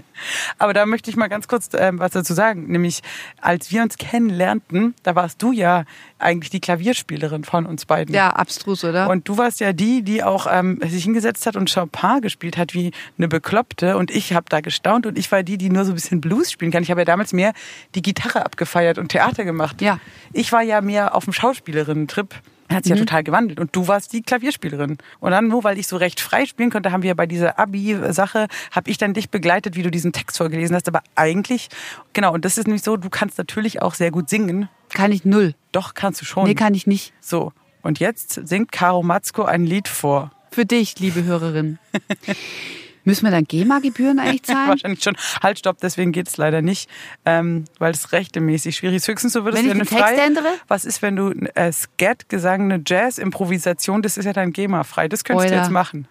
Aber 0.58 0.72
da 0.72 0.86
möchte 0.86 1.10
ich 1.10 1.16
mal 1.16 1.26
ganz 1.26 1.48
kurz 1.48 1.70
ähm, 1.74 1.98
was 1.98 2.12
dazu 2.12 2.34
sagen. 2.34 2.66
Nämlich, 2.68 3.00
als 3.40 3.72
wir 3.72 3.82
uns 3.82 3.98
kennenlernten, 3.98 4.94
da 5.02 5.16
warst 5.16 5.42
du 5.42 5.50
ja 5.50 5.84
eigentlich 6.20 6.50
die 6.50 6.60
Klavierspielerin 6.60 7.42
von 7.42 7.66
uns 7.66 7.84
beiden. 7.84 8.14
Ja, 8.14 8.30
abstrus, 8.30 8.84
oder? 8.84 9.10
Und 9.10 9.28
du 9.28 9.38
warst 9.38 9.58
ja 9.58 9.72
die, 9.72 10.02
die 10.02 10.22
auch 10.22 10.46
ähm, 10.48 10.78
sich 10.86 11.02
hingesetzt 11.02 11.44
hat 11.46 11.56
und 11.56 11.72
Chopin 11.72 12.20
gespielt 12.20 12.56
hat 12.56 12.74
wie 12.74 12.92
eine 13.16 13.26
Bekloppte. 13.26 13.96
Und 13.96 14.12
ich 14.12 14.32
habe 14.34 14.46
da 14.48 14.60
gestaunt 14.60 15.06
und 15.06 15.18
ich 15.18 15.32
war 15.32 15.42
die, 15.42 15.58
die 15.58 15.68
nur 15.68 15.84
so 15.84 15.92
ein 15.92 15.94
bisschen 15.96 16.20
Blues 16.20 16.52
spielen 16.52 16.70
kann. 16.70 16.84
Ich 16.84 16.92
habe 16.92 17.00
ja 17.00 17.04
damals 17.04 17.32
mehr 17.32 17.54
die 17.96 18.02
Gitarre 18.02 18.44
abgefeiert 18.44 18.98
und 18.98 19.08
Theater 19.08 19.44
gemacht. 19.44 19.82
Ja. 19.82 19.98
Ich 20.32 20.52
war 20.52 20.62
ja 20.62 20.80
mehr 20.80 21.16
auf 21.16 21.24
dem 21.24 21.32
Schauspielerinnen-Trip. 21.32 22.34
Hat 22.70 22.84
sich 22.84 22.90
ja 22.90 22.96
total 22.96 23.24
gewandelt. 23.24 23.60
Und 23.60 23.74
du 23.74 23.88
warst 23.88 24.12
die 24.12 24.22
Klavierspielerin. 24.22 24.98
Und 25.20 25.30
dann, 25.30 25.48
nur 25.48 25.64
weil 25.64 25.78
ich 25.78 25.86
so 25.86 25.96
recht 25.96 26.20
frei 26.20 26.44
spielen 26.44 26.70
konnte, 26.70 26.92
haben 26.92 27.02
wir 27.02 27.14
bei 27.14 27.26
dieser 27.26 27.58
Abi-Sache, 27.58 28.48
habe 28.70 28.90
ich 28.90 28.98
dann 28.98 29.14
dich 29.14 29.30
begleitet, 29.30 29.74
wie 29.74 29.82
du 29.82 29.90
diesen 29.90 30.12
Text 30.12 30.36
vorgelesen 30.36 30.76
hast. 30.76 30.86
Aber 30.88 31.02
eigentlich, 31.14 31.68
genau, 32.12 32.34
und 32.34 32.44
das 32.44 32.58
ist 32.58 32.66
nämlich 32.66 32.82
so, 32.82 32.96
du 32.96 33.08
kannst 33.08 33.38
natürlich 33.38 33.80
auch 33.80 33.94
sehr 33.94 34.10
gut 34.10 34.28
singen. 34.28 34.68
kann 34.92 35.12
ich 35.12 35.24
null. 35.24 35.54
Doch, 35.72 35.94
kannst 35.94 36.20
du 36.20 36.24
schon. 36.24 36.44
Nee, 36.44 36.54
kann 36.54 36.74
ich 36.74 36.86
nicht. 36.86 37.12
So, 37.20 37.52
und 37.82 38.00
jetzt 38.00 38.40
singt 38.46 38.72
Caro 38.72 39.02
Matzko 39.02 39.44
ein 39.44 39.64
Lied 39.64 39.88
vor. 39.88 40.30
Für 40.50 40.66
dich, 40.66 40.98
liebe 40.98 41.24
Hörerin. 41.24 41.78
Müssen 43.08 43.24
wir 43.24 43.30
dann 43.30 43.44
GEMA-Gebühren 43.44 44.18
eigentlich 44.18 44.42
zahlen? 44.44 44.68
Wahrscheinlich 44.68 45.02
schon. 45.02 45.16
Halt, 45.42 45.58
stopp, 45.58 45.78
deswegen 45.80 46.12
geht 46.12 46.28
es 46.28 46.36
leider 46.36 46.60
nicht, 46.60 46.90
ähm, 47.24 47.64
weil 47.78 47.92
es 47.92 48.12
rechtemäßig 48.12 48.76
schwierig 48.76 48.96
ist. 48.98 49.08
Höchstens 49.08 49.32
so 49.32 49.44
würdest 49.44 49.62
Wenn 49.62 49.70
du 49.70 49.74
eine 49.76 49.86
Text 49.86 50.04
frei. 50.04 50.14
ändere? 50.16 50.48
Was 50.68 50.84
ist, 50.84 51.00
wenn 51.00 51.16
du 51.16 51.30
äh, 51.54 51.72
Skat, 51.72 52.28
Gesang, 52.28 52.70
eine 52.70 52.82
Jazz, 52.86 53.16
Improvisation, 53.16 54.02
das 54.02 54.18
ist 54.18 54.26
ja 54.26 54.34
dann 54.34 54.52
GEMA-frei. 54.52 55.08
Das 55.08 55.24
könntest 55.24 55.48
du 55.48 55.54
Oida. 55.54 55.62
jetzt 55.62 55.72
machen. 55.72 56.06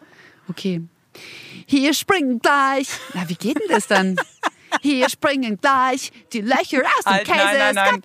Okay. 0.50 0.82
Hier 1.68 1.94
springen 1.94 2.40
gleich. 2.40 2.88
Na, 3.14 3.30
wie 3.30 3.36
geht 3.36 3.58
denn 3.58 3.68
das 3.70 3.86
dann? 3.88 4.16
Hier 4.82 5.10
springen 5.10 5.58
gleich 5.62 6.12
die 6.34 6.42
Löcher 6.42 6.82
aus 6.98 7.04
dem 7.06 7.24
Käse. 7.24 7.38
nein, 7.38 7.76
nein, 7.76 7.76
nein. 7.76 8.02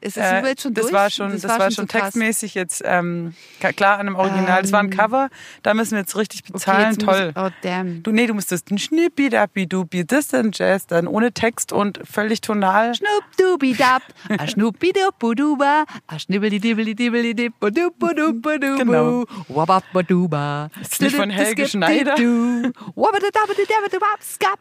Ist 0.00 0.16
das 0.16 0.24
Äh, 0.32 0.38
überhaupt 0.40 0.60
schon 0.60 0.74
das 0.74 0.82
durch? 0.84 0.94
war 0.94 1.10
schon, 1.10 1.32
das, 1.32 1.42
war, 1.44 1.70
schon 1.70 1.86
so 1.86 1.86
textmäßig 1.86 2.54
jetzt 2.54 2.82
ähm, 2.84 3.34
klar 3.76 3.94
an 3.98 4.06
einem 4.08 4.16
Original. 4.16 4.62
das 4.62 4.72
war 4.72 4.80
ein 4.80 4.90
Cover. 4.90 5.28
Da 5.62 5.74
müssen 5.74 5.92
wir 5.92 5.98
jetzt 6.00 6.16
richtig 6.16 6.42
bezahlen. 6.44 6.92
jetzt 6.92 7.04
Toll. 7.04 7.32
Muss, 7.34 7.44
oh, 7.44 7.50
damn. 7.62 8.02
Du, 8.02 8.10
nee, 8.12 8.26
du 8.26 8.34
musstest 8.34 8.70
ein 8.70 8.78
Schnippi 8.78 9.28
Dappi 9.28 9.66
Dupi, 9.66 10.04
das 10.06 10.28
dann 10.28 10.50
Jazz, 10.52 10.86
dann 10.86 11.06
ohne 11.06 11.32
Text 11.32 11.72
und 11.72 12.00
völlig 12.10 12.40
tonal. 12.40 12.94
Schnupp-dubi-dab, 12.94 14.02
a 14.38 14.46
schnuppi-duppu-duba, 14.48 15.84
a 16.06 16.18
schnibbeli-dibbeli-dibbeli-dip-du-du-du-du-du-du, 16.18 18.76
Genau. 18.78 19.24
wabab-baduba. 19.48 20.70
Ist 20.80 21.00
nicht 21.00 21.16
von 21.16 21.30
Helge 21.30 21.66
Schneider? 21.68 22.14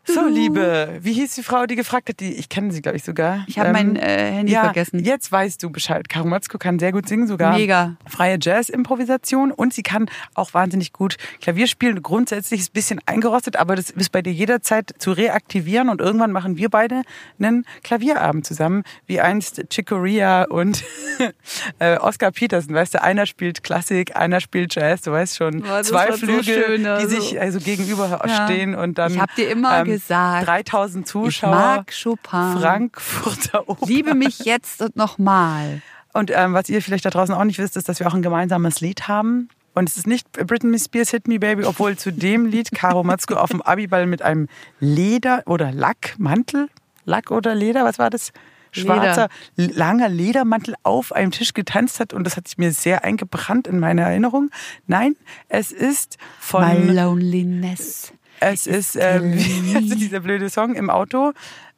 So, 0.06 0.28
Liebe, 0.28 0.98
wie 1.02 1.14
hieß 1.14 1.36
die 1.36 1.44
Frau, 1.48 1.66
die 1.66 1.78
gefragt 1.78 2.10
hat? 2.10 2.20
Die, 2.20 2.34
ich 2.34 2.50
kenne 2.50 2.74
sie, 2.74 2.82
glaube 2.82 2.98
ich, 2.98 3.04
sogar. 3.06 3.46
Ich 3.48 3.58
habe 3.58 3.72
mein 3.72 3.96
äh, 3.96 4.32
Handy 4.34 4.52
ja, 4.52 4.64
vergessen. 4.64 5.02
Jetzt 5.04 5.32
weißt 5.32 5.64
du 5.64 5.70
Bescheid. 5.70 6.10
Caro 6.10 6.28
Matzko 6.28 6.58
kann 6.58 6.78
sehr 6.78 6.92
gut 6.92 7.08
singen, 7.08 7.26
sogar. 7.26 7.56
Mega. 7.56 7.96
Freie 8.06 8.38
Jazz-Improvisation 8.42 9.52
und 9.52 9.74
sie 9.74 9.82
kann 9.82 10.10
auch 10.34 10.54
wahnsinnig 10.54 10.92
gut 10.92 11.16
Klavier 11.40 11.68
spielen. 11.68 12.04
Grundsätzlich 12.04 12.60
ist 12.60 12.72
ein 12.72 12.74
bisschen 12.74 13.00
eingerostet, 13.06 13.56
aber 13.56 13.78
das 13.78 13.92
ist 13.92 14.12
bei 14.12 14.22
dir 14.22 14.34
jederzeit 14.34 14.94
zu 14.98 15.14
reaktivieren 15.14 15.88
und 15.88 16.02
irgendwann 16.02 16.34
machen 16.34 16.58
wir 16.58 16.70
beide 16.70 17.04
einen 17.40 17.66
Klavierabend 17.82 18.46
zusammen, 18.46 18.84
wie 19.06 19.22
einst 19.22 19.64
Chicoria 19.70 20.44
und 20.44 20.84
äh, 21.80 21.98
Oscar 21.98 22.32
Peterson. 22.32 22.76
Weißt 22.76 22.94
du, 22.96 23.02
einer 23.02 23.26
spielt 23.26 23.64
Klassik, 23.64 24.18
einer 24.18 24.42
spielt 24.42 24.76
Jazz, 24.76 25.02
du 25.04 25.12
weißt 25.12 25.38
schon. 25.38 25.62
Boah, 25.62 25.82
zwei 25.84 26.10
war 26.10 26.18
so 26.18 26.26
Flügel, 26.26 26.44
schön, 26.44 26.82
die 26.82 26.88
also. 26.88 27.08
sich 27.08 27.40
also 27.40 27.60
gegenüber 27.60 28.22
Ja. 28.26 28.46
stehen 28.46 28.76
und 28.76 28.98
dann. 28.98 29.14
Ich 29.14 29.20
hab 29.20 29.34
dir 29.36 29.50
immer 29.50 29.86
gesagt, 29.86 30.46
3000 30.46 31.08
Ich 31.27 31.27
Zuschauer. 31.28 31.52
mag 31.52 31.92
Chopin. 31.92 32.58
Frankfurter 32.60 33.70
Oper. 33.70 33.86
Liebe 33.86 34.16
mich 34.16 34.40
jetzt 34.40 34.82
und 34.82 34.96
nochmal. 34.96 35.82
Und 36.14 36.32
ähm, 36.34 36.54
was 36.54 36.68
ihr 36.70 36.82
vielleicht 36.82 37.06
da 37.06 37.10
draußen 37.10 37.36
auch 37.36 37.44
nicht 37.44 37.60
wisst, 37.60 37.78
ist, 37.78 37.88
dass 37.90 38.00
wir 38.00 38.08
auch 38.08 38.14
ein 38.14 38.22
gemeinsames 38.22 38.82
Lied 38.82 39.08
haben. 39.08 39.50
Und 39.74 39.88
es 39.88 39.98
ist 39.98 40.08
nicht 40.08 40.32
Britney 40.32 40.80
Spears 40.80 41.12
Hit 41.12 41.28
Me 41.28 41.38
Baby, 41.38 41.66
obwohl 41.66 41.96
zu 41.98 42.12
dem 42.12 42.48
Lied 42.48 42.72
Caro 42.72 43.04
Matzko 43.04 43.36
auf 43.36 43.52
dem 43.52 43.62
Abiball 43.62 44.08
mit 44.08 44.24
einem 44.24 44.48
Leder- 44.80 45.44
oder 45.46 45.72
Lackmantel, 45.72 46.70
Lack 47.06 47.30
oder 47.30 47.54
Leder, 47.54 47.86
was 47.86 48.00
war 48.00 48.10
das? 48.10 48.32
Schwarzer, 48.72 49.30
langer 49.56 50.10
Ledermantel 50.10 50.76
auf 50.84 51.12
einem 51.14 51.32
Tisch 51.32 51.54
getanzt 51.54 52.00
hat 52.00 52.14
und 52.14 52.24
das 52.24 52.38
hat 52.38 52.48
sich 52.48 52.58
mir 52.58 52.72
sehr 52.72 53.04
eingebrannt 53.04 53.68
in 53.68 53.80
meiner 53.80 54.04
Erinnerung. 54.04 54.50
Nein, 54.88 55.16
es 55.48 55.72
ist 55.72 56.18
von 56.40 56.64
My 56.64 56.92
loneliness. 56.92 58.14
Es 58.40 58.68
ist 58.68 58.96
ähm, 59.00 59.34
wie 59.36 59.76
heißt 59.76 60.00
dieser 60.00 60.20
blöde 60.22 60.50
Song 60.50 60.76
im 60.76 60.90
Auto. 60.90 61.34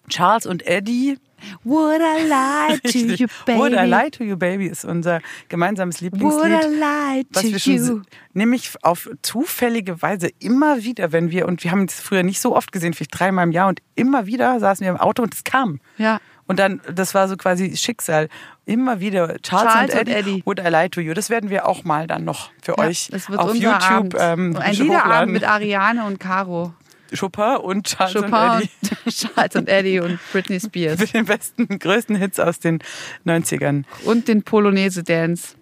Charles 0.10 0.45
und 0.45 0.65
Eddie. 0.65 1.17
Would 1.63 2.02
I 2.02 2.28
lie 2.28 2.80
to 2.80 2.98
you, 2.98 3.28
baby? 3.45 3.60
Would 3.60 3.74
I 3.74 3.86
Lie 3.86 4.12
to 4.12 4.24
You 4.26 4.36
Baby 4.36 4.67
ist 4.67 4.84
unser 4.84 5.22
gemeinsames 5.48 6.02
Would 6.02 6.13
I 6.13 6.17
Lieblingslied. 6.17 6.80
lie 6.80 7.24
to 7.24 7.30
Was 7.32 7.43
wir 7.43 7.60
schon, 7.60 7.74
you? 7.76 8.02
nämlich 8.34 8.72
auf 8.82 9.10
zufällige 9.22 10.02
Weise 10.02 10.30
immer 10.39 10.84
wieder, 10.84 11.13
wenn 11.13 11.32
wir, 11.32 11.48
und 11.48 11.63
wir 11.63 11.72
haben 11.72 11.86
es 11.86 11.93
früher 11.93 12.24
nicht 12.24 12.41
so 12.41 12.56
oft 12.56 12.72
gesehen, 12.74 12.93
vielleicht 12.93 13.17
dreimal 13.17 13.45
im 13.45 13.52
Jahr, 13.54 13.69
und 13.69 13.80
immer 13.95 14.26
wieder 14.26 14.60
saßen 14.60 14.84
wir 14.84 14.91
im 14.91 14.98
Auto 14.98 15.24
und 15.24 15.34
es 15.34 15.45
kam. 15.45 15.80
Ja. 15.98 16.19
Und 16.50 16.58
dann, 16.58 16.82
das 16.92 17.14
war 17.14 17.28
so 17.28 17.38
quasi 17.38 17.78
Schicksal. 17.78 18.28
Immer 18.66 19.00
wieder 19.00 19.38
Charles, 19.44 19.72
Charles 19.72 19.94
und, 19.94 20.00
und 20.00 20.08
Eddie, 20.08 20.12
Eddie. 20.32 20.42
Would 20.46 20.60
I 20.60 20.70
Lie 20.70 20.90
to 20.90 21.00
You. 21.00 21.14
Das 21.14 21.30
werden 21.30 21.52
wir 21.52 21.68
auch 21.68 21.84
mal 21.84 22.08
dann 22.08 22.26
noch 22.26 22.50
für 22.64 22.74
Ja, 22.76 22.86
euch 22.86 23.12
auf 23.38 23.54
YouTube 23.54 24.16
ähm, 24.20 24.58
Ein. 24.58 24.74
Liederabend 24.74 25.32
mit 25.32 25.48
Ariane 25.48 26.04
und 26.06 26.20
Caro. 26.20 26.74
Chopin 27.18 27.58
und 27.58 27.86
Charles 27.86 28.14
Chopin 28.14 28.34
und 28.34 28.62
Eddie. 28.64 28.70
und 29.06 29.16
Charles 29.36 29.56
und 29.56 29.70
Eddie 29.70 30.00
und 30.00 30.20
Britney 30.32 30.60
Spears. 30.60 31.00
Mit 31.00 31.14
den 31.14 31.26
besten, 31.26 31.68
größten 31.68 32.16
Hits 32.16 32.40
aus 32.40 32.58
den 32.60 32.80
90ern. 33.28 33.84
Und 34.06 34.28
den 34.28 34.42
Polonaise 34.42 35.04
Dance. 35.04 35.56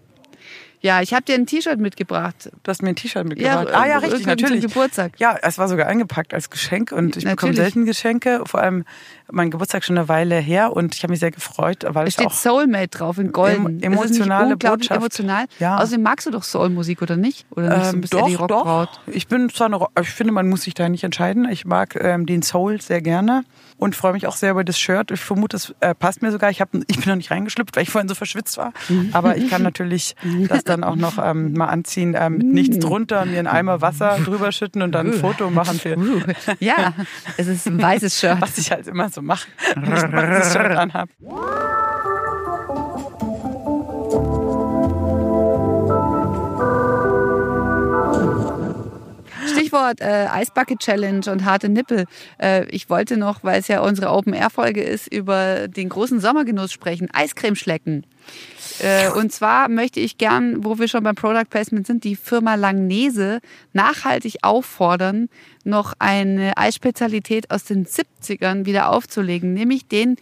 Ja, 0.82 1.02
ich 1.02 1.14
habe 1.14 1.24
dir 1.24 1.34
ein 1.36 1.48
T-Shirt 1.48 1.80
mitgebracht. 1.80 2.52
Du 2.64 2.70
hast 2.70 2.84
mir 2.84 2.90
ein 2.90 2.96
T-Shirt 2.96 3.26
mitgebracht. 3.28 3.68
Ja, 3.72 3.80
ah 3.80 3.88
ja, 3.88 3.96
äh, 3.96 4.06
richtig, 4.06 4.28
natürlich. 4.28 4.62
Geburtstag. 4.62 5.14
Ja, 5.18 5.36
es 5.42 5.58
war 5.58 5.68
sogar 5.68 5.88
eingepackt 5.88 6.34
als 6.36 6.50
Geschenk 6.52 6.92
und 6.92 7.18
ich 7.18 7.24
bekomme 7.24 7.52
Natürlich. 7.54 7.58
selten 7.58 7.86
Geschenke. 7.86 8.42
Vor 8.46 8.62
allem 8.62 8.86
mein 9.32 9.50
Geburtstag 9.50 9.84
schon 9.84 9.98
eine 9.98 10.08
Weile 10.08 10.36
her 10.36 10.74
und 10.74 10.94
ich 10.96 11.02
habe 11.04 11.12
mich 11.12 11.20
sehr 11.20 11.32
gefreut, 11.32 11.84
weil 11.88 12.04
Es 12.04 12.10
ich 12.10 12.14
steht 12.14 12.28
auch 12.28 12.32
Soulmate 12.34 12.90
drauf 12.90 13.18
in 13.18 13.32
Golden. 13.32 13.66
Em- 13.66 13.94
Ist 13.94 14.02
das 14.04 14.10
nicht 14.12 14.20
emotionale 14.20 14.54
unglaublich 14.54 14.90
Botschaft. 14.90 15.00
emotional. 15.20 15.46
Ja. 15.60 15.78
Außerdem 15.80 16.04
magst 16.04 16.28
du 16.28 16.32
doch 16.32 16.44
Soulmusik, 16.44 17.02
oder 17.02 17.18
nicht? 17.18 17.46
Oder 17.50 17.76
nicht? 17.78 17.86
so 17.88 17.94
ähm, 17.96 18.02
bist 18.02 18.14
ja 18.14 18.26
die 18.28 18.34
doch, 18.34 18.42
Rockbraut. 18.42 18.90
doch. 19.08 19.14
Ich 19.14 19.28
bin 19.28 19.50
zwar 19.50 19.68
eine, 19.68 19.84
ich 20.02 20.10
finde, 20.10 20.32
man 20.32 20.48
muss 20.48 20.62
sich 20.62 20.76
da 20.76 20.88
nicht 20.90 21.04
entscheiden. 21.04 21.50
Ich 21.50 21.66
mag 21.66 21.96
ähm, 21.96 22.26
den 22.28 22.44
Soul 22.44 22.80
sehr 22.82 23.02
gerne 23.02 23.44
und 23.78 23.96
freue 23.96 24.14
mich 24.14 24.28
auch 24.28 24.36
sehr 24.36 24.52
über 24.52 24.64
das 24.64 24.80
Shirt. 24.80 25.12
Ich 25.12 25.20
vermute, 25.20 25.58
es 25.58 25.76
äh, 25.80 25.94
passt 25.94 26.22
mir 26.22 26.32
sogar. 26.32 26.50
Ich, 26.50 26.62
hab, 26.62 26.70
ich 26.74 26.98
bin 27.00 27.10
noch 27.10 27.16
nicht 27.16 27.32
reingeschlüpft, 27.32 27.76
weil 27.76 27.84
ich 27.84 27.90
vorhin 27.90 28.08
so 28.08 28.16
verschwitzt 28.16 28.58
war. 28.58 28.74
Aber 29.14 29.38
ich 29.38 29.50
kann 29.50 29.64
natürlich 29.64 30.16
das 30.48 30.64
dann 30.64 30.84
auch 30.84 30.96
noch 30.96 31.18
ähm, 31.24 31.54
mal 31.54 31.68
anziehen, 31.68 32.16
ähm, 32.18 32.38
mit 32.38 32.48
nichts 32.48 32.80
drunter, 32.80 33.26
mir 33.26 33.40
einen 33.40 33.48
Eimer 33.48 33.82
Wasser 33.82 34.18
drüber 34.24 34.52
schütten 34.52 34.82
und 34.82 34.92
dann 34.92 35.08
ein 35.08 35.14
Foto 35.14 35.50
machen 35.50 35.80
für 35.80 35.98
Uh, 35.98 36.22
ja, 36.60 36.94
es 37.38 37.48
ist 37.48 37.66
ein 37.68 37.82
weißes 37.82 38.20
Shirt. 38.20 38.40
was 38.40 38.58
ich 38.58 38.72
halt 38.72 38.88
immer 38.88 39.10
so 39.10 39.22
mache, 39.22 39.48
wenn 39.76 39.94
ich 39.96 40.04
ein 40.04 40.14
weißes 40.14 40.54
Shirt 40.54 40.78
anhab. 40.78 41.10
Stichwort 49.68 50.00
äh, 50.00 50.28
Eisbucket 50.32 50.80
Challenge 50.80 51.30
und 51.30 51.44
harte 51.44 51.68
Nippel. 51.68 52.06
Äh, 52.42 52.66
ich 52.70 52.90
wollte 52.90 53.18
noch, 53.18 53.44
weil 53.44 53.60
es 53.60 53.68
ja 53.68 53.82
unsere 53.82 54.12
Open 54.12 54.34
Air 54.34 54.50
Folge 54.50 54.82
ist, 54.82 55.12
über 55.14 55.68
den 55.68 55.90
großen 55.90 56.22
Sommergenuss 56.22 56.72
sprechen. 56.72 57.10
Eiscreme 57.12 57.56
schlecken. 57.56 58.06
Äh, 58.80 59.10
und 59.12 59.34
zwar 59.34 59.68
möchte 59.68 60.00
ich 60.00 60.18
gern, 60.18 60.64
wo 60.64 60.80
wir 60.80 60.88
schon 60.88 61.04
beim 61.04 61.16
Product 61.16 61.50
Placement 61.50 61.86
sind, 61.86 62.06
die 62.06 62.16
Firma 62.16 62.56
Langnese 62.56 63.40
nachhaltig 63.74 64.38
auffordern, 64.42 65.28
noch 65.66 65.94
eine 66.00 66.56
Eisspezialität 66.58 67.52
aus 67.52 67.66
den 67.66 67.86
70ern 67.86 68.66
wieder 68.66 68.90
aufzulegen, 68.90 69.54
nämlich 69.54 69.88
den 69.88 70.16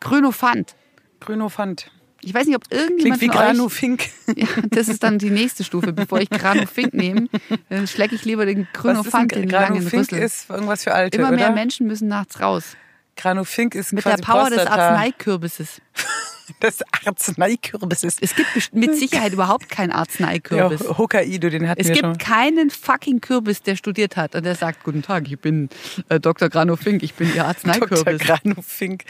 Grünofant. 0.00 0.76
Grünofant. 1.20 1.90
Ich 2.24 2.32
weiß 2.34 2.46
nicht, 2.46 2.56
ob 2.56 2.68
Klingt 2.68 2.82
irgendjemand 2.82 3.20
wie 3.20 3.26
von 3.26 3.36
euch 3.36 3.40
Granu 3.42 3.68
Fink. 3.68 4.04
ja, 4.36 4.46
das 4.70 4.88
ist 4.88 5.02
dann 5.02 5.18
die 5.18 5.30
nächste 5.30 5.64
Stufe. 5.64 5.92
Bevor 5.92 6.20
ich 6.20 6.30
Grano 6.30 6.66
Fink 6.66 6.94
nehme, 6.94 7.28
dann 7.68 7.86
schlecke 7.86 8.14
ich 8.14 8.24
lieber 8.24 8.46
den 8.46 8.68
Grünofant, 8.72 9.32
den 9.34 9.48
Granu 9.48 9.74
langen 9.76 9.88
Fink 9.88 10.02
Rüssel. 10.12 10.18
ist 10.22 10.48
irgendwas 10.50 10.84
für 10.84 10.94
Alte, 10.94 11.18
Immer 11.18 11.28
oder? 11.28 11.36
mehr 11.36 11.50
Menschen 11.52 11.86
müssen 11.86 12.08
nachts 12.08 12.40
raus. 12.40 12.76
Granu 13.16 13.44
Fink 13.44 13.74
ist 13.74 13.92
Mit 13.92 14.04
der 14.04 14.16
Power 14.18 14.48
des 14.48 14.58
Prostata. 14.58 14.88
Arzneikürbisses. 14.90 15.82
des 16.62 16.78
Arzneikürbisses. 17.06 18.16
Es 18.20 18.34
gibt 18.34 18.74
mit 18.74 18.96
Sicherheit 18.96 19.32
überhaupt 19.32 19.68
keinen 19.68 19.90
Ja, 19.90 19.96
Arzneikürbis. 19.96 20.80
Hokkaido, 20.98 21.50
den 21.50 21.68
hatten 21.68 21.80
Es 21.80 21.88
wir 21.88 21.94
gibt 21.94 22.04
schon. 22.06 22.18
keinen 22.18 22.70
fucking 22.70 23.20
Kürbis, 23.20 23.62
der 23.62 23.76
studiert 23.76 24.16
hat 24.16 24.34
und 24.34 24.44
der 24.44 24.54
sagt, 24.54 24.82
guten 24.84 25.02
Tag, 25.02 25.30
ich 25.30 25.38
bin 25.38 25.68
äh, 26.08 26.20
Dr. 26.20 26.48
Grano 26.48 26.76
Fink, 26.76 27.02
ich 27.02 27.14
bin 27.14 27.28
Ihr 27.28 27.34
Dr. 27.42 27.46
Arzneikürbis. 27.48 28.20
Granu 28.22 28.54
Fink. 28.62 29.04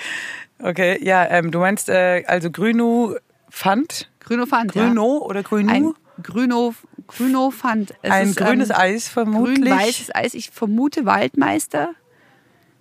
Okay, 0.62 0.98
ja, 1.04 1.28
ähm, 1.28 1.50
du 1.50 1.58
meinst 1.58 1.88
äh, 1.88 2.24
also 2.26 2.50
Grünu 2.50 3.16
Fand? 3.50 4.10
Grünofant, 4.20 4.74
ja. 4.74 4.86
Grüno 4.86 5.18
oder 5.18 5.42
Grünu? 5.42 5.70
Ein 5.70 5.94
Grüno, 6.22 6.74
Grüno 7.06 7.50
fand. 7.50 7.94
Es 8.02 8.10
Ein 8.10 8.28
ist, 8.28 8.36
grünes 8.36 8.70
ähm, 8.70 8.76
Eis 8.78 9.08
vermutlich. 9.08 9.60
Grün-weißes 9.60 10.14
Eis. 10.14 10.34
Ich 10.34 10.50
vermute 10.50 11.04
Waldmeister. 11.04 11.90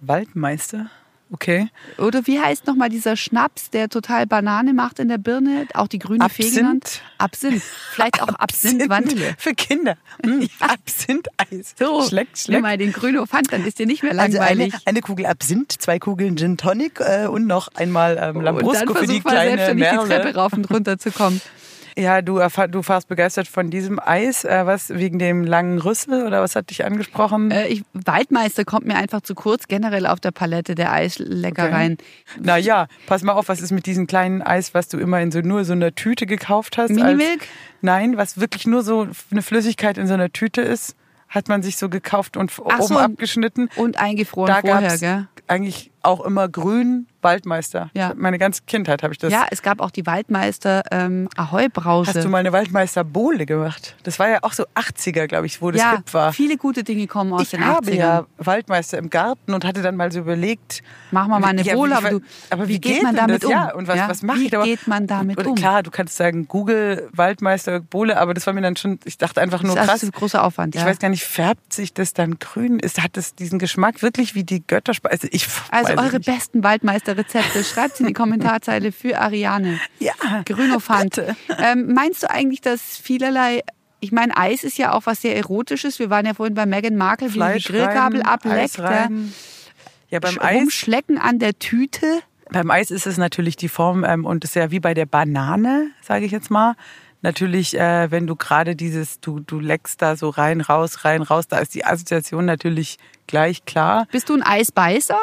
Waldmeister. 0.02 0.90
Okay. 1.34 1.70
Oder 1.98 2.28
wie 2.28 2.42
heißt 2.42 2.68
nochmal 2.68 2.90
dieser 2.90 3.16
Schnaps, 3.16 3.70
der 3.70 3.88
total 3.88 4.28
Banane 4.28 4.74
macht 4.74 5.00
in 5.00 5.08
der 5.08 5.18
Birne? 5.18 5.66
Auch 5.74 5.88
die 5.88 5.98
grüne 6.00 6.28
Fee 6.30 6.50
genannt? 6.50 7.02
Absinth. 7.18 7.64
Vielleicht 7.92 8.22
auch 8.22 8.28
Absinth 8.38 8.90
Vanille. 8.90 9.34
Für 9.38 9.54
Kinder. 9.54 9.96
Mm, 10.24 10.44
Absinth-Eis. 10.60 11.74
So, 11.80 12.04
schleckt, 12.04 12.36
nimm 12.36 12.44
schleckt. 12.44 12.62
mal 12.62 12.78
den 12.78 12.92
Grüno 12.92 13.26
Pfand, 13.26 13.52
dann 13.52 13.66
ist 13.66 13.80
dir 13.80 13.86
nicht 13.88 14.04
mehr 14.04 14.12
Also 14.12 14.38
eine, 14.40 14.60
langweilig. 14.66 14.74
eine 14.86 15.02
Kugel 15.02 15.26
Absinth, 15.26 15.72
zwei 15.80 15.98
Kugeln 16.00 16.36
Gin 16.38 16.58
Tonic 16.58 17.00
äh, 17.00 17.26
und 17.28 17.48
noch 17.48 17.70
einmal 17.76 18.18
ähm, 18.22 18.42
Lambrusco 18.42 18.94
für 18.94 19.02
die 19.08 19.22
versuch 19.22 19.24
mal 19.24 19.32
kleine 19.32 19.50
selbstständig 19.58 19.88
die 19.90 19.96
Treppe 19.96 20.24
Merle. 20.26 20.36
rauf 20.36 20.54
und 20.54 20.70
runter 20.70 20.98
zu 21.00 21.12
kommen. 21.12 21.42
Ja, 21.98 22.22
du, 22.22 22.40
du 22.40 22.88
warst 22.88 23.08
begeistert 23.08 23.48
von 23.48 23.70
diesem 23.70 24.00
Eis. 24.00 24.44
Äh, 24.44 24.66
was, 24.66 24.90
wegen 24.90 25.20
dem 25.20 25.44
langen 25.44 25.80
Rüssel 25.80 26.26
oder 26.26 26.42
was 26.42 26.56
hat 26.56 26.70
dich 26.70 26.86
angesprochen? 26.86 27.52
Äh, 27.52 27.68
ich, 27.68 27.84
Waldmeister 27.94 28.66
kommt 28.66 28.86
mir 28.86 28.96
einfach 28.96 29.22
zu 29.22 29.36
kurz, 29.36 29.68
generell 29.68 30.06
auf 30.06 30.20
der 30.20 30.32
Palette 30.32 30.76
der 30.76 30.92
Eisleckereien. 30.92 31.98
Naja, 32.40 32.88
pass 33.08 33.24
mal 33.24 33.34
auf, 33.34 33.50
was 33.50 33.62
ist 33.62 33.72
mit 33.72 33.86
diesem 33.86 34.08
kleinen 34.08 34.42
Eis, 34.42 34.74
was 34.74 34.88
du 34.88 34.98
immer 34.98 35.22
in 35.22 35.32
so 35.32 35.40
nur 35.42 35.66
so 35.66 35.74
einer 35.74 35.94
Tüte 35.94 36.26
gekauft 36.26 36.78
hast? 36.78 36.92
Minimilk? 36.92 37.42
Als, 37.42 37.50
nein, 37.82 38.18
was 38.18 38.40
wirklich 38.40 38.66
nur 38.68 38.84
so 38.84 39.08
eine 39.32 39.42
Flüssigkeit 39.42 39.98
in 39.98 40.08
so 40.08 40.14
einer 40.14 40.32
Tüte 40.32 40.62
ist, 40.62 40.96
hat 41.30 41.48
man 41.48 41.64
sich 41.64 41.78
so 41.78 41.90
gekauft 41.90 42.38
und 42.38 42.52
Ach 42.70 42.80
oben 42.80 42.88
so. 42.88 42.98
abgeschnitten. 42.98 43.70
Und 43.76 43.98
eingefroren 43.98 44.48
Da 44.54 44.62
vorher, 44.62 44.98
gell? 44.98 45.28
eigentlich 45.48 45.91
auch 46.04 46.22
immer 46.22 46.48
grün 46.50 47.08
Waldmeister. 47.22 47.92
Ja. 47.94 48.14
Meine 48.16 48.40
ganze 48.40 48.64
Kindheit 48.66 49.04
habe 49.04 49.14
ich 49.14 49.20
das. 49.20 49.32
Ja, 49.32 49.46
es 49.52 49.62
gab 49.62 49.80
auch 49.80 49.92
die 49.92 50.08
Waldmeister 50.08 50.82
ähm, 50.90 51.30
Ahoi-Brause. 51.38 52.14
Hast 52.16 52.24
du 52.26 52.30
mal 52.30 52.40
eine 52.40 52.52
Waldmeister 52.52 53.04
Bohle 53.04 53.46
gemacht? 53.46 53.96
Das 54.02 54.18
war 54.18 54.28
ja 54.30 54.40
auch 54.42 54.54
so 54.54 54.64
80er, 54.74 55.28
glaube 55.28 55.46
ich, 55.46 55.62
wo 55.62 55.70
das 55.70 55.82
ja, 55.82 55.98
hip 55.98 56.12
war. 56.16 56.34
viele 56.34 56.58
gute 56.58 56.84
Dinge 56.84 57.06
kommen 57.06 57.32
aus 57.34 57.44
Ich 57.44 57.50
den 57.52 57.64
habe 57.66 57.86
80ern. 57.92 57.94
ja 57.96 58.26
Waldmeister 58.40 58.98
im 58.98 59.12
Garten 59.12 59.54
und 59.54 59.64
hatte 59.66 59.84
dann 59.84 59.96
mal 59.96 60.12
so 60.12 60.20
überlegt, 60.20 60.82
Machen 61.12 61.30
wir 61.30 61.40
mal 61.40 61.48
eine 61.50 61.62
Ja, 61.62 61.76
Bohle, 61.76 61.92
wie- 61.92 61.96
aber, 61.98 62.10
du, 62.10 62.22
aber 62.50 62.68
wie, 62.68 62.74
wie 62.74 62.80
geht, 62.82 62.94
geht 62.96 63.04
man 63.04 63.16
damit 63.16 63.44
das? 63.44 63.48
um? 63.48 63.52
Ja, 63.52 63.74
und 63.76 63.88
was- 63.88 64.00
was 64.10 64.22
mache 64.24 64.40
wie 64.40 64.46
ich 64.46 64.52
da? 64.52 64.64
geht 64.64 64.88
man 64.88 65.06
damit 65.06 65.38
Oder 65.38 65.50
um? 65.50 65.56
Klar, 65.56 65.84
du 65.84 65.92
kannst 65.92 66.18
sagen 66.18 66.48
Google 66.48 67.08
Waldmeister 67.14 67.82
Bohle, 67.82 68.18
aber 68.18 68.34
das 68.34 68.48
war 68.48 68.54
mir 68.54 68.62
dann 68.62 68.76
schon, 68.78 69.00
ich 69.04 69.20
dachte 69.20 69.42
einfach 69.42 69.62
nur 69.62 69.76
das 69.76 69.84
ist 69.84 69.90
krass. 69.92 70.02
also 70.04 70.12
großer 70.12 70.44
Aufwand. 70.44 70.74
Ich 70.74 70.82
ja. 70.82 70.88
weiß 70.88 70.98
gar 70.98 71.10
nicht, 71.10 71.24
färbt 71.24 71.72
sich 71.74 71.94
das 71.94 72.14
dann 72.14 72.40
grün? 72.40 72.80
Ist, 72.80 73.04
hat 73.04 73.16
das 73.18 73.36
diesen 73.36 73.60
Geschmack 73.60 74.02
wirklich 74.02 74.34
wie 74.34 74.44
die 74.44 74.66
Götterspeise? 74.66 75.28
Ich 75.28 75.48
Also 75.70 75.91
es 75.94 76.00
eure 76.00 76.18
nicht. 76.18 76.26
besten 76.26 76.64
Waldmeister-Rezepte, 76.64 77.64
schreibt 77.64 78.00
in 78.00 78.08
die 78.08 78.14
Kommentarzeile 78.14 78.92
für 78.92 79.20
Ariane. 79.20 79.80
Ja, 80.00 80.14
Grünofant. 80.46 81.16
bitte. 81.16 81.36
Ähm, 81.58 81.94
meinst 81.94 82.24
du 82.24 82.30
eigentlich, 82.30 82.62
dass 82.62 82.82
vielerlei, 82.98 83.62
ich 84.00 84.12
meine, 84.12 84.36
Eis 84.36 84.64
ist 84.64 84.78
ja 84.78 84.94
auch 84.94 85.06
was 85.06 85.22
sehr 85.22 85.36
Erotisches. 85.36 86.00
Wir 86.00 86.10
waren 86.10 86.26
ja 86.26 86.34
vorhin 86.34 86.56
bei 86.56 86.66
Meghan 86.66 86.96
Markle, 86.96 87.28
wie 87.30 87.34
Fleisch 87.34 87.66
die 87.66 87.74
Grillgabel 87.74 88.22
ableckt. 88.24 88.78
Ja. 88.78 90.20
beim 90.20 90.40
Eis, 90.40 90.56
Rumschlecken 90.60 91.18
an 91.18 91.40
der 91.40 91.58
Tüte. 91.60 92.22
beim 92.50 92.70
Eis 92.72 92.92
ist 92.92 93.06
es 93.08 93.18
natürlich 93.18 93.56
die 93.58 93.70
Form 93.70 94.04
ähm, 94.04 94.26
und 94.26 94.44
es 94.44 94.52
ist 94.52 94.56
ja 94.56 94.72
wie 94.72 94.80
bei 94.80 94.94
der 94.94 95.06
Banane, 95.06 95.92
sage 96.02 96.26
ich 96.26 96.32
jetzt 96.32 96.50
mal. 96.50 96.76
Natürlich, 97.24 97.78
äh, 97.78 98.10
wenn 98.10 98.26
du 98.26 98.36
gerade 98.36 98.76
dieses, 98.76 99.20
du, 99.20 99.40
du 99.42 99.60
leckst 99.60 100.02
da 100.02 100.16
so 100.16 100.30
rein, 100.30 100.60
raus, 100.60 101.06
rein, 101.06 101.22
raus, 101.22 101.48
da 101.48 101.60
ist 101.60 101.76
die 101.76 101.86
Assoziation 101.86 102.46
natürlich 102.46 102.98
gleich 103.28 103.64
klar. 103.66 104.08
Bist 104.12 104.30
du 104.30 104.34
ein 104.34 104.42
Eisbeißer? 104.42 105.20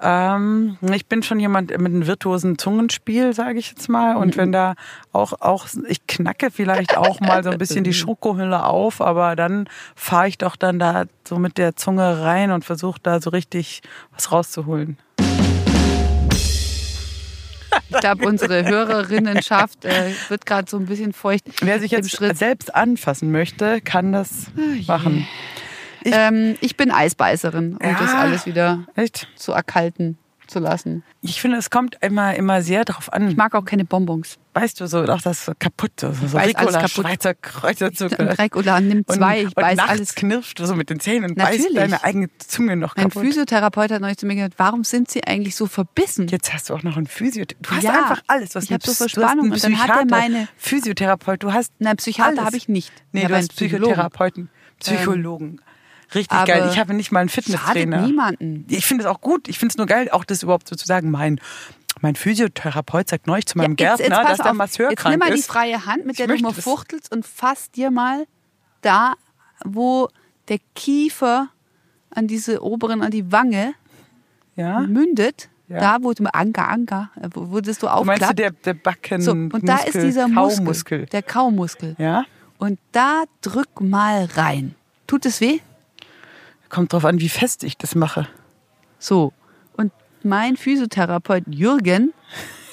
Ähm, 0.00 0.78
ich 0.92 1.06
bin 1.06 1.22
schon 1.22 1.40
jemand 1.40 1.70
mit 1.70 1.86
einem 1.86 2.06
virtuosen 2.06 2.56
Zungenspiel, 2.56 3.32
sage 3.32 3.58
ich 3.58 3.70
jetzt 3.70 3.88
mal. 3.88 4.16
Und 4.16 4.36
wenn 4.36 4.52
da 4.52 4.74
auch, 5.12 5.32
auch, 5.40 5.66
ich 5.88 6.06
knacke 6.06 6.50
vielleicht 6.50 6.96
auch 6.96 7.20
mal 7.20 7.42
so 7.42 7.50
ein 7.50 7.58
bisschen 7.58 7.84
die 7.84 7.92
Schokohülle 7.94 8.64
auf, 8.64 9.00
aber 9.00 9.34
dann 9.34 9.68
fahre 9.96 10.28
ich 10.28 10.38
doch 10.38 10.56
dann 10.56 10.78
da 10.78 11.04
so 11.26 11.38
mit 11.38 11.58
der 11.58 11.74
Zunge 11.76 12.22
rein 12.22 12.52
und 12.52 12.64
versuche 12.64 13.00
da 13.02 13.20
so 13.20 13.30
richtig 13.30 13.82
was 14.12 14.30
rauszuholen. 14.30 14.98
Ich 17.90 18.00
glaube, 18.00 18.26
unsere 18.26 18.64
Hörerinnenschaft 18.64 19.84
äh, 19.84 20.12
wird 20.28 20.46
gerade 20.46 20.70
so 20.70 20.76
ein 20.76 20.86
bisschen 20.86 21.12
feucht. 21.12 21.44
Wer 21.60 21.80
sich 21.80 21.90
jetzt 21.90 22.10
selbst 22.36 22.74
anfassen 22.74 23.30
möchte, 23.30 23.80
kann 23.80 24.12
das 24.12 24.46
machen. 24.86 25.26
Ich, 26.04 26.12
ähm, 26.14 26.56
ich 26.60 26.76
bin 26.76 26.90
Eisbeißerin, 26.90 27.76
um 27.76 27.86
Ja. 27.86 27.96
das 27.98 28.12
alles 28.14 28.46
wieder 28.46 28.84
Echt? 28.96 29.28
zu 29.36 29.52
erkalten 29.52 30.18
zu 30.46 30.60
lassen. 30.60 31.02
Ich 31.20 31.42
finde, 31.42 31.58
es 31.58 31.68
kommt 31.68 31.98
immer, 32.00 32.34
immer 32.34 32.62
sehr 32.62 32.86
darauf 32.86 33.12
an. 33.12 33.28
Ich 33.28 33.36
mag 33.36 33.54
auch 33.54 33.66
keine 33.66 33.84
Bonbons. 33.84 34.38
weißt 34.54 34.80
du, 34.80 34.86
so 34.86 35.02
auch 35.04 35.20
das 35.20 35.50
kaputt, 35.58 35.92
so, 36.00 36.10
so 36.12 36.38
alles 36.38 36.48
Ricola, 36.58 36.72
kaputt. 36.80 36.90
Schweizer 36.90 37.34
Kräuterzucker. 37.34 38.24
Dreck 38.34 38.56
oder 38.56 38.80
nimm 38.80 39.06
zwei, 39.06 39.40
ich 39.40 39.46
und, 39.48 39.54
beiß 39.56 39.72
und 39.72 39.76
nachts 39.76 39.90
alles. 39.90 40.14
knirschst 40.14 40.58
du 40.58 40.64
so 40.64 40.74
mit 40.74 40.88
den 40.88 41.00
Zähnen 41.00 41.30
und 41.32 41.36
Natürlich. 41.36 41.64
beißt 41.66 41.76
deine 41.76 42.02
eigene 42.02 42.28
Zunge 42.38 42.76
noch 42.76 42.96
Mein 42.96 43.10
kaputt. 43.10 43.24
Physiotherapeut 43.26 43.90
hat 43.92 44.00
neulich 44.00 44.16
zu 44.16 44.24
mir 44.24 44.36
gesagt, 44.36 44.54
warum 44.56 44.84
sind 44.84 45.10
sie 45.10 45.22
eigentlich 45.22 45.54
so 45.54 45.66
verbissen? 45.66 46.28
Jetzt 46.28 46.50
hast 46.54 46.70
du 46.70 46.74
auch 46.74 46.82
noch 46.82 46.96
einen 46.96 47.06
Physiotherapeut. 47.06 47.70
Du 47.70 47.76
hast 47.76 47.82
Ja, 47.84 47.92
einfach 48.04 48.22
alles. 48.26 48.54
Was 48.54 48.64
ich 48.64 48.72
hab 48.72 48.82
so 48.82 48.94
Verspannung 48.94 49.50
und 49.50 49.62
dann 49.62 49.78
hat 49.78 49.90
er 49.90 50.06
meine- 50.06 50.48
Physiotherapeut. 50.56 51.42
Du 51.42 51.52
hast 51.52 51.74
Nein, 51.78 51.98
Psychiater 51.98 52.42
habe 52.46 52.56
ich 52.56 52.68
nicht. 52.68 52.90
Nee, 53.12 53.20
ich 53.20 53.24
habe 53.26 53.34
du 53.34 53.38
hast 53.40 53.54
Psychotherapeuten, 53.54 54.48
Psychologen. 54.80 55.60
Richtig 56.14 56.32
aber 56.36 56.46
geil. 56.46 56.68
Ich 56.72 56.78
habe 56.78 56.94
nicht 56.94 57.12
mal 57.12 57.20
einen 57.20 57.28
Schadet 57.28 57.44
Fitnesstrainer. 57.44 58.02
niemanden. 58.06 58.64
Ich 58.68 58.86
finde 58.86 59.04
es 59.04 59.10
auch 59.10 59.20
gut. 59.20 59.48
Ich 59.48 59.58
finde 59.58 59.72
es 59.72 59.76
nur 59.76 59.86
geil, 59.86 60.08
auch 60.10 60.24
das 60.24 60.42
überhaupt 60.42 60.68
so 60.68 60.74
zu 60.76 60.86
sagen. 60.86 61.10
Mein, 61.10 61.40
mein 62.00 62.14
Physiotherapeut 62.16 63.08
sagt 63.08 63.26
neulich 63.26 63.46
zu 63.46 63.58
meinem 63.58 63.76
Ja, 63.78 63.90
jetzt- 63.90 64.00
jetzt 64.00 64.08
Gärtner, 64.08 64.24
pass 64.28 64.36
dass 64.38 64.44
der. 64.46 64.54
Masseur 64.54 64.90
Jetzt 64.90 65.00
krank 65.00 65.12
nimm 65.12 65.18
mal 65.20 65.32
die 65.34 65.40
ist. 65.40 65.46
freie 65.46 65.84
Hand, 65.86 66.06
mit 66.06 66.18
Ich 66.18 66.26
der 66.26 66.34
du 66.34 66.42
mal 66.42 66.52
fuchtelst 66.54 67.12
und 67.12 67.26
fass 67.26 67.70
dir 67.70 67.90
mal 67.90 68.26
da, 68.80 69.14
wo 69.64 70.08
der 70.48 70.58
Kiefer 70.74 71.48
an 72.10 72.26
diese 72.26 72.62
oberen, 72.62 73.02
an 73.02 73.10
die 73.10 73.30
Wange 73.30 73.74
Ja? 74.56 74.80
mündet. 74.80 75.48
Ja. 75.68 75.78
Da, 75.80 75.96
wo 76.00 76.14
du 76.14 76.24
Anker, 76.32 76.66
Anker, 76.68 77.10
äh, 77.20 77.28
wo, 77.34 77.50
wo 77.52 77.60
das 77.60 77.78
so 77.78 77.86
Du 77.88 78.04
meinst 78.04 78.22
du 78.22 78.26
aufklappt. 78.28 78.38
der, 78.38 78.50
der 78.52 78.72
Backen 78.72 79.20
so, 79.20 79.32
und 79.32 79.60
da 79.68 79.76
ist 79.80 79.92
dieser 80.00 80.26
Muskel, 80.26 80.56
Kaumuskel. 80.56 81.06
der 81.06 81.22
Kaumuskel. 81.22 81.94
Ja? 81.98 82.24
Und 82.56 82.78
da 82.92 83.24
drück 83.42 83.78
mal 83.82 84.24
rein. 84.34 84.74
Tut 85.06 85.26
es 85.26 85.42
weh? 85.42 85.60
Kommt 86.68 86.92
drauf 86.92 87.04
an, 87.04 87.20
wie 87.20 87.28
fest 87.28 87.64
ich 87.64 87.76
das 87.78 87.94
mache. 87.94 88.28
So. 88.98 89.32
Und 89.76 89.92
mein 90.22 90.56
Physiotherapeut 90.56 91.44
Jürgen, 91.48 92.12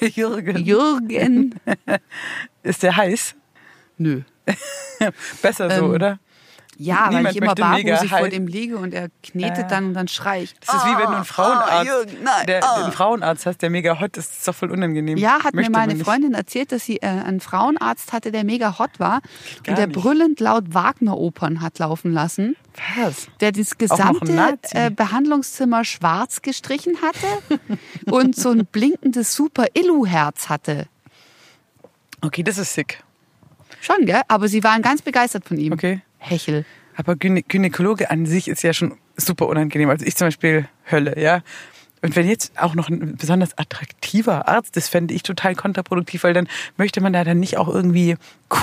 Jürgen. 0.00 0.64
Jürgen, 0.64 1.54
Ist 2.62 2.82
der 2.82 2.96
heiß? 2.96 3.34
nö. 3.98 4.22
Besser 5.42 5.70
so, 5.70 5.86
Ähm, 5.86 5.90
oder? 5.90 6.18
Ja, 6.78 7.06
weil 7.06 7.16
Niemand 7.18 7.34
ich 7.34 7.42
immer 7.42 7.54
barfußig 7.54 8.10
vor 8.10 8.28
dem 8.28 8.46
liege 8.46 8.76
und 8.76 8.92
er 8.92 9.08
knetet 9.22 9.58
Ja. 9.58 9.62
dann 9.64 9.86
und 9.86 9.94
dann 9.94 10.08
schrei 10.08 10.42
ich. 10.42 10.54
Das 10.60 10.74
ist 10.74 10.84
wie 10.84 10.90
wenn 10.98 11.06
du 11.06 11.16
einen 11.16 11.24
Frauenarzt, 11.24 11.72
ah, 11.72 11.82
Jürgen, 11.82 12.12
nein, 12.22 12.46
der, 12.46 12.64
ah. 12.64 12.84
einen 12.84 12.92
Frauenarzt 12.92 13.46
hast, 13.46 13.62
der 13.62 13.70
mega 13.70 13.98
hot 13.98 14.16
ist. 14.16 14.30
Das 14.30 14.38
ist 14.38 14.48
doch 14.48 14.54
voll 14.54 14.70
unangenehm. 14.70 15.16
Ja, 15.16 15.42
hat 15.42 15.54
Möchte 15.54 15.70
mir 15.70 15.78
meine. 15.78 15.96
Freundin 15.96 16.34
erzählt, 16.34 16.72
dass 16.72 16.84
sie 16.84 16.98
äh, 16.98 17.06
einen 17.06 17.40
Frauenarzt 17.40 18.12
hatte, 18.12 18.30
der 18.30 18.44
mega 18.44 18.78
hot 18.78 18.98
war 18.98 19.20
Gar 19.62 19.72
und 19.72 19.78
der 19.78 19.86
nicht. 19.86 19.98
brüllend 19.98 20.40
laut 20.40 20.74
Wagner-Opern 20.74 21.62
hat 21.62 21.78
laufen 21.78 22.12
lassen, 22.12 22.56
Was? 22.96 23.28
der 23.40 23.52
das 23.52 23.78
gesamte 23.78 24.58
äh, 24.72 24.90
Behandlungszimmer 24.90 25.84
schwarz 25.84 26.42
gestrichen 26.42 26.98
hatte 27.00 27.58
und 28.10 28.36
so 28.36 28.50
ein 28.50 28.66
blinkendes 28.66 29.34
Super-Illu-Herz 29.34 30.50
hatte. 30.50 30.88
Okay, 32.20 32.42
das 32.42 32.58
ist 32.58 32.74
sick. 32.74 33.02
Schon, 33.80 34.04
gell? 34.04 34.22
Aber 34.28 34.48
sie 34.48 34.62
waren 34.64 34.82
ganz 34.82 35.00
begeistert 35.02 35.44
von 35.46 35.58
ihm. 35.58 35.72
Okay. 35.72 36.00
Hechel. 36.18 36.64
Aber 36.96 37.14
Gynä 37.16 37.42
Gynäkologe 37.46 38.10
an 38.10 38.26
sich 38.26 38.48
ist 38.48 38.62
ja 38.62 38.72
schon 38.72 38.94
super 39.16 39.48
unangenehm. 39.48 39.90
Also 39.90 40.04
ich 40.06 40.16
zum 40.16 40.28
Beispiel 40.28 40.66
Hölle, 40.90 41.18
ja. 41.20 41.42
Und 42.02 42.14
wenn 42.14 42.28
jetzt 42.28 42.52
auch 42.60 42.74
noch 42.74 42.88
ein 42.88 43.16
besonders 43.16 43.56
attraktiver 43.58 44.46
Arzt 44.48 44.76
ist, 44.76 44.88
fände 44.90 45.12
ich 45.14 45.22
total 45.22 45.54
kontraproduktiv, 45.54 46.24
weil 46.24 46.34
dann 46.34 46.46
möchte 46.76 47.00
man 47.00 47.12
da 47.12 47.24
dann 47.24 47.40
nicht 47.40 47.56
auch 47.56 47.68
irgendwie 47.68 48.16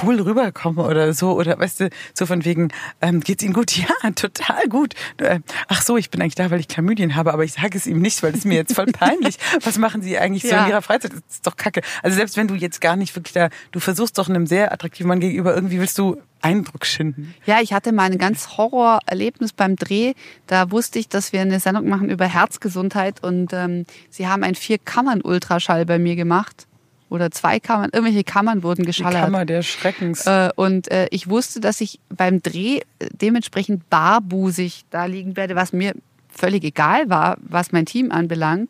cool 0.03 0.21
rüberkommen 0.21 0.85
oder 0.85 1.13
so. 1.13 1.33
Oder 1.33 1.59
weißt 1.59 1.81
du, 1.81 1.89
so 2.13 2.25
von 2.25 2.45
wegen, 2.45 2.69
ähm, 3.01 3.19
geht's 3.21 3.43
Ihnen 3.43 3.53
gut? 3.53 3.73
Ja, 3.77 4.11
total 4.11 4.67
gut. 4.69 4.93
Äh, 5.17 5.39
ach 5.67 5.81
so, 5.81 5.97
ich 5.97 6.09
bin 6.09 6.21
eigentlich 6.21 6.35
da, 6.35 6.51
weil 6.51 6.59
ich 6.59 6.67
Chlamydien 6.67 7.15
habe, 7.15 7.33
aber 7.33 7.43
ich 7.43 7.53
sage 7.53 7.77
es 7.77 7.85
ihm 7.87 7.99
nicht, 7.99 8.21
weil 8.23 8.33
es 8.33 8.45
mir 8.45 8.55
jetzt 8.55 8.75
voll 8.75 8.85
peinlich. 8.93 9.37
Was 9.63 9.77
machen 9.77 10.01
Sie 10.01 10.17
eigentlich 10.17 10.43
so 10.43 10.49
Ja. 10.49 10.63
in 10.63 10.69
Ihrer 10.69 10.81
Freizeit? 10.81 11.11
Das 11.11 11.21
ist 11.29 11.45
doch 11.45 11.57
kacke. 11.57 11.81
Also 12.01 12.15
selbst 12.15 12.37
wenn 12.37 12.47
du 12.47 12.53
jetzt 12.55 12.81
gar 12.81 12.95
nicht 12.95 13.15
wirklich 13.15 13.33
da, 13.33 13.49
du 13.71 13.79
versuchst 13.79 14.17
doch 14.19 14.29
einem 14.29 14.45
sehr 14.47 14.71
attraktiven 14.71 15.07
Mann 15.09 15.19
gegenüber, 15.19 15.53
irgendwie 15.55 15.79
willst 15.79 15.97
du 15.97 16.21
Eindruck 16.43 16.85
schinden. 16.85 17.33
Ja, 17.45 17.61
ich 17.61 17.73
hatte 17.73 17.91
mal 17.91 18.11
ein 18.11 18.17
ganz 18.17 18.57
Horrorerlebnis 18.57 19.53
beim 19.53 19.75
Dreh. 19.75 20.13
Da 20.47 20.71
wusste 20.71 20.99
ich, 20.99 21.07
dass 21.07 21.33
wir 21.33 21.41
eine 21.41 21.59
Sendung 21.59 21.87
machen 21.87 22.09
über 22.09 22.25
Herzgesundheit 22.25 23.23
und 23.23 23.53
ähm, 23.53 23.85
sie 24.09 24.27
haben 24.27 24.43
einen 24.43 24.55
Vier-Kammern-Ultraschall 24.55 25.85
bei 25.85 25.99
mir 25.99 26.15
gemacht. 26.15 26.67
Oder 27.09 27.29
zwei 27.29 27.59
Kammern, 27.59 27.91
irgendwelche 27.93 28.23
Kammern 28.23 28.63
wurden 28.63 28.81
Die 28.81 28.87
geschallert. 28.87 29.25
Kammer 29.25 29.45
der 29.45 29.61
Schreckens. 29.61 30.25
Äh, 30.25 30.49
und 30.55 30.89
äh, 30.89 31.07
ich 31.11 31.29
wusste, 31.29 31.59
dass 31.59 31.79
ich 31.79 31.99
beim 32.09 32.41
Dreh 32.41 32.77
äh, 32.77 32.81
dementsprechend 33.11 33.87
barbusig 33.91 34.85
da 34.89 35.05
liegen 35.05 35.37
werde, 35.37 35.55
was 35.55 35.73
mir 35.73 35.93
völlig 36.27 36.63
egal 36.63 37.11
war, 37.11 37.37
was 37.41 37.71
mein 37.71 37.85
Team 37.85 38.11
anbelangt. 38.11 38.69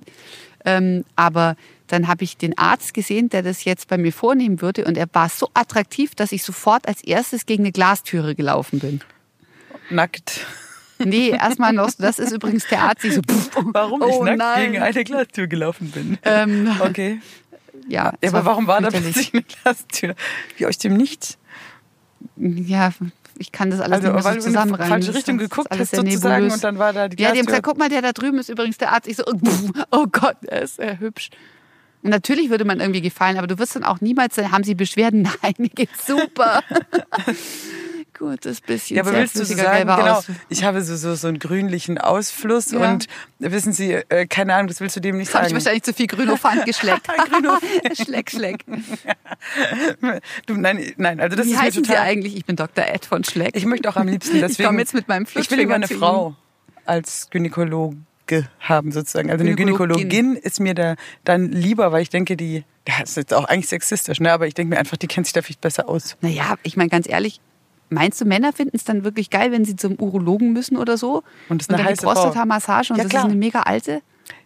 Ähm, 0.65 1.05
aber 1.15 1.55
dann 1.87 2.07
habe 2.07 2.23
ich 2.23 2.37
den 2.37 2.57
Arzt 2.57 2.93
gesehen, 2.93 3.29
der 3.29 3.43
das 3.43 3.63
jetzt 3.65 3.87
bei 3.87 3.97
mir 3.97 4.13
vornehmen 4.13 4.61
würde. 4.61 4.85
Und 4.85 4.97
er 4.97 5.07
war 5.13 5.29
so 5.29 5.49
attraktiv, 5.53 6.15
dass 6.15 6.31
ich 6.31 6.43
sofort 6.43 6.87
als 6.87 7.03
erstes 7.03 7.45
gegen 7.45 7.63
eine 7.63 7.71
Glastüre 7.71 8.35
gelaufen 8.35 8.79
bin. 8.79 9.01
Nackt. 9.89 10.45
Nee, 10.99 11.29
erstmal 11.31 11.73
noch, 11.73 11.89
das 11.97 12.19
ist 12.19 12.31
übrigens 12.31 12.67
der 12.67 12.81
Arzt. 12.83 13.03
Ich 13.03 13.15
so, 13.15 13.21
pff, 13.21 13.49
Warum 13.73 14.01
ich 14.03 14.07
oh 14.15 14.23
nackt 14.23 14.37
nein. 14.37 14.71
gegen 14.71 14.83
eine 14.83 15.03
Glastür 15.03 15.47
gelaufen 15.47 15.91
bin. 15.91 16.17
Ähm, 16.23 16.69
Okay. 16.79 17.19
ja, 17.89 18.13
Ja, 18.23 18.29
aber 18.29 18.45
warum 18.45 18.67
war 18.67 18.79
da 18.81 18.89
plötzlich 18.89 19.33
eine 19.33 19.43
Glastür? 19.43 20.15
Wie 20.57 20.65
aus 20.65 20.77
dem 20.77 20.95
Nichts? 20.95 21.37
Ja, 22.37 22.91
ich 23.37 23.51
kann 23.51 23.69
das 23.71 23.81
alles 23.81 23.97
Also, 24.05 24.13
nicht 24.13 24.13
mehr 24.13 24.23
so 24.23 24.29
du 24.29 24.33
in 24.35 24.39
die 24.39 24.45
zusammenreimen. 24.45 24.89
falsche 24.89 25.07
Das 25.07 25.15
Richtung 25.17 25.37
geguckt 25.39 25.67
hast 25.71 25.93
sozusagen 25.95 26.35
nebulös. 26.43 26.53
und 26.53 26.63
dann 26.63 26.79
war 26.79 26.93
da 26.93 27.09
die 27.09 27.21
Ja, 27.21 27.31
die 27.33 27.39
haben 27.39 27.45
Glastür. 27.45 27.45
gesagt, 27.47 27.65
guck 27.65 27.77
mal, 27.77 27.89
der 27.89 28.01
da 28.01 28.13
drüben 28.13 28.37
ist 28.39 28.47
übrigens 28.49 28.77
der 28.77 28.93
Arzt. 28.93 29.07
Ich 29.07 29.17
so, 29.17 29.23
oh 29.91 30.05
Gott, 30.09 30.37
der 30.43 30.61
ist 30.61 30.77
sehr 30.77 30.99
hübsch. 30.99 31.31
Und 32.03 32.09
natürlich 32.09 32.49
würde 32.49 32.65
man 32.65 32.79
irgendwie 32.81 33.01
gefallen, 33.01 33.37
aber 33.37 33.47
du 33.47 33.57
wirst 33.59 33.75
dann 33.75 33.83
auch 33.85 34.01
niemals 34.01 34.35
sagen, 34.35 34.51
haben 34.51 34.63
Sie 34.63 34.75
Beschwerden? 34.75 35.21
Nein, 35.41 35.53
mir 35.57 35.69
geht's 35.69 36.05
super. 36.05 36.61
Gutes 38.17 38.61
bisschen. 38.61 38.97
Ja, 38.97 39.03
aber 39.03 39.13
willst 39.13 39.39
du 39.39 39.43
sagen, 39.43 39.79
genau, 39.87 40.17
Aus- 40.17 40.27
ich 40.47 40.63
habe 40.63 40.83
so, 40.83 40.95
so, 40.95 41.15
so 41.15 41.27
einen 41.27 41.39
grünlichen 41.39 41.97
Ausfluss 41.97 42.71
Ja. 42.71 42.91
und 42.91 43.07
wissen 43.39 43.73
Sie, 43.73 43.91
äh, 43.93 44.27
keine 44.27 44.53
Ahnung, 44.53 44.67
das 44.67 44.79
willst 44.81 44.95
du 44.95 44.99
dem 44.99 45.17
nicht 45.17 45.27
Jetzt 45.27 45.33
habe 45.35 45.45
ich 45.45 45.49
sagen. 45.49 45.59
wahrscheinlich 45.63 45.83
zu 45.83 45.93
viel 45.93 46.05
Grünofant 46.07 46.63
geschleckt. 46.65 47.07
schleck, 47.95 48.29
schleck. 48.29 48.65
Du, 50.45 50.53
nein, 50.55 50.93
nein, 50.97 51.19
also 51.19 51.35
das 51.35 51.47
Wie 51.47 51.51
ist 51.51 51.57
mir 51.57 51.63
heißen 51.63 51.83
Sie 51.83 51.89
total... 51.89 52.05
eigentlich? 52.05 52.35
Ich 52.37 52.45
bin 52.45 52.55
Dr. 52.55 52.85
Ed 52.85 53.05
von 53.05 53.23
Schleck. 53.23 53.55
Ich 53.55 53.65
möchte 53.65 53.89
auch 53.89 53.95
am 53.95 54.07
liebsten 54.07 54.39
deswegen... 54.39 54.61
Ich 54.61 54.67
komme 54.67 54.79
jetzt 54.79 54.93
mit 54.93 55.07
meinem 55.07 55.23
Ich 55.23 55.29
will 55.35 55.43
Flutschfinger 55.43 55.61
lieber 55.61 55.75
eine 55.75 55.87
Frau 55.87 56.35
als 56.85 57.29
Gynäkologe 57.31 57.97
haben 58.59 58.91
sozusagen. 58.91 59.29
Also 59.31 59.43
eine 59.43 59.55
Gynäkologin. 59.55 60.09
Gynäkologin 60.09 60.41
ist 60.41 60.59
mir 60.59 60.73
da 60.73 60.95
dann 61.23 61.51
lieber, 61.51 61.91
weil 61.91 62.01
ich 62.01 62.09
denke, 62.09 62.35
die, 62.37 62.63
das 62.85 63.11
ist 63.11 63.17
jetzt 63.17 63.33
auch 63.33 63.45
eigentlich 63.45 63.67
sexistisch, 63.67 64.19
ne? 64.19 64.31
aber 64.31 64.47
ich 64.47 64.53
denke 64.53 64.73
mir 64.75 64.79
einfach, 64.79 64.97
die 64.97 65.07
kennt 65.07 65.25
sich 65.27 65.33
da 65.33 65.41
vielleicht 65.41 65.61
besser 65.61 65.89
aus. 65.89 66.17
Naja, 66.21 66.55
ich 66.63 66.77
meine 66.77 66.89
ganz 66.89 67.07
ehrlich, 67.07 67.41
meinst 67.89 68.19
du, 68.21 68.25
Männer 68.25 68.53
finden 68.53 68.75
es 68.75 68.83
dann 68.85 69.03
wirklich 69.03 69.29
geil, 69.29 69.51
wenn 69.51 69.65
sie 69.65 69.75
zum 69.75 69.99
Urologen 69.99 70.53
müssen 70.53 70.77
oder 70.77 70.97
so? 70.97 71.23
Und 71.49 71.61
das 71.61 71.67
ist 71.67 71.69
eine 71.69 71.77
dann 71.77 71.87
die 71.87 71.91
heiße. 71.93 72.01
Prostata-Massage 72.05 72.93
und 72.93 72.97
Ja, 72.97 73.03
das 73.03 73.09
klar. 73.11 73.23
ist 73.23 73.29
eine 73.29 73.39
mega 73.39 73.61
alte? 73.61 74.01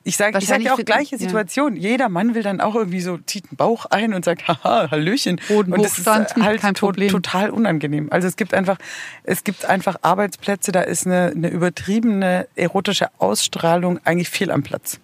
Ich 0.08 0.16
sage 0.16 0.38
ich 0.38 0.48
sag 0.48 0.62
ja 0.62 0.74
auch 0.74 0.78
gleiche 0.78 1.16
ja. 1.16 1.20
Situation. 1.20 1.76
Jeder 1.76 2.08
Mann 2.08 2.34
will 2.34 2.42
dann 2.42 2.62
auch 2.62 2.76
irgendwie 2.76 3.02
so, 3.02 3.18
zieht 3.18 3.50
einen 3.50 3.58
Bauch 3.58 3.86
ein 3.88 4.14
und 4.14 4.24
sagt, 4.24 4.48
haha, 4.48 4.90
Hallöchen. 4.90 5.42
Hoden 5.50 5.74
und 5.74 5.84
das 5.84 5.98
ist 5.98 6.08
halt 6.08 6.62
kein 6.62 6.76
to 6.76 6.86
Problem. 6.86 7.10
total 7.10 7.50
unangenehm. 7.50 8.08
Also 8.10 8.26
es 8.26 8.38
gibt 8.38 8.54
einfach, 8.54 8.78
es 9.24 9.44
gibt 9.44 9.66
einfach 9.66 9.98
Arbeitsplätze, 10.04 10.72
da 10.72 10.80
ist 10.80 11.06
eine, 11.06 11.34
eine 11.36 11.50
übertriebene 11.50 12.48
erotische 12.56 13.10
Ausstrahlung 13.18 14.00
eigentlich 14.06 14.30
fehl 14.30 14.50
am 14.50 14.64
Platz. 14.64 15.02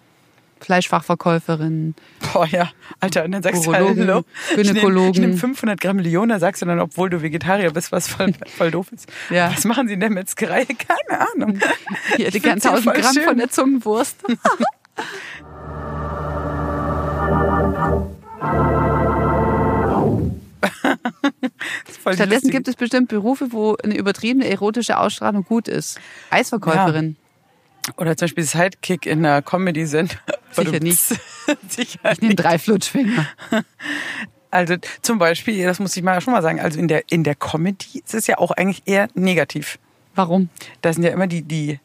Fleischfachverkäuferin. 0.62 1.96
Boah, 2.32 2.48
ja, 2.48 2.70
Alter, 3.02 3.26
und 3.26 3.34
dann 3.34 3.44
sagst 3.44 3.68
Urologen, 3.68 4.08
du, 4.08 4.14
hallo, 4.14 4.26
ich 4.52 4.56
nehme 4.56 4.70
Gynäkologen. 4.70 5.22
nehm 5.22 5.38
500 5.38 5.82
Gramm 5.82 6.00
Leona, 6.00 6.40
sagst 6.40 6.62
du 6.62 6.66
dann, 6.66 6.80
obwohl 6.80 7.10
du 7.10 7.22
Vegetarier 7.22 7.72
bist, 7.72 7.92
was 7.92 8.08
voll, 8.08 8.34
voll 8.58 8.72
doof 8.72 8.88
ist. 8.94 9.12
Ja. 9.30 9.52
Was 9.54 9.66
machen 9.66 9.90
sie 9.90 9.96
in 9.96 10.00
der 10.00 10.10
Metzgerei? 10.10 10.66
Keine 11.10 11.28
Ahnung. 11.34 11.60
Hier, 12.16 12.32
die 12.32 12.38
ja 12.38 12.50
ganzen 12.50 12.70
1000 12.70 12.84
voll 12.86 13.02
Gramm 13.02 13.14
schön. 13.14 13.24
von 13.24 13.38
der 13.38 13.50
Zungenwurst. 13.50 14.16
Stattdessen 22.02 22.30
lustige- 22.30 22.52
gibt 22.52 22.68
es 22.68 22.76
bestimmt 22.76 23.10
Berufe, 23.10 23.52
wo 23.52 23.76
eine 23.84 23.96
übertriebene 23.96 24.48
erotische 24.50 24.98
Ausstrahlung 24.98 25.44
gut 25.44 25.68
ist. 25.68 26.00
Eisverkäuferin. 26.30 27.16
Oder 27.98 28.16
zum 28.16 28.26
Beispiel 28.26 28.44
Sidekick 28.44 29.06
in 29.06 29.26
einer 29.26 29.42
Comedy-Sendung. 29.42 30.18
Sicher 30.52 30.80
nicht. 30.80 31.00
Sicher 31.70 32.12
Ich 32.12 32.22
nehme 32.22 32.36
drei 32.36 32.58
Flutschfinger. 32.58 33.28
Also 34.52 34.76
zum 35.02 35.20
Beispiel, 35.20 35.66
das 35.66 35.80
muss 35.80 35.96
ich 35.98 36.04
mal 36.04 36.22
schon 36.22 36.34
mal 36.34 36.42
sagen, 36.42 36.60
also 36.60 36.80
in 36.80 36.88
der, 36.88 37.04
in 37.10 37.24
der 37.24 37.36
Comedy 37.36 38.02
ist 38.06 38.14
es 38.14 38.28
ja 38.28 38.38
auch 38.38 38.52
eigentlich 38.52 38.84
eher 38.86 39.10
negativ. 39.16 39.80
Warum? 40.16 40.50
Da 40.82 40.94
sind 40.94 41.04
ja 41.04 41.10
immer 41.10 41.28
die, 41.28 41.42
die 41.42 41.80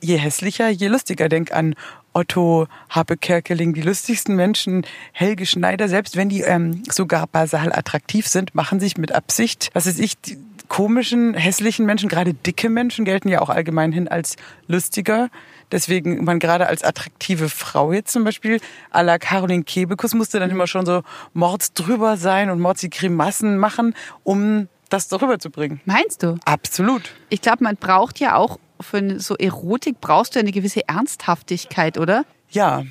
je 0.00 0.16
hässlicher, 0.16 0.68
je 0.68 0.88
lustiger. 0.88 1.28
Denk 1.28 1.52
an 1.52 1.74
Otto, 2.12 2.66
Harpe 2.88 3.16
Kerkeling, 3.16 3.74
die 3.74 3.82
lustigsten 3.82 4.34
Menschen, 4.34 4.86
Helge 5.12 5.46
Schneider, 5.46 5.88
selbst 5.88 6.16
wenn 6.16 6.28
die 6.28 6.40
ähm, 6.40 6.82
sogar 6.90 7.26
basal 7.26 7.72
attraktiv 7.72 8.26
sind, 8.26 8.54
machen 8.54 8.80
sich 8.80 8.96
mit 8.96 9.12
Absicht, 9.12 9.70
was 9.72 9.86
weiß 9.86 9.98
ich, 9.98 10.20
die 10.20 10.38
komischen, 10.68 11.34
hässlichen 11.34 11.86
Menschen, 11.86 12.08
gerade 12.08 12.34
dicke 12.34 12.68
Menschen 12.68 13.04
gelten 13.04 13.28
ja 13.28 13.40
auch 13.40 13.48
allgemein 13.48 13.92
hin 13.92 14.08
als 14.08 14.36
lustiger. 14.66 15.28
Deswegen 15.72 16.24
man 16.24 16.38
gerade 16.38 16.66
als 16.66 16.82
attraktive 16.82 17.48
Frau 17.48 17.92
jetzt 17.92 18.12
zum 18.12 18.24
Beispiel 18.24 18.60
à 18.90 19.02
la 19.02 19.18
Caroline 19.18 19.64
Kebekus 19.64 20.14
musste 20.14 20.38
dann 20.38 20.50
immer 20.50 20.66
schon 20.66 20.86
so 20.86 21.02
mords 21.32 21.72
drüber 21.72 22.16
sein 22.16 22.50
und 22.50 22.60
mords 22.60 22.80
die 22.80 22.90
Grimassen 22.90 23.58
machen, 23.58 23.94
um 24.24 24.68
das 24.88 25.08
darüber 25.08 25.38
zu 25.38 25.50
bringen. 25.50 25.80
Meinst 25.84 26.22
du? 26.22 26.38
Absolut. 26.44 27.14
Ich 27.28 27.42
glaube, 27.42 27.64
man 27.64 27.76
braucht 27.76 28.20
ja 28.20 28.36
auch 28.36 28.58
für 28.80 28.98
eine- 28.98 29.20
so 29.20 29.36
Erotik 29.36 30.00
brauchst 30.00 30.34
du 30.36 30.40
eine 30.40 30.52
gewisse 30.52 30.86
Ernsthaftigkeit, 30.88 31.98
oder? 31.98 32.24
Ja, 32.50 32.84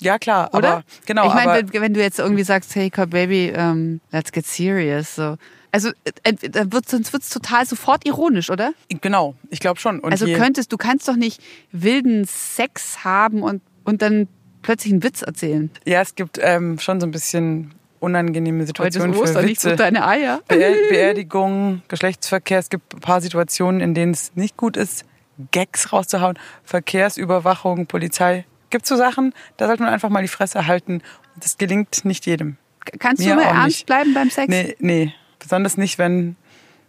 ja 0.00 0.18
klar, 0.18 0.50
Oder? 0.54 0.68
aber 0.76 0.84
genau. 1.06 1.26
Ich 1.28 1.34
meine, 1.34 1.72
wenn, 1.72 1.80
wenn 1.82 1.94
du 1.94 2.00
jetzt 2.00 2.18
irgendwie 2.18 2.44
sagst, 2.44 2.74
hey, 2.74 2.90
Cop 2.90 3.10
Baby, 3.10 3.52
um, 3.56 4.00
let's 4.10 4.32
get 4.32 4.46
serious, 4.46 5.14
so. 5.14 5.36
Also, 5.74 5.90
äh, 6.22 6.32
dann 6.50 6.70
wird, 6.72 6.88
sonst 6.88 7.12
wird's 7.14 7.30
total 7.30 7.64
sofort 7.66 8.06
ironisch, 8.06 8.50
oder? 8.50 8.72
genau, 9.00 9.34
ich 9.48 9.58
glaube 9.60 9.80
schon. 9.80 10.00
Und 10.00 10.12
also 10.12 10.26
könntest, 10.26 10.70
du 10.72 10.76
kannst 10.76 11.08
doch 11.08 11.16
nicht 11.16 11.40
wilden 11.72 12.24
Sex 12.26 13.04
haben 13.04 13.42
und, 13.42 13.62
und 13.84 14.02
dann 14.02 14.28
plötzlich 14.60 14.92
einen 14.92 15.02
Witz 15.02 15.22
erzählen. 15.22 15.70
ja, 15.86 16.02
es 16.02 16.14
gibt 16.14 16.38
ähm, 16.42 16.78
schon 16.78 17.00
so 17.00 17.06
ein 17.06 17.10
bisschen 17.10 17.72
unangenehme 18.00 18.58
Heute 18.58 18.62
ist 18.64 18.68
Situationen 18.68 19.14
für 19.14 19.20
Ostern, 19.22 19.44
nicht 19.46 19.60
so 19.60 19.68
Witze. 19.70 19.76
deine 19.76 20.06
Eier. 20.06 20.40
Beer 20.48 20.74
Beerdigung, 20.90 21.82
Geschlechtsverkehr. 21.88 22.58
Es 22.58 22.68
gibt 22.68 22.94
ein 22.94 23.00
paar 23.00 23.20
Situationen, 23.20 23.80
in 23.80 23.94
denen 23.94 24.12
es 24.12 24.32
nicht 24.34 24.56
gut 24.56 24.76
ist, 24.76 25.04
Gags 25.50 25.92
rauszuhauen. 25.92 26.38
Verkehrsüberwachung, 26.64 27.86
Polizei. 27.86 28.44
Gibt 28.70 28.86
so 28.86 28.96
Sachen, 28.96 29.34
da 29.56 29.66
sollte 29.66 29.82
man 29.82 29.92
einfach 29.92 30.08
mal 30.08 30.22
die 30.22 30.28
Fresse 30.28 30.66
halten. 30.66 31.02
Das 31.36 31.58
gelingt 31.58 32.04
nicht 32.04 32.26
jedem. 32.26 32.56
Kannst 32.98 33.22
Mir 33.22 33.34
du 33.34 33.36
mal 33.36 33.46
ernst 33.46 33.66
nicht. 33.66 33.86
bleiben 33.86 34.14
beim 34.14 34.30
Sex? 34.30 34.48
Nee, 34.48 34.76
nee. 34.78 35.14
Besonders 35.38 35.76
nicht, 35.76 35.98
wenn 35.98 36.36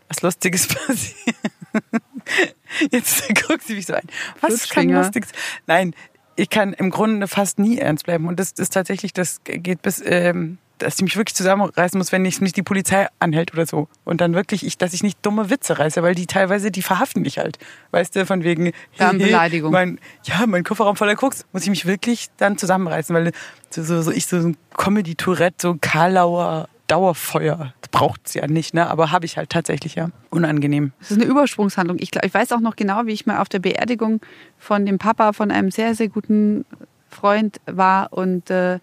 was 0.07 0.21
Lustiges 0.21 0.67
passiert. 0.87 1.35
Jetzt 2.91 3.23
guckt 3.47 3.63
sie 3.63 3.75
mich 3.75 3.85
so 3.85 3.93
ein. 3.93 4.07
Was 4.41 4.69
kann. 4.69 4.89
Lustiges? 4.89 5.29
Nein, 5.67 5.93
ich 6.35 6.49
kann 6.49 6.73
im 6.73 6.89
Grunde 6.89 7.27
fast 7.27 7.59
nie 7.59 7.77
ernst 7.77 8.05
bleiben. 8.05 8.27
Und 8.27 8.39
das 8.39 8.51
ist 8.51 8.73
tatsächlich, 8.73 9.13
das 9.13 9.41
geht 9.43 9.81
bis, 9.81 10.01
ähm, 10.05 10.57
dass 10.77 10.95
ich 10.95 11.01
mich 11.01 11.15
wirklich 11.17 11.35
zusammenreißen 11.35 11.97
muss, 11.97 12.11
wenn 12.11 12.25
ich 12.25 12.41
nicht 12.41 12.57
die 12.57 12.63
Polizei 12.63 13.07
anhält 13.19 13.53
oder 13.53 13.65
so. 13.65 13.87
Und 14.03 14.21
dann 14.21 14.33
wirklich, 14.33 14.65
ich, 14.65 14.77
dass 14.77 14.93
ich 14.93 15.03
nicht 15.03 15.17
dumme 15.25 15.49
Witze 15.49 15.79
reiße, 15.79 16.03
weil 16.03 16.15
die 16.15 16.25
teilweise, 16.25 16.71
die 16.71 16.81
verhaften 16.81 17.21
mich 17.21 17.37
halt. 17.37 17.57
Weißt 17.91 18.15
du, 18.15 18.25
von 18.25 18.43
wegen, 18.43 18.71
Ja, 18.97 19.11
Beleidigung. 19.13 19.71
Mein, 19.71 19.99
ja, 20.23 20.45
mein 20.45 20.63
Kofferraum 20.63 20.95
voller 20.95 21.15
Koks. 21.15 21.45
Muss 21.53 21.63
ich 21.63 21.69
mich 21.69 21.85
wirklich 21.85 22.27
dann 22.37 22.57
zusammenreißen, 22.57 23.15
weil 23.15 23.31
so, 23.69 23.83
so, 23.83 24.01
so 24.01 24.11
ich 24.11 24.27
so 24.27 24.37
ein 24.37 24.57
Comedy-Tourette, 24.75 25.57
so 25.59 25.77
Karlauer 25.79 26.67
Dauerfeuer. 26.87 27.73
Das 27.81 27.89
braucht's 27.89 28.33
ja 28.33 28.45
nicht, 28.45 28.73
ne? 28.73 28.87
Aber 28.89 29.11
habe 29.11 29.25
ich 29.25 29.37
halt 29.37 29.49
tatsächlich, 29.49 29.95
ja. 29.95 30.09
Unangenehm. 30.29 30.91
Das 30.99 31.11
ist 31.11 31.21
eine 31.21 31.25
Übersprungshandlung. 31.25 31.97
Ich, 31.99 32.11
glaub, 32.11 32.25
ich 32.25 32.33
weiß 32.33 32.51
auch 32.51 32.59
noch 32.59 32.75
genau, 32.75 33.05
wie 33.05 33.13
ich 33.13 33.25
mal 33.25 33.39
auf 33.39 33.49
der 33.49 33.59
Beerdigung 33.59 34.21
von 34.57 34.85
dem 34.85 34.97
Papa 34.97 35.33
von 35.33 35.49
einem 35.49 35.71
sehr, 35.71 35.95
sehr 35.95 36.09
guten 36.09 36.65
Freund 37.09 37.61
war. 37.65 38.11
Und 38.11 38.49
äh, 38.49 38.79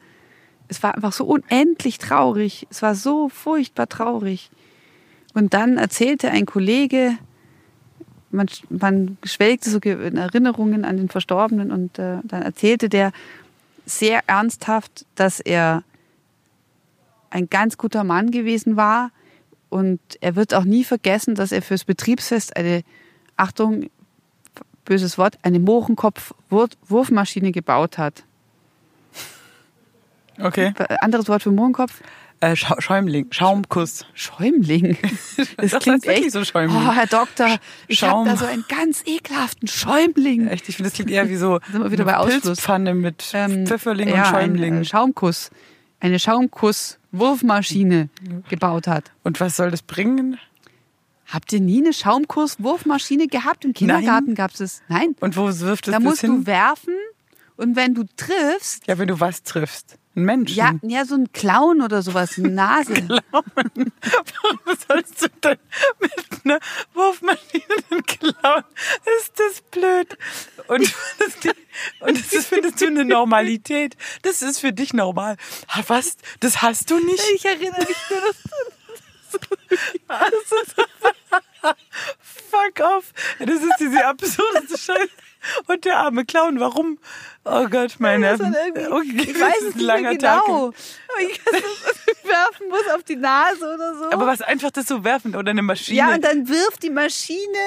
es 0.71 0.83
war 0.83 0.95
einfach 0.95 1.13
so 1.13 1.25
unendlich 1.25 1.99
traurig. 1.99 2.67
Es 2.71 2.81
war 2.81 2.95
so 2.95 3.29
furchtbar 3.29 3.89
traurig. 3.89 4.51
Und 5.35 5.53
dann 5.53 5.77
erzählte 5.77 6.31
ein 6.31 6.47
Kollege, 6.47 7.19
man, 8.31 8.49
man 8.69 9.19
schwelgte 9.25 9.69
so 9.69 9.79
in 9.81 10.17
Erinnerungen 10.17 10.85
an 10.85 10.97
den 10.97 11.09
Verstorbenen 11.09 11.73
und 11.73 11.99
äh, 11.99 12.19
dann 12.23 12.43
erzählte 12.43 12.89
der 12.89 13.13
sehr 13.85 14.21
ernsthaft, 14.29 15.05
dass 15.17 15.41
er 15.41 15.83
ein 17.31 17.51
ganz 17.51 17.77
guter 17.77 18.05
Mann 18.05 18.31
gewesen 18.31 18.77
war 18.77 19.11
und 19.69 20.01
er 20.21 20.37
wird 20.37 20.55
auch 20.55 20.65
nie 20.65 20.85
vergessen, 20.85 21.35
dass 21.35 21.51
er 21.51 21.63
fürs 21.63 21.85
Betriebsfest 21.85 22.57
eine, 22.57 22.83
Achtung, 23.37 23.91
böses 24.85 25.19
Wort, 25.19 25.39
eine 25.43 25.59
Mohrenkopf-Wurfmaschine 25.59 27.51
gebaut 27.51 27.99
hat. 27.99 28.25
Okay. 30.43 30.73
Anderes 31.01 31.29
Wort 31.29 31.43
für 31.43 31.51
Mohrenkopf? 31.51 32.01
Äh, 32.43 32.57
Scha 32.57 32.81
Schäumling, 32.81 33.27
Schaumkuss. 33.31 34.07
Schäumling. 34.15 34.97
Das, 35.57 35.71
Das 35.73 35.83
klingt 35.83 36.07
echt 36.07 36.33
so 36.33 36.45
Schäumling. 36.45 36.77
Oh, 36.87 36.93
Herr 36.93 37.07
Doktor, 37.07 37.59
ich 37.89 38.03
habe 38.03 38.13
Schaum. 38.13 38.25
da 38.27 38.37
so 38.37 38.45
einen 38.47 38.65
ganz 38.69 39.03
ekelhaften 39.07 39.69
Schäumling. 39.69 40.49
Echt, 40.49 40.69
ich 40.69 40.77
finde, 40.77 40.89
das 40.91 40.95
klingt 40.97 41.11
eher 41.11 41.29
wie 41.29 41.37
so 41.37 41.61
Sind 41.73 41.83
wir 41.83 41.91
wieder 41.91 42.05
bei. 42.05 42.15
Pilzpfanne 42.27 42.95
mit 42.95 43.25
Ähm, 43.35 43.67
Pfifferling 43.67 44.09
ja, 44.09 44.21
und 44.25 44.27
Schäumling. 44.29 44.75
Ein, 44.77 44.83
äh, 44.83 44.85
Schaumkuss. 44.87 45.51
Eine 46.01 46.19
Schaumkuss-Wurfmaschine 46.19 48.09
gebaut 48.49 48.87
hat. 48.87 49.11
und 49.23 49.39
was 49.41 49.57
soll 49.57 49.71
das 49.71 49.83
bringen? 49.83 50.39
Habt 51.27 51.53
ihr 51.53 51.61
nie 51.61 51.79
eine 51.81 51.93
Schaumkuss-Wurfmaschine 51.93 53.29
gehabt? 53.29 53.65
Im 53.65 53.73
Kindergarten 53.73 54.35
gab 54.35 54.53
es 54.53 54.61
es. 54.61 54.83
Nein. 54.89 55.15
Und 55.21 55.37
wo 55.37 55.45
wirft 55.47 55.87
es 55.87 55.93
Da 55.93 55.99
das 55.99 56.03
musst 56.03 56.21
hin? 56.23 56.39
du 56.41 56.47
werfen 56.47 56.95
und 57.57 57.77
wenn 57.77 57.95
du 57.95 58.05
triffst, 58.17 58.87
ja, 58.87 58.99
wenn 58.99 59.09
du 59.09 59.21
was 59.21 59.43
triffst. 59.43 59.97
Ein 60.17 60.25
Menschen. 60.25 60.57
Ja, 60.57 60.75
ja, 60.83 61.05
so 61.05 61.15
ein 61.15 61.33
Clown 61.33 61.83
oder 61.83 62.03
sowas, 62.03 62.37
eine 62.37 62.51
Nase. 62.51 62.95
Warum 63.31 63.93
sollst 64.89 65.23
du 65.23 65.29
denn 65.43 65.59
mit 66.01 66.13
einer 66.45 66.59
Wurfmaschine 66.95 67.65
einen 67.91 68.03
klauen? 68.03 68.65
Ist 69.19 69.39
das 69.39 69.61
blöd? 69.71 70.19
Und, 70.67 70.93
das, 71.19 71.55
und 72.01 72.19
das 72.19 72.33
ist, 72.33 72.49
findest 72.49 72.81
du 72.81 72.87
eine 72.87 73.05
Normalität. 73.05 73.97
Das 74.23 74.43
ist 74.43 74.59
für 74.59 74.73
dich 74.73 74.93
normal. 74.93 75.37
Was? 75.87 76.17
Das 76.41 76.61
hast 76.61 76.91
du 76.91 76.99
nicht? 76.99 77.23
Ich 77.35 77.45
erinnere 77.45 77.87
mich 77.87 77.97
nur, 78.11 78.21
dass 78.21 78.37
Fuck 82.51 82.81
off. 82.81 83.13
Das 83.39 83.63
ist 83.63 83.77
diese 83.79 84.05
absurdeste 84.05 84.77
Scheiße. 84.77 85.09
Und 85.67 85.85
der 85.85 85.97
arme 85.99 86.25
Clown, 86.25 86.61
warum? 86.61 86.99
Oh 87.45 87.67
Gott, 87.69 87.97
meine 87.99 88.37
das 88.37 88.41
Okay, 88.41 89.09
ich 89.17 89.33
das 89.33 89.41
weiß 89.41 89.57
ist 89.57 89.63
es 89.63 89.75
ein 89.75 89.77
nicht 89.79 89.81
langer 89.87 90.11
mehr 90.11 90.19
Tag. 90.19 90.45
genau. 90.45 90.67
Aber 90.67 91.21
ich 91.23 91.41
weiß 91.47 91.53
nicht, 91.55 91.85
was 91.85 91.97
ich 92.07 92.25
werfen 92.29 92.69
muss 92.69 92.89
auf 92.95 93.03
die 93.05 93.17
Nase 93.17 93.75
oder 93.75 93.97
so. 93.99 94.11
Aber 94.13 94.27
was 94.27 94.43
einfach 94.43 94.71
das 94.71 94.87
so 94.87 95.03
werfen 95.05 95.35
oder 95.37 95.51
eine 95.51 95.63
Maschine? 95.63 95.97
ja, 95.99 96.15
und 96.15 96.23
dann 96.25 96.49
wirft 96.49 96.83
die 96.83 96.91
Maschine 96.91 97.59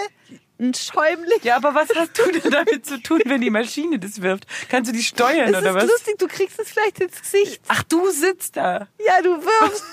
ein 0.60 0.74
Schäumling. 0.76 1.40
Ja, 1.42 1.56
aber 1.58 1.74
was 1.74 1.90
hast 1.96 2.18
du 2.18 2.32
denn 2.32 2.52
damit 2.52 2.86
zu 2.86 3.02
tun, 3.02 3.22
wenn 3.26 3.42
die 3.42 3.50
Maschine 3.50 3.98
das 4.00 4.22
wirft? 4.22 4.46
Kannst 4.70 4.92
du 4.92 4.96
die 4.96 5.04
steuern 5.04 5.54
Es 5.54 5.60
oder 5.60 5.70
ist 5.72 5.76
was? 5.76 5.86
lustig, 5.88 6.16
du 6.20 6.28
kriegst 6.28 6.60
es 6.60 6.70
vielleicht 6.70 7.00
ins 7.02 7.20
Gesicht. 7.22 7.62
Ach, 7.68 7.84
du 7.84 8.10
sitzt 8.12 8.56
da. 8.56 8.88
Ja, 9.06 9.22
du 9.24 9.32
wirfst. 9.44 9.84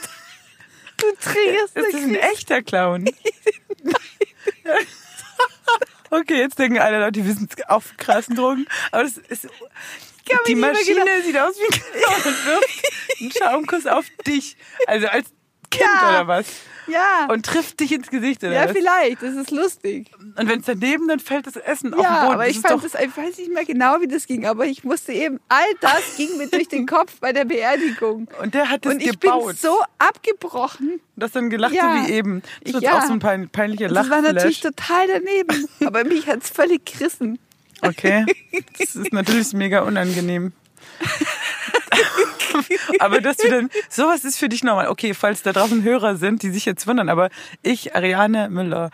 Du 0.99 1.07
triggerst 1.19 1.75
Ist 1.77 1.95
das 1.95 2.03
ein 2.03 2.09
eine 2.11 2.21
echter 2.21 2.63
Clown? 2.63 3.07
okay, 6.11 6.39
jetzt 6.39 6.59
denken 6.59 6.79
alle 6.79 7.01
Leute, 7.01 7.25
wir 7.25 7.33
sind 7.33 7.69
auf 7.69 7.97
krassen 7.97 8.37
Drogen. 8.37 8.67
Aber 8.91 9.03
das 9.03 9.19
ist. 9.19 9.49
Die 10.47 10.55
Maschine 10.55 11.23
sieht 11.25 11.37
aus 11.39 11.57
wie 11.57 11.75
ein 11.75 11.81
Clown 11.81 12.35
und 12.35 12.47
wirft 12.47 13.21
einen 13.21 13.33
Schaumkuss 13.33 13.87
auf 13.87 14.05
dich. 14.27 14.57
Also 14.87 15.09
als 15.09 15.33
Kind 15.71 15.85
Ja. 16.03 16.09
oder 16.11 16.27
was? 16.29 16.47
Ja, 16.87 17.29
Und 17.31 17.47
trifft 17.47 17.79
dich 17.79 17.93
ins 17.93 18.09
Gesicht 18.11 18.43
oder 18.43 18.53
ja 18.53 18.65
was? 18.65 18.73
vielleicht. 18.73 19.23
Das 19.23 19.35
ist 19.37 19.53
lustig. 19.53 20.11
Und 20.19 20.49
wenn 20.49 20.59
es 20.59 20.67
daneben, 20.67 21.07
dann 21.07 21.21
fällt 21.21 21.47
das 21.47 21.55
Essen 21.55 21.95
auf 21.95 22.01
den 22.01 22.05
Ja, 22.05 22.23
Boden. 22.23 22.35
aber 22.35 22.47
Das 22.47 22.57
ich 22.57 22.61
fand 22.61 22.83
das, 22.83 22.95
ich 22.95 23.17
weiß 23.17 23.39
nicht 23.39 23.53
mehr 23.53 23.65
genau, 23.65 24.01
wie 24.01 24.09
das 24.09 24.27
ging, 24.27 24.45
aber 24.45 24.67
ich 24.67 24.83
musste 24.83 25.13
eben, 25.13 25.39
all 25.49 25.67
das 25.81 26.17
ging 26.17 26.37
mir 26.37 26.49
durch 26.49 26.67
den 26.67 26.87
Kopf 26.89 27.21
bei 27.21 27.33
der 27.33 27.45
Beerdigung. 27.45 28.27
Und 28.43 28.55
der 28.55 28.69
hat 28.71 28.85
das 28.85 28.95
Und 28.95 29.03
ich 29.03 29.21
gebaut. 29.21 29.47
bin 29.47 29.57
so 29.57 29.77
abgebrochen. 29.99 31.01
Du 31.15 31.25
hast 31.25 31.37
dann 31.37 31.49
gelacht, 31.51 31.75
Ja. 31.75 32.03
so 32.03 32.09
wie 32.09 32.13
eben. 32.15 32.43
Das 32.65 32.75
ist 32.75 32.83
Ja. 32.83 32.99
auch 32.99 33.03
so 33.07 33.13
ein 33.13 33.21
pein, 33.21 33.49
peinlicher 33.51 33.87
Das 33.89 34.11
war 34.11 34.21
natürlich 34.23 34.61
total 34.61 35.07
daneben. 35.07 35.69
Aber 35.87 36.03
mich 36.03 36.27
hat's 36.27 36.51
völlig 36.51 36.85
gerissen. 36.87 37.39
Okay. 37.83 38.27
Das 38.79 38.97
ist 38.97 39.13
natürlich 39.13 39.53
mega 39.53 39.83
unangenehm. 39.83 40.53
Aber 42.99 43.21
dass 43.21 43.37
du 43.37 43.49
dann, 43.49 43.71
sowas 43.89 44.25
ist 44.25 44.39
für 44.39 44.49
dich 44.49 44.63
normal. 44.63 44.89
Okay, 44.89 45.15
falls 45.15 45.43
da 45.43 45.53
draußen 45.53 45.83
Hörer 45.83 46.17
sind, 46.17 46.43
die 46.43 46.51
sich 46.51 46.65
jetzt 46.65 46.87
wundern, 46.87 47.09
aber 47.09 47.31
ich, 47.63 47.95
Ariane 47.95 48.49
Müller, 48.51 48.91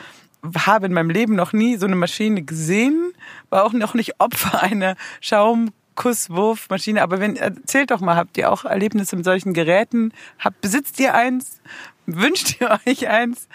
habe 0.55 0.87
in 0.87 0.93
meinem 0.93 1.11
Leben 1.11 1.35
noch 1.35 1.53
nie 1.53 1.77
so 1.77 1.87
eine 1.87 1.97
Maschine 1.97 2.43
gesehen, 2.43 3.13
war 3.51 3.65
auch 3.65 3.73
noch 3.73 3.95
nicht 3.95 4.21
Opfer 4.21 4.63
einer 4.63 4.97
Schaumkusswurfmaschine. 5.21 7.03
Aber 7.03 7.21
wenn, 7.21 7.37
erzählt 7.37 7.91
doch 7.91 8.01
mal, 8.01 8.17
habt 8.17 8.37
ihr 8.39 8.53
auch 8.53 8.65
Erlebnisse 8.65 9.17
mit 9.17 9.25
solchen 9.25 9.55
Geräten? 9.55 10.13
Habt, 10.39 10.61
besitzt 10.61 11.01
ihr 11.01 11.15
eins? 11.15 11.61
Wünscht 12.07 12.61
ihr 12.61 12.79
euch 12.87 13.09
eins? 13.09 13.49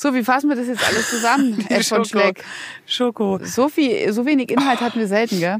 So, 0.00 0.14
wie 0.14 0.22
fassen 0.22 0.48
wir 0.48 0.54
das 0.54 0.68
jetzt 0.68 0.86
alles 0.88 1.10
zusammen, 1.10 1.66
Ed 1.70 1.84
von 1.84 2.04
Schleck? 2.04 2.44
Schoko. 2.86 3.40
So, 3.42 3.68
viel, 3.68 4.12
so 4.12 4.24
wenig 4.26 4.48
Inhalt 4.52 4.80
hatten 4.80 5.00
wir 5.00 5.08
selten, 5.08 5.40
gell? 5.40 5.56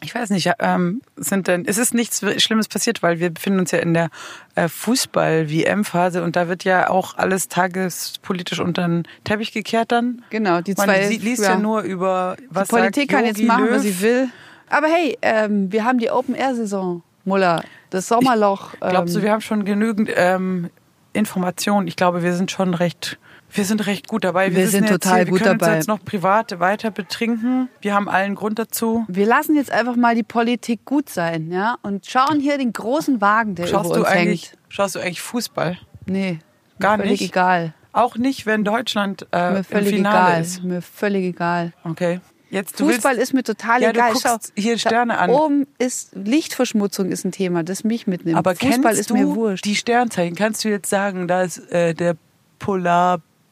Ich 0.00 0.14
weiß 0.14 0.30
nicht, 0.30 0.48
ähm, 0.60 1.02
sind 1.16 1.48
denn, 1.48 1.64
es 1.66 1.76
ist 1.76 1.92
nichts 1.92 2.22
Schlimmes 2.40 2.68
passiert, 2.68 3.02
weil 3.02 3.18
wir 3.18 3.30
befinden 3.30 3.58
uns 3.58 3.72
ja 3.72 3.80
in 3.80 3.92
der 3.92 4.10
äh, 4.54 4.68
Fußball-WM-Phase 4.68 6.22
und 6.22 6.36
da 6.36 6.46
wird 6.46 6.62
ja 6.62 6.88
auch 6.88 7.16
alles 7.16 7.48
tagespolitisch 7.48 8.60
unter 8.60 8.86
den 8.86 9.08
Teppich 9.24 9.50
gekehrt 9.52 9.90
dann. 9.90 10.22
Genau, 10.30 10.60
die 10.60 10.74
Man 10.74 10.86
zwei. 10.88 11.08
sie- 11.08 11.16
liest 11.16 11.42
ja, 11.42 11.56
nur 11.58 11.80
über, 11.82 12.36
was 12.50 12.68
die 12.68 12.76
Politik 12.76 13.10
sagt 13.10 13.22
kann 13.22 13.26
jetzt 13.26 13.42
machen, 13.42 13.64
Löw. 13.64 13.74
was 13.74 13.82
sie 13.82 14.00
will. 14.00 14.28
Aber 14.70 14.86
hey, 14.86 15.18
ähm, 15.20 15.72
wir 15.72 15.84
haben 15.84 15.98
die 15.98 16.10
Open-Air-Saison, 16.10 17.02
Muller. 17.24 17.64
Das 17.90 18.06
Sommerloch. 18.06 18.74
Ähm, 18.82 18.90
Glaubst 18.90 19.16
du, 19.16 19.22
wir 19.22 19.32
haben 19.32 19.40
schon 19.40 19.64
genügend 19.64 20.10
ähm, 20.14 20.70
Informationen? 21.12 21.88
Ich 21.88 21.96
glaube, 21.96 22.22
wir 22.22 22.34
sind 22.34 22.50
schon 22.52 22.74
recht, 22.74 23.18
wir 23.56 23.64
sind 23.64 23.86
recht 23.86 24.08
gut 24.08 24.24
dabei. 24.24 24.54
Wir 24.54 24.66
sind 24.68 24.82
wissen 24.84 24.92
jetzt 24.92 25.02
total 25.04 25.16
hier, 25.18 25.26
wir 25.26 25.30
gut 25.32 25.42
können 25.42 25.58
dabei. 25.58 25.72
uns 25.72 25.76
jetzt 25.78 25.88
noch 25.88 26.04
privat 26.04 26.58
weiter 26.60 26.90
betrinken. 26.90 27.68
Wir 27.80 27.94
haben 27.94 28.08
allen 28.08 28.34
Grund 28.34 28.58
dazu. 28.58 29.04
wir 29.08 29.26
lassen 29.26 29.54
jetzt 29.56 29.70
einfach 29.70 29.96
mal 29.96 30.14
die 30.14 30.22
Politik 30.24 30.84
gut 30.84 31.08
sein, 31.08 31.50
ja? 31.52 31.76
Und 31.82 32.06
schauen 32.06 32.40
hier 32.40 32.58
den 32.58 32.72
großen 32.72 33.20
Wagen, 33.20 33.54
der 33.54 33.66
Schaust 33.68 33.86
über 33.86 33.94
du 33.96 34.00
uns 34.04 34.10
hängt. 34.14 34.52
schaust 34.68 34.94
du 34.96 34.98
eigentlich 35.00 35.22
Fußball? 35.22 35.78
Nee, 36.06 36.40
Gar 36.80 36.96
völlig 36.98 37.20
nicht? 37.20 37.30
egal. 37.30 37.72
Auch 37.92 38.16
nicht, 38.16 38.44
wenn 38.44 38.64
Deutschland 38.64 39.26
äh, 39.30 39.50
Mir 39.52 39.56
im 39.58 39.64
völlig 39.64 39.94
Finale 39.94 40.28
egal. 40.30 40.40
ist. 40.42 40.64
Mir 40.64 40.82
völlig 40.82 41.24
egal. 41.24 41.72
Okay. 41.84 42.20
Jetzt 42.50 42.78
du 42.80 42.86
Fußball 42.88 43.12
willst, 43.16 43.22
ist 43.30 43.34
mir 43.34 43.42
total 43.44 43.80
Ja, 43.82 43.92
du 43.92 43.98
egal. 44.00 44.12
guckst 44.12 44.52
hier 44.56 44.78
Sterne 44.78 45.18
an. 45.18 45.30
Oben 45.30 45.66
ist 45.78 46.10
Lichtverschmutzung 46.14 47.10
ist 47.12 47.24
ein 47.24 47.30
Thema, 47.32 47.62
das 47.62 47.84
mich 47.84 48.06
mitnimmt. 48.08 48.36
aber 48.36 48.54
Fußball 48.56 48.70
kennst 48.82 49.00
ist 49.00 49.10
du 49.10 49.14
mir 49.14 49.34
wurscht. 49.34 49.64
die 49.64 49.76
Sternzeichen? 49.76 50.34
Kannst 50.36 50.64
du 50.64 50.68
jetzt 50.68 50.90
sagen, 50.90 51.28
da 51.28 51.42
ist 51.42 51.58
äh, 51.72 51.94
der 51.94 52.16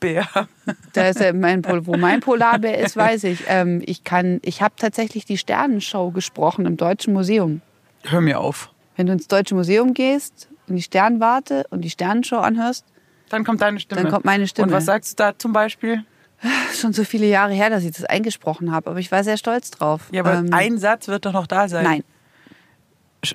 Polarbär? 0.02 0.48
Da 0.92 1.08
ist 1.08 1.20
ja 1.20 1.32
mein 1.32 1.62
Pol 1.62 1.86
wo 1.86 1.96
mein 1.96 2.20
Polarbär 2.20 2.78
ist, 2.78 2.96
weiß 2.96 3.24
ich. 3.24 3.44
Ähm, 3.48 3.82
ich 3.84 4.04
kann, 4.04 4.40
ich 4.42 4.60
habe 4.62 4.74
tatsächlich 4.76 5.24
die 5.24 5.38
Sternenshow 5.38 6.10
gesprochen 6.10 6.66
im 6.66 6.76
Deutschen 6.76 7.12
Museum. 7.12 7.60
Hör 8.04 8.20
mir 8.20 8.40
auf. 8.40 8.70
Wenn 8.96 9.06
du 9.06 9.12
ins 9.12 9.28
Deutsche 9.28 9.54
Museum 9.54 9.94
gehst, 9.94 10.48
in 10.66 10.76
die 10.76 10.82
Sternwarte 10.82 11.64
und 11.70 11.82
die 11.82 11.90
Sternenshow 11.90 12.36
anhörst, 12.38 12.84
Dann 13.30 13.44
kommt 13.44 13.60
deine 13.62 13.80
Stimme. 13.80 14.02
Dann 14.02 14.10
kommt 14.10 14.24
meine 14.24 14.46
Stimme. 14.46 14.68
Und 14.68 14.72
was 14.74 14.84
sagst 14.84 15.12
du 15.18 15.22
da 15.22 15.38
zum 15.38 15.52
Beispiel? 15.52 16.04
schon 16.74 16.92
so 16.92 17.04
viele 17.04 17.26
Jahre 17.26 17.52
her, 17.52 17.70
dass 17.70 17.84
ich 17.84 17.92
das 17.92 18.04
eingesprochen 18.04 18.72
habe, 18.72 18.90
aber 18.90 18.98
ich 18.98 19.10
war 19.12 19.22
sehr 19.24 19.36
stolz 19.36 19.70
drauf. 19.70 20.02
Ja, 20.10 20.22
aber 20.22 20.34
Ähm, 20.34 20.48
ein 20.52 20.78
Satz 20.78 21.08
wird 21.08 21.24
doch 21.24 21.32
noch 21.32 21.46
da 21.46 21.68
sein. 21.68 21.84
Nein. 21.84 22.04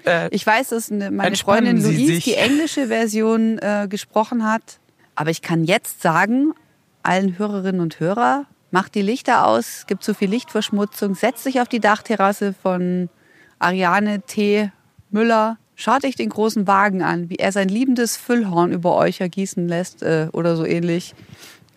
Äh, 0.06 0.28
Ich 0.36 0.46
weiß, 0.46 0.70
dass 0.70 0.92
eine, 0.92 1.10
meine 1.12 1.36
Freundin 1.38 1.82
Louise 1.82 2.06
sich. 2.16 2.24
die 2.26 2.36
englische 2.36 2.88
Version 2.88 3.58
äh, 3.60 3.88
gesprochen 3.90 4.46
hat. 4.46 4.80
Aber 5.18 5.32
ich 5.32 5.42
kann 5.42 5.64
jetzt 5.64 6.04
sagen, 6.04 6.54
allen 7.02 7.40
Hörerinnen 7.40 7.82
und 7.82 8.00
Hörer, 8.00 8.46
macht 8.70 8.94
die 8.94 9.02
Lichter 9.02 9.48
aus, 9.48 9.86
gibt 9.88 10.04
zu 10.04 10.14
viel 10.14 10.30
Lichtverschmutzung, 10.30 11.16
setzt 11.16 11.44
sich 11.44 11.60
auf 11.60 11.68
die 11.68 11.80
Dachterrasse 11.80 12.54
von 12.54 13.10
Ariane 13.58 14.22
T. 14.22 14.72
Müller, 15.10 15.58
schaut 15.76 16.06
euch 16.06 16.16
den 16.16 16.30
großen 16.30 16.68
Wagen 16.68 17.02
an, 17.02 17.32
wie 17.32 17.38
er 17.38 17.52
sein 17.52 17.68
liebendes 17.68 18.16
Füllhorn 18.16 18.72
über 18.72 18.96
euch 18.96 19.20
ergießen 19.20 19.68
lässt 19.68 20.04
äh, 20.04 20.28
oder 20.34 20.56
so 20.56 20.66
ähnlich. 20.66 21.16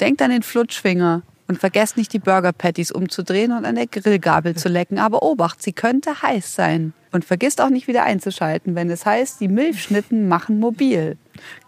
Denkt 0.00 0.20
an 0.20 0.30
den 0.30 0.42
Flutschfinger 0.42 1.22
und 1.48 1.58
vergesst 1.58 1.96
nicht 1.96 2.12
die 2.12 2.18
Burger 2.18 2.52
Patties 2.52 2.92
umzudrehen 2.92 3.52
und 3.52 3.64
an 3.64 3.76
der 3.76 3.86
Grillgabel 3.86 4.54
zu 4.54 4.68
lecken. 4.68 4.98
Aber 4.98 5.22
Obacht, 5.22 5.62
sie 5.62 5.72
könnte 5.72 6.20
heiß 6.20 6.54
sein. 6.54 6.92
Und 7.12 7.24
vergisst 7.24 7.60
auch 7.60 7.70
nicht 7.70 7.88
wieder 7.88 8.04
einzuschalten, 8.04 8.76
wenn 8.76 8.88
es 8.88 9.04
heißt, 9.04 9.40
die 9.40 9.48
Milchschnitten 9.48 10.28
machen 10.28 10.60
mobil. 10.60 11.16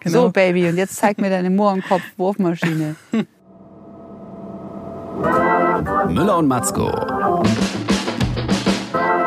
Genau. 0.00 0.22
So, 0.22 0.30
Baby, 0.30 0.68
und 0.68 0.76
jetzt 0.76 0.96
zeig 0.96 1.18
mir 1.18 1.30
deine 1.30 1.50
Mohrenkopf-Wurfmaschine. 1.50 2.96
Müller 6.08 6.38
und 6.38 6.48
Matzko. 6.48 6.90